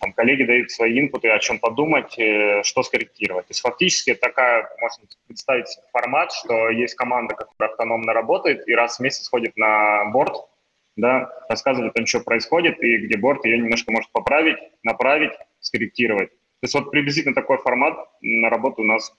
там 0.01 0.13
коллеги 0.15 0.45
дают 0.45 0.71
свои 0.71 0.99
инпуты, 0.99 1.29
о 1.29 1.39
чем 1.39 1.59
подумать, 1.61 2.19
что 2.65 2.83
скорректировать. 2.83 3.47
То 3.47 3.51
есть 3.51 3.61
фактически 3.61 4.15
такая, 4.15 4.69
можно 4.81 5.05
представить 5.29 5.67
формат, 5.93 6.33
что 6.33 6.71
есть 6.71 6.95
команда, 6.95 7.35
которая 7.35 7.71
автономно 7.71 8.13
работает 8.15 8.67
и 8.67 8.75
раз 8.75 8.97
в 8.97 9.01
месяц 9.01 9.29
ходит 9.29 9.57
на 9.57 10.07
борт, 10.07 10.49
да, 10.97 11.31
рассказывает 11.49 11.93
о 11.93 11.95
том, 11.95 12.07
что 12.07 12.21
происходит, 12.21 12.83
и 12.83 12.99
где 12.99 13.17
борт 13.19 13.45
ее 13.45 13.59
немножко 13.59 13.93
может 13.93 14.11
поправить, 14.13 14.57
направить, 14.83 15.33
скорректировать. 15.61 16.31
То 16.31 16.67
есть 16.67 16.75
вот 16.75 16.91
приблизительно 16.91 17.35
такой 17.35 17.59
формат 17.59 17.97
на 18.21 18.49
работу 18.49 18.83
у 18.83 18.85
нас 18.85 19.13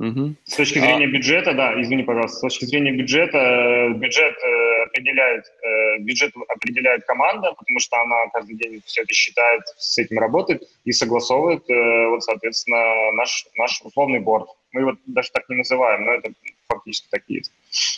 Угу. 0.00 0.34
С 0.46 0.56
точки 0.56 0.78
зрения 0.78 1.04
а... 1.04 1.10
бюджета, 1.10 1.52
да, 1.52 1.78
извини, 1.78 2.04
пожалуйста, 2.04 2.38
с 2.38 2.40
точки 2.40 2.64
зрения 2.64 2.90
бюджета, 2.90 3.36
э, 3.36 3.88
бюджет 3.90 4.34
э, 4.42 4.82
определяет, 4.84 5.44
э, 5.62 5.98
бюджет 5.98 6.32
определяет 6.48 7.04
команда, 7.04 7.52
потому 7.52 7.78
что 7.80 8.00
она 8.00 8.28
каждый 8.32 8.56
день 8.56 8.80
все 8.86 9.02
это 9.02 9.12
считает, 9.12 9.60
с 9.76 9.98
этим 9.98 10.18
работает 10.18 10.62
и 10.86 10.92
согласовывает, 10.92 11.64
вот, 11.68 12.22
соответственно, 12.22 13.12
наш, 13.12 13.46
наш 13.56 13.82
условный 13.82 14.20
борт. 14.20 14.48
Мы 14.72 14.80
его 14.80 14.96
даже 15.04 15.30
так 15.32 15.46
не 15.50 15.56
называем, 15.56 16.06
но 16.06 16.12
это 16.12 16.32
фактически 16.70 17.08
так 17.10 17.22
и 17.28 17.34
есть. 17.34 17.52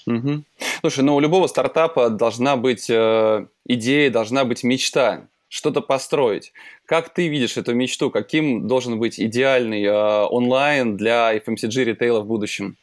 Угу. 0.06 0.42
Слушай, 0.80 1.04
ну 1.04 1.14
у 1.16 1.20
любого 1.20 1.46
стартапа 1.46 2.10
должна 2.10 2.56
быть 2.56 2.88
э, 2.90 3.46
идея, 3.66 4.10
должна 4.10 4.44
быть 4.44 4.64
мечта 4.64 5.28
что-то 5.48 5.82
построить. 5.82 6.52
Как 6.86 7.12
ты 7.12 7.28
видишь 7.28 7.58
эту 7.58 7.74
мечту? 7.74 8.10
Каким 8.10 8.66
должен 8.66 8.98
быть 8.98 9.20
идеальный 9.20 9.84
э, 9.84 10.24
онлайн 10.26 10.96
для 10.96 11.36
FMCG 11.36 11.84
ритейла 11.84 12.20
в 12.20 12.26
будущем? 12.26 12.76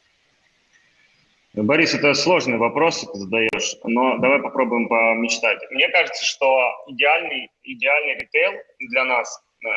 Борис, 1.53 1.95
это 1.95 2.13
сложный 2.13 2.57
вопрос, 2.57 3.01
ты 3.11 3.19
задаешь, 3.19 3.75
но 3.83 4.19
давай 4.19 4.39
попробуем 4.39 4.87
помечтать. 4.87 5.57
Мне 5.71 5.89
кажется, 5.89 6.23
что 6.23 6.61
идеальный, 6.87 7.49
идеальный 7.63 8.19
ритейл 8.19 8.51
для 8.91 9.03
нас 9.05 9.41
э, 9.65 9.67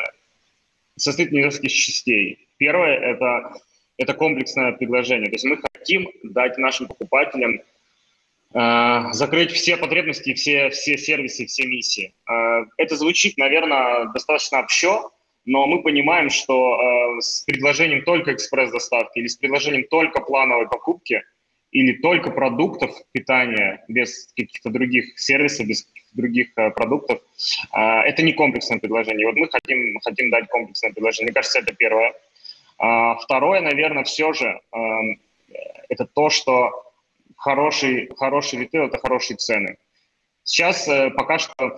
состоит 0.95 1.29
из 1.29 1.45
нескольких 1.45 1.73
частей. 1.73 2.47
Первое– 2.57 2.95
это, 2.99 3.53
это 3.97 4.13
комплексное 4.13 4.71
предложение. 4.73 5.29
То 5.29 5.35
есть 5.35 5.45
мы 5.45 5.57
хотим 5.57 6.09
дать 6.23 6.57
нашим 6.57 6.87
покупателям 6.87 7.61
Э, 8.53 9.11
закрыть 9.13 9.51
все 9.51 9.77
потребности, 9.77 10.33
все, 10.33 10.69
все 10.69 10.97
сервисы, 10.97 11.47
все 11.47 11.65
миссии. 11.65 12.13
Э, 12.29 12.65
это 12.77 12.95
звучит, 12.95 13.37
наверное, 13.37 14.05
достаточно 14.13 14.59
общо, 14.59 15.09
но 15.45 15.65
мы 15.65 15.81
понимаем, 15.81 16.29
что 16.29 17.17
э, 17.17 17.21
с 17.21 17.41
предложением 17.45 18.03
только 18.03 18.33
экспресс-доставки 18.33 19.17
или 19.17 19.27
с 19.27 19.37
предложением 19.37 19.85
только 19.89 20.21
плановой 20.21 20.67
покупки 20.67 21.23
или 21.71 21.93
только 21.93 22.29
продуктов 22.29 22.91
питания 23.11 23.83
без 23.87 24.31
каких-то 24.37 24.69
других 24.69 25.19
сервисов, 25.19 25.65
без 25.65 25.87
других 26.11 26.53
продуктов, 26.53 27.19
это 27.71 28.21
не 28.21 28.33
комплексное 28.33 28.77
предложение. 28.77 29.25
Вот 29.25 29.35
мы 29.35 29.49
хотим, 29.49 29.99
хотим 30.01 30.29
дать 30.29 30.47
комплексное 30.49 30.91
предложение. 30.91 31.25
Мне 31.25 31.33
кажется, 31.33 31.57
это 31.57 31.73
первое. 31.73 32.13
Второе, 32.77 33.61
наверное, 33.61 34.03
все 34.03 34.33
же, 34.33 34.59
эм, 34.71 35.19
это 35.89 36.05
то, 36.05 36.29
что 36.29 36.71
хороший, 37.37 38.09
хороший 38.17 38.59
ритейл– 38.59 38.85
это 38.85 38.97
хорошие 38.97 39.37
цены. 39.37 39.77
Сейчас 40.43 40.87
э, 40.87 41.09
пока 41.11 41.39
что 41.39 41.75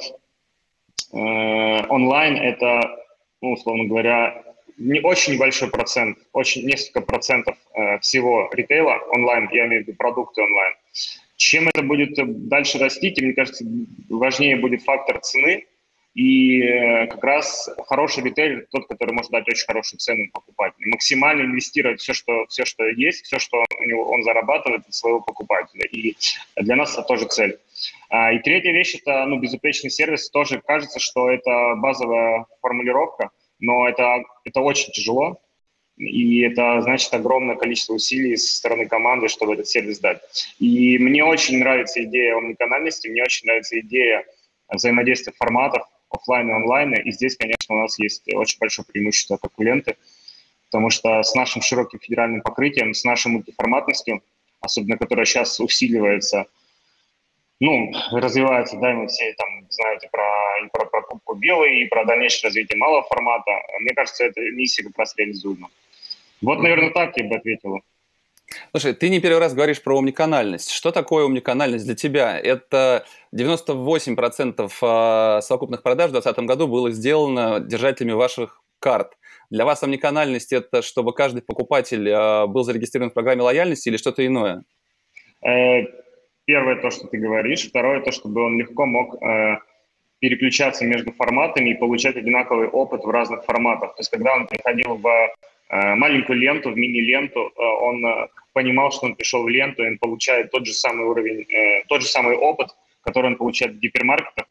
э, 1.14 1.88
онлайн– 1.88 2.36
это, 2.38 2.98
ну, 3.42 3.54
условно 3.54 3.86
говоря, 3.86 4.44
не 4.78 5.02
очень 5.02 5.34
небольшой 5.34 5.70
процент, 5.70 6.18
очень 6.34 6.66
несколько 6.66 7.02
процентов 7.02 7.58
э, 7.74 8.00
всего 8.00 8.50
ритейла 8.54 9.00
онлайн, 9.12 9.50
я 9.52 9.66
имею 9.68 9.84
в 9.84 9.88
виду 9.88 9.98
продукты 9.98 10.42
онлайн. 10.42 10.74
Чем 11.38 11.68
это 11.68 11.82
будет 11.82 12.14
дальше 12.48 12.78
расти, 12.78 13.14
мне 13.18 13.34
кажется, 13.34 13.66
важнее 14.10 14.56
будет 14.58 14.84
фактор 14.84 15.20
цены, 15.20 15.66
и 16.16 16.62
э, 16.62 17.08
как 17.08 17.22
раз 17.26 17.70
хороший 17.88 18.24
ритейлер 18.24 18.66
тот, 18.72 18.88
который 18.88 19.12
может 19.12 19.32
дать 19.32 19.48
очень 19.50 19.66
хорошую 19.66 20.00
цену 20.00 20.30
покупателю. 20.32 20.92
Максимально 20.92 21.42
инвестировать 21.42 22.00
все, 22.00 22.14
что, 22.14 22.46
все, 22.48 22.64
что 22.64 22.86
есть, 22.86 23.26
все, 23.26 23.38
что 23.38 23.66
у 23.80 23.84
него, 23.84 24.10
он 24.10 24.24
зарабатывает 24.24 24.88
от 24.88 24.94
своего 24.94 25.20
покупателя. 25.20 25.84
И 25.92 26.16
для 26.56 26.78
нас 26.78 26.94
это 26.94 27.04
тоже 27.04 27.26
цель. 27.28 27.60
А, 28.10 28.32
и 28.32 28.40
третья 28.40 28.72
вещь– 28.72 28.96
это 29.02 29.26
ну, 29.26 29.40
безупречный 29.40 29.90
сервис. 29.90 30.30
Тоже 30.30 30.62
кажется, 30.66 31.02
что 31.02 31.30
это 31.30 31.76
базовая 31.76 32.46
формулировка, 32.62 33.32
но 33.60 33.86
это, 33.86 34.24
это 34.46 34.62
очень 34.62 34.94
тяжело. 34.94 35.42
И 35.98 36.42
это 36.42 36.80
значит 36.82 37.14
огромное 37.14 37.58
количество 37.58 37.94
усилий 37.94 38.38
со 38.38 38.56
стороны 38.56 38.88
команды, 38.88 39.28
чтобы 39.28 39.54
этот 39.54 39.68
сервис 39.68 40.00
дать. 40.00 40.22
И 40.60 40.98
мне 40.98 41.26
очень 41.26 41.60
нравится 41.60 42.02
идея 42.04 42.38
омниканальности, 42.38 43.10
мне 43.10 43.22
очень 43.24 43.48
нравится 43.48 43.78
идея 43.82 44.26
взаимодействия 44.70 45.34
форматов, 45.38 45.84
офлайн 46.10 46.50
и 46.50 46.54
онлайн. 46.54 46.94
И 46.94 47.12
здесь, 47.12 47.36
конечно, 47.38 47.76
у 47.76 47.80
нас 47.80 48.00
есть 48.00 48.24
очень 48.34 48.58
большое 48.60 48.86
преимущество 48.86 49.40
ленты, 49.58 49.98
потому 50.70 50.90
что 50.90 51.22
с 51.22 51.36
нашим 51.36 51.62
широким 51.62 52.00
федеральным 52.00 52.42
покрытием, 52.42 52.94
с 52.94 53.04
нашей 53.04 53.28
мультиформатностью, 53.28 54.22
особенно 54.62 54.98
которая 54.98 55.26
сейчас 55.26 55.60
усиливается, 55.60 56.48
ну, 57.60 57.94
развивается, 58.12 58.78
да, 58.78 58.94
мы 58.94 59.08
все 59.08 59.34
там 59.34 59.66
знаете 59.70 60.10
про, 60.12 60.26
и 60.66 60.70
про 60.72 60.86
покупку 60.86 61.36
белой, 61.36 61.84
и 61.84 61.86
про 61.88 62.04
дальнейшее 62.04 62.50
развитие 62.50 62.78
малого 62.78 63.04
формата. 63.04 63.52
Мне 63.80 63.94
кажется, 63.94 64.26
эта 64.26 64.42
миссия 64.42 64.84
как 64.84 64.98
раз 64.98 65.16
реализуема. 65.16 65.70
Вот, 66.42 66.60
наверное, 66.60 66.90
так 66.90 67.16
я 67.18 67.24
бы 67.24 67.36
ответил. 67.36 67.80
Слушай, 68.78 68.94
ты 68.94 69.08
не 69.08 69.22
первый 69.22 69.40
раз 69.40 69.54
говоришь 69.54 69.82
про 69.82 69.98
умниканальность. 69.98 70.70
Что 70.70 70.92
такое 70.92 71.24
умниканальность 71.24 71.86
для 71.86 71.96
тебя? 71.96 72.38
Это 72.38 73.06
98% 73.34 74.70
а, 74.82 75.40
совокупных 75.40 75.82
продаж 75.82 76.10
в 76.10 76.12
2020 76.12 76.46
году 76.46 76.68
было 76.68 76.92
сделано 76.92 77.62
держателями 77.62 78.12
ваших 78.12 78.62
карт. 78.80 79.14
Для 79.50 79.64
вас 79.64 79.82
омниканальность– 79.82 80.52
это 80.52 80.82
чтобы 80.82 81.14
каждый 81.14 81.42
покупатель 81.42 82.10
а, 82.12 82.48
был 82.48 82.66
зарегистрирован 82.66 83.12
в 83.12 83.14
программе 83.14 83.44
лояльности 83.44 83.88
или 83.88 83.96
что-то 83.96 84.28
иное? 84.28 84.66
Э, 85.42 85.84
первое– 86.44 86.76
то, 86.82 86.92
что 86.92 87.08
ты 87.08 87.18
говоришь. 87.18 87.70
Второе– 87.70 88.02
то, 88.04 88.12
чтобы 88.12 88.44
он 88.44 88.60
легко 88.60 88.86
мог 88.86 89.16
э, 89.24 89.58
переключаться 90.20 90.84
между 90.84 91.14
форматами 91.14 91.70
и 91.70 91.76
получать 91.76 92.18
одинаковый 92.18 92.68
опыт 92.68 93.06
в 93.06 93.10
разных 93.10 93.46
форматах. 93.46 93.96
То 93.96 94.02
есть, 94.02 94.12
когда 94.12 94.34
он 94.36 94.48
приходил 94.48 94.96
в 94.96 95.08
э, 95.08 95.96
маленькую 95.96 96.40
ленту, 96.40 96.72
в 96.72 96.76
мини-ленту, 96.76 97.54
он 97.56 98.04
понимал, 98.56 98.92
что 98.92 99.06
он 99.06 99.16
пришел 99.16 99.44
в 99.44 99.50
ленту, 99.50 99.84
и 99.84 99.88
он 99.90 99.98
получает 100.00 100.50
тот 100.50 100.66
же 100.66 100.74
самый 100.74 101.06
уровень, 101.06 101.46
тот 101.88 102.02
же 102.02 102.08
самый 102.08 102.36
опыт– 102.36 102.70
который 103.06 103.28
он 103.28 103.38
получает 103.38 103.76
в 103.76 103.80
гипермаркетах, 103.80 104.48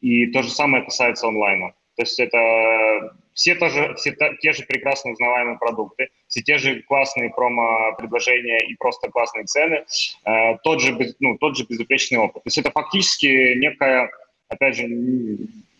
и 0.00 0.26
то 0.28 0.42
же 0.42 0.50
самое 0.50 0.84
касается 0.84 1.26
онлайна. 1.26 1.74
То 1.96 2.02
есть 2.02 2.20
это 2.20 3.16
все, 3.32 3.54
тоже, 3.54 3.94
все 3.96 4.14
те 4.40 4.52
же 4.52 4.64
прекрасно 4.64 5.12
узнаваемые 5.12 5.58
продукты, 5.58 6.08
все 6.28 6.42
те 6.42 6.58
же 6.58 6.82
классные 6.82 7.30
промо-предложения 7.30 8.58
и 8.58 8.76
просто 8.76 9.10
классные 9.10 9.44
цены, 9.44 9.84
э, 10.24 10.56
тот, 10.62 10.80
же, 10.80 10.96
ну, 11.20 11.36
тот 11.38 11.56
же 11.56 11.64
безупречный 11.68 12.18
опыт. 12.18 12.44
То 12.44 12.48
есть 12.48 12.58
это 12.58 12.70
фактически 12.70 13.54
некая, 13.58 14.10
опять 14.48 14.76
же, 14.76 14.86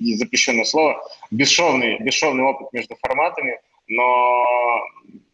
запрещенное 0.01 0.65
слово, 0.65 1.03
бесшовный, 1.31 1.99
бесшовный 1.99 2.45
опыт 2.45 2.73
между 2.73 2.97
форматами, 2.97 3.61
но, 3.89 4.81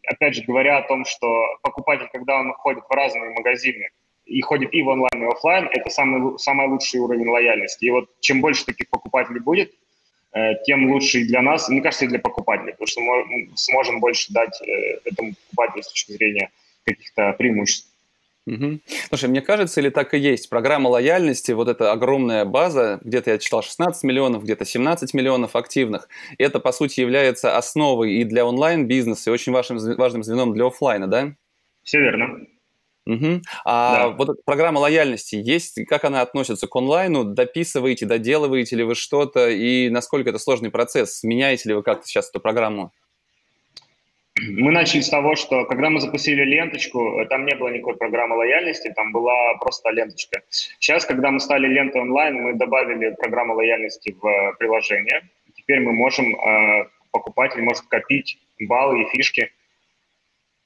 опять 0.07 0.35
же, 0.35 0.43
говоря 0.43 0.77
о 0.77 0.87
том, 0.87 1.05
что 1.05 1.27
покупатель, 1.61 2.09
когда 2.11 2.39
он 2.39 2.53
ходит 2.53 2.83
в 2.89 2.93
разные 2.93 3.31
магазины, 3.31 3.89
и 4.25 4.41
ходит 4.41 4.73
и 4.73 4.81
в 4.81 4.87
онлайн, 4.87 5.23
и 5.23 5.25
в 5.25 5.31
офлайн, 5.31 5.69
это 5.71 5.89
самый, 5.89 6.39
самый 6.39 6.67
лучший 6.67 6.99
уровень 6.99 7.27
лояльности. 7.27 7.85
И 7.85 7.91
вот 7.91 8.09
чем 8.21 8.41
больше 8.41 8.65
таких 8.65 8.89
покупателей 8.89 9.41
будет, 9.41 9.73
э, 10.33 10.53
тем 10.65 10.91
лучше 10.91 11.19
и 11.19 11.27
для 11.27 11.41
нас, 11.41 11.69
мне 11.69 11.81
кажется, 11.81 12.05
и 12.05 12.07
для 12.07 12.19
покупателей, 12.19 12.71
потому 12.71 12.87
что 12.87 13.01
мы 13.01 13.49
сможем 13.55 13.99
больше 13.99 14.31
дать 14.31 14.61
э, 14.61 14.99
этому 15.05 15.33
покупателю 15.33 15.83
с 15.83 15.89
точки 15.89 16.13
зрения 16.13 16.51
каких-то 16.85 17.33
преимуществ. 17.33 17.92
Угу. 18.45 18.79
Слушай, 19.09 19.29
мне 19.29 19.41
кажется, 19.41 19.79
или 19.79 19.89
так 19.89 20.13
и 20.13 20.19
есть, 20.19 20.49
программа 20.49 20.89
лояльности, 20.89 21.53
вот 21.53 21.69
эта 21.69 21.91
огромная 21.93 22.43
база, 22.43 22.99
где-то 23.03 23.31
я 23.31 23.37
читал 23.37 23.63
16 23.63 24.03
миллионов, 24.03 24.43
где-то 24.43 24.65
17 24.65 25.13
миллионов 25.13 25.55
активных, 25.55 26.09
это, 26.37 26.59
по 26.59 26.73
сути, 26.73 26.99
является 26.99 27.57
основой 27.57 28.13
и 28.13 28.23
для 28.25 28.45
онлайн-бизнеса, 28.45 29.29
и 29.29 29.33
очень 29.33 29.53
важным, 29.53 29.79
важным 29.95 30.23
звеном 30.23 30.53
для 30.53 30.65
офлайна, 30.65 31.07
да? 31.07 31.35
Все 31.83 31.99
верно. 31.99 32.45
Угу. 33.05 33.41
А 33.65 33.95
да. 33.95 34.09
вот 34.09 34.29
эта 34.29 34.41
программа 34.45 34.79
лояльности 34.79 35.35
есть, 35.35 35.83
как 35.85 36.05
она 36.05 36.21
относится 36.21 36.67
к 36.67 36.75
онлайну? 36.75 37.25
Дописываете, 37.25 38.05
доделываете 38.05 38.77
ли 38.77 38.83
вы 38.83 38.95
что-то 38.95 39.49
и 39.49 39.89
насколько 39.89 40.29
это 40.29 40.39
сложный 40.39 40.71
процесс? 40.71 41.21
Меняете 41.23 41.69
ли 41.69 41.75
вы 41.75 41.83
как-то 41.83 42.07
сейчас 42.07 42.29
эту 42.29 42.39
программу? 42.39 42.93
Мы 44.41 44.71
начали 44.71 45.01
с 45.01 45.09
того, 45.09 45.35
что 45.35 45.65
когда 45.65 45.91
мы 45.91 45.99
запустили 45.99 46.43
ленточку, 46.43 47.19
э, 47.19 47.25
там 47.27 47.45
не 47.45 47.55
было 47.55 47.69
никакой 47.69 47.95
программы 47.95 48.35
лояльности, 48.35 48.91
там 48.95 49.11
была 49.11 49.53
просто 49.59 49.91
ленточка. 49.91 50.41
Сейчас, 50.49 51.05
когда 51.05 51.29
мы 51.29 51.39
стали 51.39 51.67
лентой 51.67 52.01
онлайн, 52.01 52.41
мы 52.41 52.53
добавили 52.53 53.15
программу 53.19 53.53
лояльности 53.53 54.15
в 54.19 54.25
э, 54.25 54.53
приложение. 54.57 55.21
Теперь 55.55 55.81
мы 55.81 55.93
можем, 55.93 56.35
э, 56.35 56.87
покупатель 57.11 57.61
может 57.61 57.85
копить 57.85 58.39
баллы 58.59 59.03
и 59.03 59.09
фишки 59.09 59.51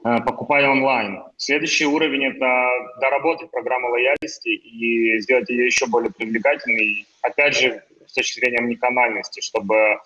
покупая 0.03 0.69
онлайн. 0.69 1.23
Следующий 1.37 1.85
уровень– 1.85 2.25
это 2.27 2.69
доработать 3.01 3.49
программу 3.49 3.89
лояльности 3.89 4.49
и 4.49 5.19
сделать 5.19 5.49
ее 5.49 5.65
еще 5.65 5.87
более 5.87 6.11
привлекательной. 6.11 7.07
Опять 7.23 7.57
же, 7.57 7.83
с 8.05 8.13
точки 8.13 8.39
зрения 8.39 8.59
омниканальности, 8.59 9.41
чтобы 9.41 9.99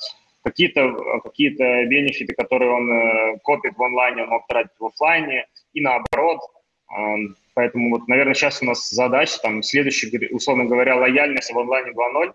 какие-то 0.43 1.19
какие 1.23 1.49
бенефиты, 1.87 2.33
которые 2.33 2.71
он 2.71 2.91
э, 2.91 3.37
копит 3.43 3.77
в 3.77 3.83
онлайне, 3.83 4.23
он 4.23 4.29
мог 4.29 4.47
тратить 4.47 4.71
в 4.79 4.85
офлайне, 4.85 5.45
и 5.73 5.81
наоборот. 5.81 6.39
Эм, 6.97 7.35
поэтому 7.53 7.91
вот, 7.91 8.07
наверное, 8.07 8.33
сейчас 8.33 8.61
у 8.61 8.65
нас 8.65 8.89
задача, 8.89 9.39
там, 9.41 9.63
следующий, 9.63 10.09
условно 10.33 10.65
говоря, 10.65 10.95
лояльность 10.95 11.51
в 11.51 11.59
онлайне 11.59 11.91
2.0, 11.91 12.33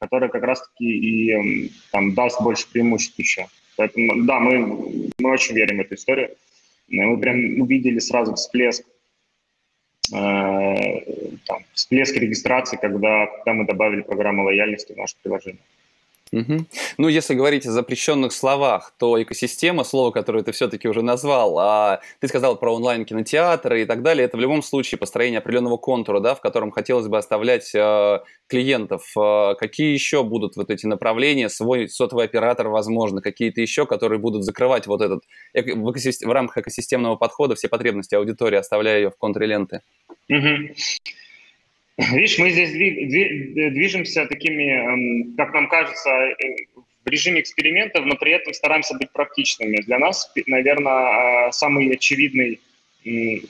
которая 0.00 0.30
как 0.30 0.42
раз-таки 0.42 0.84
и 0.84 1.30
эм, 1.32 1.70
там, 1.90 2.14
даст 2.14 2.40
больше 2.40 2.70
преимуществ 2.70 3.18
еще. 3.18 3.46
Поэтому, 3.76 4.24
да, 4.24 4.38
мы, 4.38 5.10
мы 5.18 5.30
очень 5.30 5.54
верим 5.54 5.78
в 5.78 5.80
эту 5.80 5.94
историю. 5.94 6.30
Мы 6.88 7.18
прям 7.18 7.60
увидели 7.60 8.00
сразу 8.00 8.34
всплеск 8.34 8.84
э, 10.12 11.00
там, 11.46 11.64
всплеск 11.72 12.14
регистрации, 12.16 12.76
когда, 12.76 13.26
когда 13.26 13.52
мы 13.54 13.66
добавили 13.66 14.02
программу 14.02 14.44
лояльности 14.44 14.92
в 14.92 14.96
наше 14.96 15.14
приложение. 15.22 15.62
Угу. 16.32 16.64
Ну, 16.96 17.08
если 17.08 17.34
говорить 17.34 17.66
о 17.66 17.72
запрещенных 17.72 18.32
словах, 18.32 18.94
то 18.98 19.22
экосистема, 19.22 19.84
слово, 19.84 20.12
которое 20.12 20.42
ты 20.42 20.52
все-таки 20.52 20.88
уже 20.88 21.02
назвал, 21.02 21.58
а 21.58 22.00
ты 22.20 22.28
сказал 22.28 22.56
про 22.56 22.74
онлайн-кинотеатры 22.74 23.82
и 23.82 23.84
так 23.84 24.02
далее, 24.02 24.24
это 24.24 24.38
в 24.38 24.40
любом 24.40 24.62
случае 24.62 24.98
построение 24.98 25.38
определенного 25.38 25.76
контура, 25.76 26.20
да, 26.20 26.34
в 26.34 26.40
котором 26.40 26.70
хотелось 26.70 27.06
бы 27.06 27.18
оставлять 27.18 27.74
э, 27.74 28.20
клиентов. 28.46 29.12
Э, 29.14 29.54
какие 29.58 29.92
еще 29.92 30.24
будут 30.24 30.56
вот 30.56 30.70
эти 30.70 30.86
направления, 30.86 31.50
свой 31.50 31.86
сотовый 31.90 32.24
оператор, 32.24 32.68
возможно, 32.68 33.20
какие-то 33.20 33.60
еще, 33.60 33.84
которые 33.84 34.18
будут 34.18 34.44
закрывать 34.44 34.86
вот 34.86 35.02
этот 35.02 35.24
эко- 35.52 35.74
в, 35.74 35.90
экосистем, 35.90 36.30
в 36.30 36.32
рамках 36.32 36.58
экосистемного 36.58 37.16
подхода 37.16 37.56
все 37.56 37.68
потребности 37.68 38.14
аудитории, 38.14 38.56
оставляя 38.56 38.96
ее 39.00 39.10
в 39.10 39.18
контуре 39.18 39.48
ленты? 39.48 39.82
Угу. 40.30 40.74
Видишь, 41.98 42.38
мы 42.38 42.50
здесь 42.50 42.72
движемся 42.72 44.26
такими, 44.26 44.64
эм, 44.64 45.36
как 45.36 45.52
нам 45.52 45.68
кажется, 45.68 46.08
э, 46.10 46.34
в 47.04 47.08
режиме 47.08 47.40
экспериментов, 47.40 48.06
но 48.06 48.16
при 48.16 48.32
этом 48.32 48.54
стараемся 48.54 48.96
быть 48.96 49.12
практичными. 49.12 49.76
Для 49.82 49.98
нас, 49.98 50.32
наверное, 50.46 51.48
э, 51.48 51.52
самый 51.52 51.90
очевидный, 51.92 52.60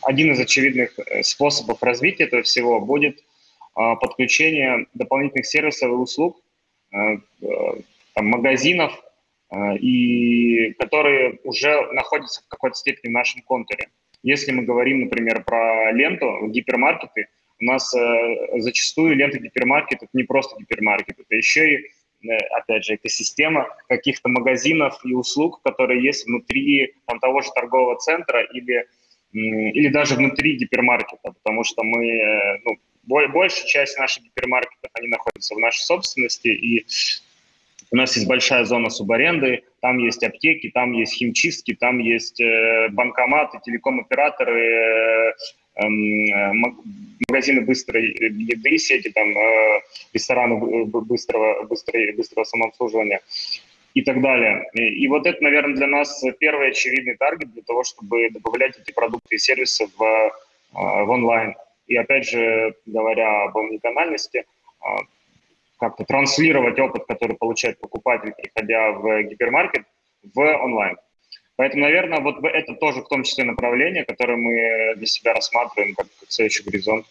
один 0.02 0.32
из 0.32 0.40
очевидных 0.40 0.98
э, 0.98 1.22
способов 1.22 1.82
развития 1.82 2.24
этого 2.24 2.42
всего 2.42 2.80
будет 2.80 3.22
подключение 3.74 4.86
дополнительных 4.92 5.46
сервисов 5.46 5.88
и 5.88 5.94
услуг, 5.94 6.38
там, 6.90 8.26
магазинов, 8.26 8.92
и 9.80 10.74
которые 10.78 11.38
уже 11.42 11.90
находятся 11.92 12.42
в 12.42 12.48
какой-то 12.48 12.76
степени 12.76 13.08
в 13.08 13.14
нашем 13.14 13.40
контуре. 13.40 13.88
Если 14.22 14.52
мы 14.52 14.64
говорим, 14.64 15.00
например, 15.00 15.42
про 15.44 15.90
ленту, 15.92 16.48
гипермаркеты– 16.48 17.28
у 17.62 17.64
нас 17.64 17.94
э, 17.94 18.60
зачастую 18.60 19.14
лента 19.14 19.38
это 19.38 20.08
не 20.12 20.24
просто 20.24 20.56
гипермаркет, 20.58 21.20
это 21.20 21.34
еще 21.34 21.74
и, 21.74 22.28
э, 22.28 22.36
опять 22.58 22.84
же, 22.84 22.96
экосистема 22.96 23.68
каких-то 23.88 24.28
магазинов 24.28 25.00
и 25.04 25.14
услуг, 25.14 25.62
которые 25.62 26.02
есть 26.02 26.26
внутри 26.26 26.94
там, 27.06 27.20
того 27.20 27.40
же 27.40 27.50
торгового 27.54 27.96
центра 27.98 28.42
или, 28.42 28.86
или 29.32 29.88
даже 29.88 30.16
внутри 30.16 30.56
гипермаркета, 30.56 31.32
потому 31.32 31.62
что 31.62 31.84
мы, 31.84 32.04
э, 32.04 32.58
ну, 32.64 32.78
большая 33.04 33.66
часть 33.68 33.96
наших 33.96 34.24
гипермаркетов, 34.24 34.90
они 34.94 35.06
находятся 35.08 35.54
в 35.54 35.58
нашей 35.58 35.82
собственности, 35.82 36.48
и 36.48 36.84
у 37.92 37.96
нас 37.96 38.16
есть 38.16 38.26
большая 38.26 38.64
зона 38.64 38.90
субаренды, 38.90 39.62
там 39.80 39.98
есть 39.98 40.24
аптеки, 40.24 40.70
там 40.70 40.92
есть 40.92 41.12
химчистки, 41.12 41.74
там 41.74 41.98
есть 41.98 42.40
э, 42.40 42.88
банкоматы, 42.90 43.60
телеком-операторы, 43.64 45.34
магазины 47.28 47.62
быстрой 47.62 48.04
еды, 48.04 48.78
сети, 48.78 49.10
там, 49.10 49.28
э, 49.28 49.80
рестораны 50.12 50.86
быстрого, 50.86 51.64
быстрого, 51.64 52.12
быстрого 52.12 52.44
самообслуживания 52.44 53.20
и 53.94 54.02
так 54.02 54.20
далее. 54.20 54.68
И, 54.74 55.04
и 55.04 55.08
вот 55.08 55.26
это, 55.26 55.42
наверное, 55.42 55.76
для 55.76 55.86
нас 55.86 56.22
первый 56.38 56.70
очевидный 56.70 57.16
таргет 57.16 57.52
для 57.52 57.62
того, 57.62 57.84
чтобы 57.84 58.30
добавлять 58.30 58.78
эти 58.78 58.92
продукты 58.92 59.36
и 59.36 59.38
сервисы 59.38 59.86
в, 59.96 60.02
э, 60.02 60.30
в 60.72 61.10
онлайн. 61.10 61.54
И 61.86 61.96
опять 61.96 62.28
же, 62.28 62.74
говоря 62.86 63.44
об 63.44 63.56
омниканальности, 63.56 64.38
э, 64.38 64.84
как-то 65.78 66.04
транслировать 66.04 66.78
опыт, 66.78 67.04
который 67.06 67.36
получает 67.36 67.80
покупатель, 67.80 68.32
приходя 68.32 68.92
в 68.92 69.22
гипермаркет, 69.24 69.84
в 70.34 70.40
онлайн. 70.40 70.96
Поэтому, 71.56 71.82
наверное, 71.82 72.20
вот 72.20 72.42
это 72.44 72.74
тоже 72.74 73.02
в 73.02 73.08
том 73.08 73.24
числе 73.24 73.44
направление, 73.44 74.04
которое 74.04 74.36
мы 74.36 74.94
для 74.96 75.06
себя 75.06 75.34
рассматриваем 75.34 75.94
как, 75.94 76.06
следующий 76.28 76.64
горизонт. 76.64 77.06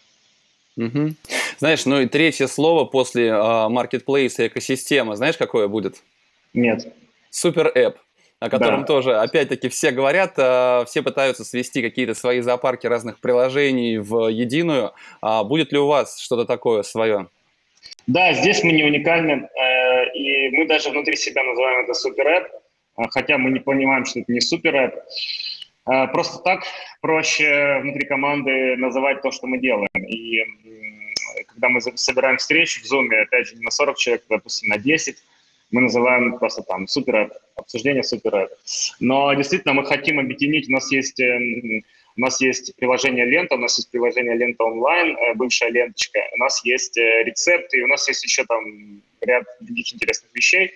Угу. 0.76 1.14
Знаешь, 1.58 1.84
ну 1.86 2.00
и 2.00 2.06
третье 2.06 2.46
слово 2.46 2.84
после 2.84 3.32
маркетплейса 3.32 4.42
uh, 4.42 4.44
и 4.46 4.48
экосистема, 4.48 5.16
знаешь, 5.16 5.36
какое 5.36 5.68
будет? 5.68 6.02
Нет. 6.54 6.92
Супер 7.30 7.70
эп 7.74 7.96
о 8.42 8.50
котором 8.50 8.80
да. 8.80 8.86
тоже, 8.86 9.14
опять-таки, 9.14 9.68
все 9.68 9.92
говорят, 9.92 10.32
э, 10.36 10.84
все 10.88 11.00
пытаются 11.00 11.44
свести 11.44 11.80
какие-то 11.80 12.14
свои 12.14 12.40
зоопарки 12.40 12.88
разных 12.88 13.20
приложений 13.20 13.98
в 13.98 14.26
единую. 14.26 14.94
А 15.20 15.44
будет 15.44 15.70
ли 15.70 15.78
у 15.78 15.86
вас 15.86 16.18
что-то 16.18 16.44
такое 16.44 16.82
свое? 16.82 17.28
Да, 18.08 18.32
здесь 18.32 18.64
мы 18.64 18.72
не 18.72 18.82
уникальны, 18.82 19.48
э, 19.48 20.12
и 20.14 20.48
мы 20.56 20.66
даже 20.66 20.90
внутри 20.90 21.14
себя 21.14 21.44
называем 21.44 21.84
это 21.84 21.94
супер 21.94 22.26
эп, 22.26 22.48
хотя 23.10 23.38
мы 23.38 23.50
не 23.50 23.60
понимаем, 23.60 24.04
что 24.04 24.20
это 24.20 24.32
не 24.32 24.40
супер 24.40 24.74
эп. 24.74 24.94
Э, 25.90 26.06
просто 26.08 26.42
так 26.42 26.64
проще 27.00 27.80
внутри 27.82 28.06
команды 28.06 28.76
называть 28.76 29.22
то, 29.22 29.30
что 29.30 29.46
мы 29.46 29.58
делаем. 29.58 29.88
И 30.06 30.42
когда 31.48 31.68
мы 31.68 31.80
собираем 31.80 32.36
встречи 32.36 32.80
в 32.80 32.92
Zoom, 32.92 33.08
опять 33.14 33.48
же, 33.48 33.56
не 33.56 33.62
на 33.62 33.70
40 33.70 33.96
человек, 33.96 34.24
допустим, 34.28 34.68
на 34.68 34.78
10, 34.78 35.16
мы 35.70 35.80
называем 35.80 36.38
просто 36.38 36.62
там 36.62 36.86
супер 36.86 37.32
обсуждение 37.56 38.02
супер 38.02 38.50
Но 39.00 39.32
действительно 39.34 39.74
мы 39.74 39.84
хотим 39.84 40.18
объединить, 40.18 40.68
у 40.68 40.72
нас 40.72 40.92
есть 40.92 41.18
эм, 41.20 41.84
у 42.16 42.20
нас 42.20 42.40
есть 42.40 42.74
приложение 42.76 43.24
Лента, 43.24 43.54
у 43.54 43.58
нас 43.58 43.78
есть 43.78 43.90
приложение 43.90 44.36
Лента 44.36 44.64
онлайн, 44.64 45.16
э, 45.16 45.34
бывшая 45.34 45.70
ленточка, 45.70 46.20
у 46.34 46.38
нас 46.38 46.64
есть 46.64 46.96
э, 46.98 47.24
рецепты, 47.24 47.78
и 47.78 47.82
у 47.82 47.86
нас 47.86 48.06
есть 48.08 48.22
еще 48.22 48.44
там 48.44 49.02
ряд 49.20 49.44
других 49.60 49.94
интересных 49.94 50.34
вещей, 50.34 50.72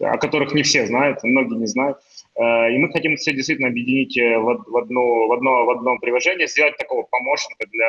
о 0.00 0.18
которых 0.18 0.52
не 0.52 0.62
все 0.62 0.86
знают, 0.86 1.22
многие 1.22 1.58
не 1.58 1.66
знают. 1.66 1.98
Э, 2.36 2.72
и 2.72 2.78
мы 2.78 2.92
хотим 2.92 3.16
все 3.16 3.32
действительно 3.32 3.68
объединить 3.68 4.16
в, 4.16 4.76
одно, 4.76 5.26
в, 5.26 5.32
одно, 5.32 5.64
в 5.64 5.70
одно 5.70 5.98
приложение, 5.98 6.46
сделать 6.46 6.76
такого 6.76 7.02
помощника 7.02 7.66
для 7.66 7.88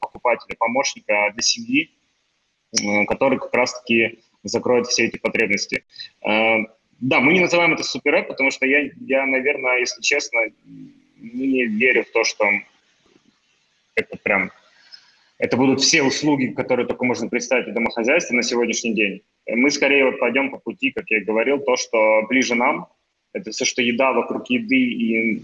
покупателя, 0.00 0.56
помощника 0.56 1.30
для 1.32 1.42
семьи, 1.42 1.90
который 3.06 3.38
как 3.38 3.54
раз-таки 3.54 4.20
закроет 4.44 4.86
все 4.86 5.06
эти 5.06 5.18
потребности. 5.18 5.84
Да, 6.22 7.20
мы 7.20 7.32
не 7.32 7.40
называем 7.40 7.74
это 7.74 7.82
супер 7.82 8.24
потому 8.26 8.52
что 8.52 8.64
я, 8.64 8.88
я, 9.00 9.26
наверное, 9.26 9.80
если 9.80 10.00
честно, 10.00 10.40
не 11.22 11.66
верю 11.66 12.04
в 12.04 12.10
то, 12.10 12.24
что 12.24 12.44
это 13.94 14.16
прям 14.22 14.50
это 15.38 15.56
будут 15.56 15.80
все 15.80 16.04
услуги, 16.04 16.46
которые 16.46 16.86
только 16.86 17.04
можно 17.04 17.28
представить 17.28 17.66
в 17.66 17.72
домохозяйстве 17.72 18.36
на 18.36 18.44
сегодняшний 18.44 18.94
день. 18.94 19.22
Мы 19.48 19.72
скорее 19.72 20.04
вот 20.04 20.20
пойдем 20.20 20.50
по 20.50 20.58
пути, 20.58 20.92
как 20.92 21.10
я 21.10 21.24
говорил, 21.24 21.58
то, 21.58 21.74
что 21.76 22.22
ближе 22.28 22.54
нам, 22.54 22.86
это 23.32 23.50
все, 23.50 23.64
что 23.64 23.82
еда 23.82 24.12
вокруг 24.12 24.48
еды 24.50 24.76
и 24.76 25.42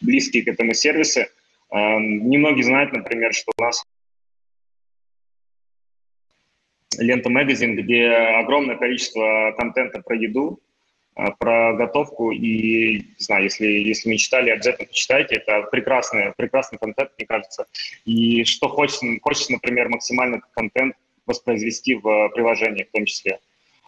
близкие 0.00 0.42
к 0.42 0.48
этому 0.48 0.72
сервисы. 0.72 1.28
Эм, 1.70 2.30
немногие 2.30 2.64
знают, 2.64 2.94
например, 2.94 3.34
что 3.34 3.52
у 3.58 3.62
нас 3.62 3.84
лента 6.98 7.28
магазин, 7.28 7.76
где 7.76 8.06
огромное 8.08 8.76
количество 8.76 9.54
контента 9.58 10.00
про 10.00 10.16
еду, 10.16 10.60
про 11.38 11.74
готовку. 11.74 12.30
И, 12.30 12.98
не 12.98 13.14
знаю, 13.18 13.44
если, 13.44 13.66
если 13.66 14.10
не 14.10 14.18
читали, 14.18 14.50
обязательно 14.50 14.88
почитайте. 14.88 15.36
Это 15.36 15.62
прекрасный, 15.70 16.32
прекрасный 16.36 16.78
контент, 16.78 17.10
мне 17.18 17.26
кажется. 17.26 17.66
И 18.04 18.44
что 18.44 18.68
хочется, 18.68 19.06
хочется, 19.22 19.52
например, 19.52 19.88
максимально 19.88 20.40
контент 20.54 20.96
воспроизвести 21.26 21.94
в 21.94 22.28
приложении 22.30 22.84
в 22.84 22.90
том 22.90 23.04
числе. 23.04 23.38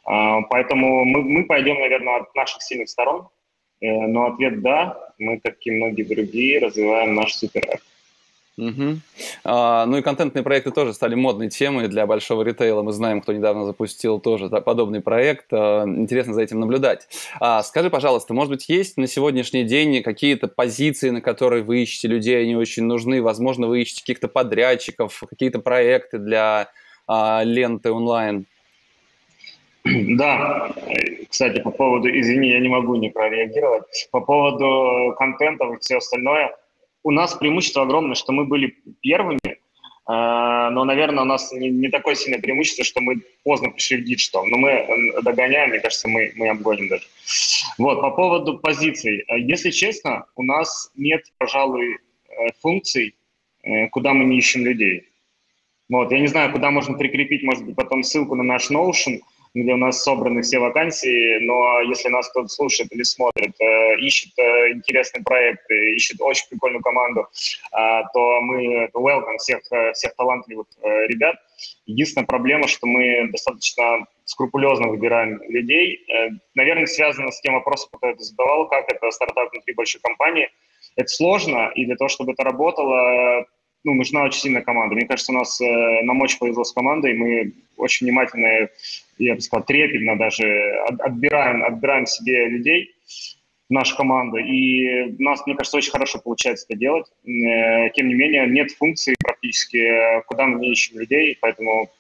А, 0.05 0.43
поэтому 0.43 1.05
мы, 1.05 1.23
мы 1.23 1.45
пойдем, 1.45 1.79
наверное, 1.81 2.21
от 2.21 2.35
наших 2.35 2.63
сильных 2.63 2.89
сторон, 2.89 3.29
э, 3.81 3.87
но 3.87 4.27
ответ 4.27 4.61
«да». 4.63 4.99
Мы, 5.19 5.39
как 5.39 5.57
и 5.67 5.71
многие 5.71 6.03
другие, 6.03 6.59
развиваем 6.59 7.15
наш 7.15 7.35
супер 7.35 7.81
Угу. 8.59 8.99
А, 9.45 9.87
ну 9.87 9.97
и 9.97 10.03
контентные 10.03 10.43
проекты 10.43 10.73
тоже 10.73 10.93
стали 10.93 11.15
модной 11.15 11.49
темой 11.49 11.89
для 11.89 12.07
большого 12.07 12.43
ритейла. 12.43 12.83
Мы 12.83 12.93
знаем, 12.93 13.23
кто 13.23 13.33
недавно 13.33 13.65
запустил 13.65 14.21
тоже 14.21 14.49
подобный 14.49 15.01
проект. 15.01 15.47
А, 15.53 15.85
интересно 15.87 16.35
за 16.35 16.43
этим 16.43 16.61
наблюдать. 16.61 17.09
А, 17.41 17.63
скажи, 17.63 17.89
пожалуйста, 17.89 18.35
может 18.35 18.51
быть, 18.51 18.69
есть 18.69 18.99
на 18.99 19.07
сегодняшний 19.07 19.65
день 19.65 20.03
какие-то 20.03 20.49
позиции, 20.49 21.11
на 21.11 21.23
которые 21.23 21.63
вы 21.63 21.83
ищете 21.83 22.09
людей, 22.09 22.43
они 22.43 22.55
очень 22.55 22.85
нужны? 22.85 23.23
Возможно, 23.23 23.69
вы 23.69 23.83
ищете 23.83 24.03
каких-то 24.03 24.29
подрядчиков, 24.29 25.23
какие-то 25.29 25.59
проекты 25.59 26.19
для 26.19 26.69
а, 27.07 27.43
ленты 27.45 27.91
онлайн? 27.91 28.47
Да, 29.85 30.71
кстати, 31.29 31.61
по 31.61 31.71
поводу, 31.71 32.09
извини, 32.09 32.51
я 32.51 32.61
не 32.61 32.69
могу 32.69 32.95
не 32.95 33.09
прореагировать, 33.09 34.09
по 34.13 34.21
поводу 34.21 35.15
контента 35.17 35.65
и 35.65 35.79
все 35.81 35.97
остальное, 35.97 36.55
у 37.03 37.11
нас 37.11 37.35
преимущество 37.35 37.83
огромное, 37.83 38.15
что 38.15 38.33
мы 38.33 38.45
были 38.45 38.77
первыми, 39.01 39.41
А, 40.05 40.71
но, 40.71 40.85
наверное, 40.85 41.23
у 41.23 41.27
нас 41.27 41.53
не, 41.53 41.71
не 41.71 41.89
такое 41.89 42.17
сильное 42.17 42.41
преимущество, 42.41 42.85
что 42.85 43.01
мы 43.01 43.23
поздно 43.45 43.71
пришли 43.71 43.99
в 43.99 44.05
digital. 44.05 44.45
Но 44.47 44.59
мы 44.59 45.13
догоняем, 45.23 45.71
мне 45.71 45.79
кажется, 45.79 46.09
мы, 46.09 46.33
мы 46.35 46.49
обгоним 46.49 46.89
даже. 46.89 47.05
Вот, 47.79 48.01
по 48.01 48.11
поводу 48.11 48.59
позиций. 48.59 49.25
Если 49.29 49.71
честно, 49.71 50.25
у 50.35 50.43
нас 50.43 50.91
нет, 50.97 51.23
пожалуй, 51.39 51.95
э, 51.95 52.49
функций, 52.61 53.15
э, 53.63 53.89
куда 53.91 54.13
мы 54.13 54.25
не 54.25 54.39
ищем 54.39 54.67
людей. 54.67 55.09
Вот, 55.89 56.11
я 56.11 56.19
не 56.19 56.27
знаю, 56.27 56.51
куда 56.51 56.71
можно 56.73 56.99
прикрепить, 56.99 57.45
может 57.45 57.65
быть, 57.65 57.77
потом 57.77 58.03
ссылку 58.03 58.35
на 58.35 58.43
наш 58.43 58.71
Notion– 58.71 59.21
где 59.55 59.73
у 59.75 59.77
нас 59.77 60.03
собраны 60.03 60.43
все 60.43 60.59
вакансии, 60.59 61.39
но 61.41 61.81
если 61.81 62.09
нас 62.09 62.29
кто-то 62.31 62.49
слушает 62.49 62.93
или 62.93 63.03
смотрит, 63.03 63.55
э, 63.61 63.97
ищет 64.01 64.31
э, 64.39 64.73
интересные 64.73 65.23
проекты, 65.23 65.95
ищет 65.95 66.21
очень 66.21 66.49
прикольную 66.49 66.83
команду, 66.83 67.27
э, 67.73 67.77
то 68.15 68.41
мы 68.41 68.89
welcome 68.95 69.37
всех, 69.39 69.61
э, 69.71 69.93
всех 69.93 70.15
талантливых 70.17 70.67
э, 70.83 71.07
ребят. 71.07 71.37
Единственная 71.87 72.27
проблема, 72.27 72.67
что 72.67 72.87
мы 72.87 73.29
достаточно 73.31 74.07
скрупулезно 74.25 74.89
выбираем 74.89 75.43
людей. 75.49 76.05
Э, 76.09 76.31
наверное, 76.55 76.87
связано 76.87 77.31
с 77.31 77.41
тем 77.41 77.55
вопросом, 77.55 77.91
который 77.93 78.17
ты 78.17 78.25
задавал, 78.25 78.69
как 78.69 78.91
это 78.91 79.11
стартап 79.11 79.53
внутри 79.53 79.75
большой 79.75 80.01
компании. 80.01 80.49
Это 80.97 81.09
сложно, 81.09 81.71
и 81.75 81.85
для 81.85 81.97
того, 81.97 82.09
чтобы 82.09 82.33
это 82.33 82.43
работало, 82.43 83.47
ну, 83.85 83.95
нужна 83.95 84.25
очень 84.25 84.41
сильная 84.41 84.63
команда. 84.63 84.95
Мне 84.95 85.07
кажется, 85.07 85.33
у 85.33 85.35
нас 85.35 85.61
э, 85.61 86.03
нам 86.03 86.21
очень 86.21 86.39
повезло 86.39 86.65
с 86.65 86.73
командой, 86.73 87.15
мы 87.15 87.53
очень 87.77 88.07
внимательно, 88.07 88.69
я 89.27 89.35
бы 89.35 89.41
сказал, 89.41 89.65
трепетно 89.65 90.17
даже 90.17 90.45
отбираем, 90.99 91.65
отбираем 91.65 92.07
себе 92.07 92.49
людей 92.49 92.91
в 93.69 93.73
нашу 93.73 93.97
команду, 93.97 94.37
и 94.37 95.15
у 95.19 95.23
нас, 95.23 95.47
мне 95.47 95.57
кажется, 95.57 95.79
очень 95.79 95.93
хорошо 95.93 96.19
получается 96.19 96.67
это 96.69 96.79
делать. 96.79 97.07
Э, 97.25 97.91
тем 97.95 98.09
не 98.09 98.15
менее, 98.15 98.47
нет 98.47 98.71
функции 98.73 99.15
практически, 99.19 100.23
куда 100.27 100.47
мы 100.47 100.61
не 100.61 100.73
ищем 100.73 100.99
людей, 100.99 101.39
поэтому, 101.41 101.91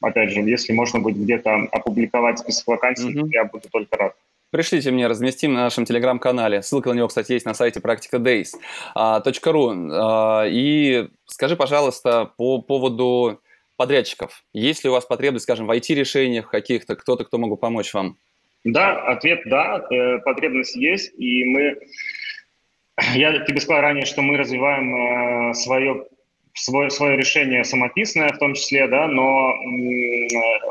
опять 0.00 0.30
же, 0.30 0.40
если 0.40 0.72
можно 0.72 1.00
будет 1.00 1.16
где-то 1.16 1.68
опубликовать 1.72 2.38
список 2.38 2.68
вакансий, 2.68 3.12
mm-hmm. 3.12 3.28
я 3.32 3.44
буду 3.44 3.68
только 3.70 3.96
рад. 3.96 4.14
Пришлите 4.52 4.90
мне, 4.90 5.06
разместим 5.06 5.54
на 5.54 5.62
нашем 5.62 5.86
телеграм-канале. 5.86 6.62
Ссылка 6.62 6.90
на 6.90 6.98
него, 6.98 7.08
кстати, 7.08 7.32
есть 7.32 7.46
на 7.46 7.54
сайте 7.54 7.80
практикadays.ru. 7.80 9.90
А, 9.94 10.44
и 10.46 11.08
скажи, 11.24 11.56
пожалуйста, 11.56 12.30
по 12.36 12.60
поводу 12.60 13.40
подрядчиков. 13.76 14.44
Есть 14.52 14.84
ли 14.84 14.90
у 14.90 14.92
вас 14.92 15.04
потребность, 15.04 15.44
скажем, 15.44 15.66
в 15.66 15.70
IT-решениях 15.70 16.50
каких-то, 16.50 16.96
кто-то, 16.96 17.24
кто 17.24 17.38
могут 17.38 17.60
помочь 17.60 17.92
вам? 17.94 18.18
Да, 18.64 19.00
ответ 19.02 19.40
да, 19.46 19.84
э, 19.90 20.18
потребность 20.18 20.76
есть, 20.76 21.12
и 21.18 21.44
мы, 21.44 21.78
я 23.14 23.44
тебе 23.44 23.60
сказал 23.60 23.82
ранее, 23.82 24.06
что 24.06 24.22
мы 24.22 24.36
развиваем 24.36 25.50
э, 25.50 25.54
свое 25.54 26.06
свое, 26.54 26.90
свое 26.90 27.16
решение 27.16 27.64
самописное 27.64 28.28
в 28.30 28.38
том 28.38 28.54
числе, 28.54 28.86
да, 28.86 29.08
но 29.08 29.54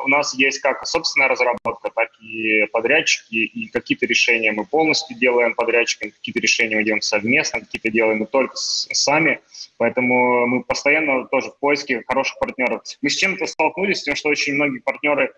у 0.04 0.08
нас 0.08 0.34
есть 0.36 0.60
как 0.60 0.86
собственная 0.86 1.28
разработка, 1.28 1.90
так 1.94 2.10
и 2.22 2.66
подрядчики, 2.72 3.36
и 3.36 3.68
какие-то 3.68 4.06
решения 4.06 4.52
мы 4.52 4.66
полностью 4.66 5.18
делаем 5.18 5.54
подрядчикам, 5.56 6.12
какие-то 6.12 6.40
решения 6.40 6.76
мы 6.76 6.84
делаем 6.84 7.02
совместно, 7.02 7.62
какие-то 7.62 7.90
делаем 7.90 8.20
мы 8.20 8.26
только 8.28 8.54
сами, 8.56 9.40
поэтому 9.78 10.46
мы 10.48 10.64
постоянно 10.64 11.26
тоже 11.26 11.50
в 11.50 11.60
поиске 11.60 12.04
хороших 12.08 12.38
партнеров. 12.40 12.84
Мы 13.02 13.10
с 13.10 13.16
чем-то 13.16 13.46
столкнулись, 13.48 14.00
с 14.00 14.04
тем, 14.04 14.16
что 14.16 14.30
очень 14.30 14.54
многие 14.54 14.80
партнеры, 14.80 15.34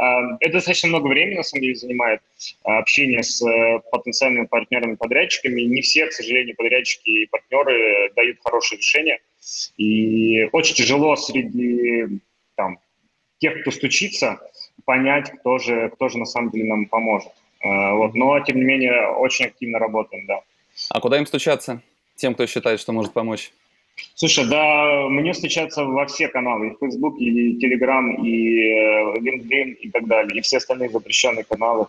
э, 0.00 0.02
это 0.40 0.52
достаточно 0.52 0.88
много 0.90 1.08
времени, 1.08 1.36
на 1.36 1.42
самом 1.42 1.62
деле, 1.62 1.74
занимает 1.74 2.20
э, 2.64 2.70
общение 2.70 3.22
с 3.22 3.44
э, 3.44 3.80
потенциальными 3.90 4.46
партнерами-подрядчиками, 4.46 5.62
не 5.62 5.82
все, 5.82 6.06
к 6.06 6.12
сожалению, 6.12 6.54
подрядчики 6.56 7.08
и 7.08 7.26
партнеры 7.26 8.12
дают 8.14 8.38
хорошие 8.44 8.78
решения, 8.78 9.18
и 9.76 10.48
очень 10.52 10.74
тяжело 10.74 11.16
среди 11.16 12.20
там, 12.54 12.78
тех, 13.38 13.60
кто 13.60 13.70
стучится, 13.70 14.40
понять, 14.84 15.30
кто 15.30 15.58
же, 15.58 15.90
кто 15.94 16.08
же 16.08 16.18
на 16.18 16.24
самом 16.24 16.50
деле 16.50 16.64
нам 16.64 16.86
поможет. 16.86 17.32
Э, 17.60 17.92
вот. 17.94 18.14
Но, 18.14 18.38
тем 18.40 18.56
не 18.56 18.64
менее, 18.64 19.08
очень 19.08 19.46
активно 19.46 19.78
работаем, 19.78 20.26
да. 20.26 20.40
А 20.90 21.00
куда 21.00 21.18
им 21.18 21.26
стучаться? 21.26 21.82
Тем, 22.16 22.34
кто 22.34 22.46
считает, 22.46 22.80
что 22.80 22.92
может 22.92 23.12
помочь? 23.12 23.52
Слушай, 24.14 24.48
да, 24.48 25.08
мне 25.08 25.34
стучаться 25.34 25.84
во 25.84 26.06
все 26.06 26.28
каналы, 26.28 26.68
и 26.68 26.76
Facebook, 26.80 27.18
и 27.18 27.58
Telegram, 27.58 28.24
и 28.24 28.60
э, 28.60 29.18
LinkedIn, 29.18 29.72
и 29.74 29.90
так 29.90 30.06
далее, 30.06 30.38
и 30.38 30.40
все 30.40 30.58
остальные 30.58 30.90
запрещенные 30.90 31.44
каналы. 31.44 31.86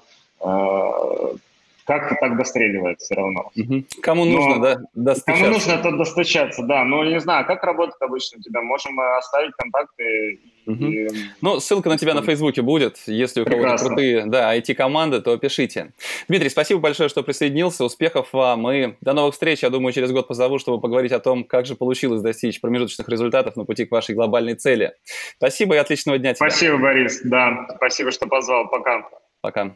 Как-то 1.90 2.16
так 2.22 2.38
достреливает 2.38 3.00
все 3.00 3.16
равно. 3.16 3.50
Угу. 3.58 3.84
Кому 4.04 4.24
Но, 4.24 4.32
нужно, 4.32 4.62
да, 4.62 4.78
достучаться? 4.94 5.42
Кому 5.42 5.54
нужно, 5.56 5.78
то 5.80 5.92
достучаться, 5.98 6.62
да. 6.62 6.84
Но 6.84 7.04
не 7.04 7.20
знаю, 7.20 7.48
как 7.48 7.64
работает 7.64 8.00
обычно 8.00 8.38
у 8.38 8.42
тебя? 8.44 8.62
Можем 8.62 9.00
э, 9.00 9.18
оставить 9.18 9.54
контакты. 9.58 10.40
Угу. 10.68 10.86
И... 10.86 11.08
Ну, 11.42 11.60
ссылка 11.60 11.90
на 11.90 11.98
тебя 11.98 12.14
на 12.14 12.22
Фейсбуке 12.22 12.62
будет. 12.62 13.00
Если 13.08 13.42
у 13.42 13.46
кого-то 13.46 13.84
крутые 13.84 14.28
да, 14.28 14.56
IT-команды, 14.56 15.20
то 15.20 15.36
пишите. 15.38 15.94
Дмитрий, 16.28 16.50
спасибо 16.50 16.80
большое, 16.80 17.10
что 17.10 17.24
присоединился. 17.24 17.84
Успехов 17.84 18.34
вам 18.34 18.70
и 18.70 18.94
до 19.02 19.14
новых 19.14 19.34
встреч. 19.34 19.64
Я 19.64 19.72
думаю, 19.72 19.92
через 19.92 20.12
год 20.12 20.28
позову, 20.28 20.60
чтобы 20.60 20.80
поговорить 20.80 21.12
о 21.12 21.20
том, 21.20 21.44
как 21.44 21.66
же 21.66 21.74
получилось 21.74 22.22
достичь 22.22 22.62
промежуточных 22.62 23.10
результатов 23.10 23.56
на 23.56 23.66
пути 23.66 23.86
к 23.86 23.92
вашей 23.92 24.14
глобальной 24.14 24.54
цели. 24.54 24.94
Спасибо 25.38 25.74
и 25.74 25.80
отличного 25.80 26.20
дня 26.20 26.36
тебе. 26.36 26.52
Спасибо, 26.52 26.78
Борис. 26.78 27.22
Да, 27.24 27.66
спасибо, 27.78 28.12
что 28.12 28.28
позвал. 28.28 28.70
Пока. 28.70 29.10
Пока. 29.42 29.76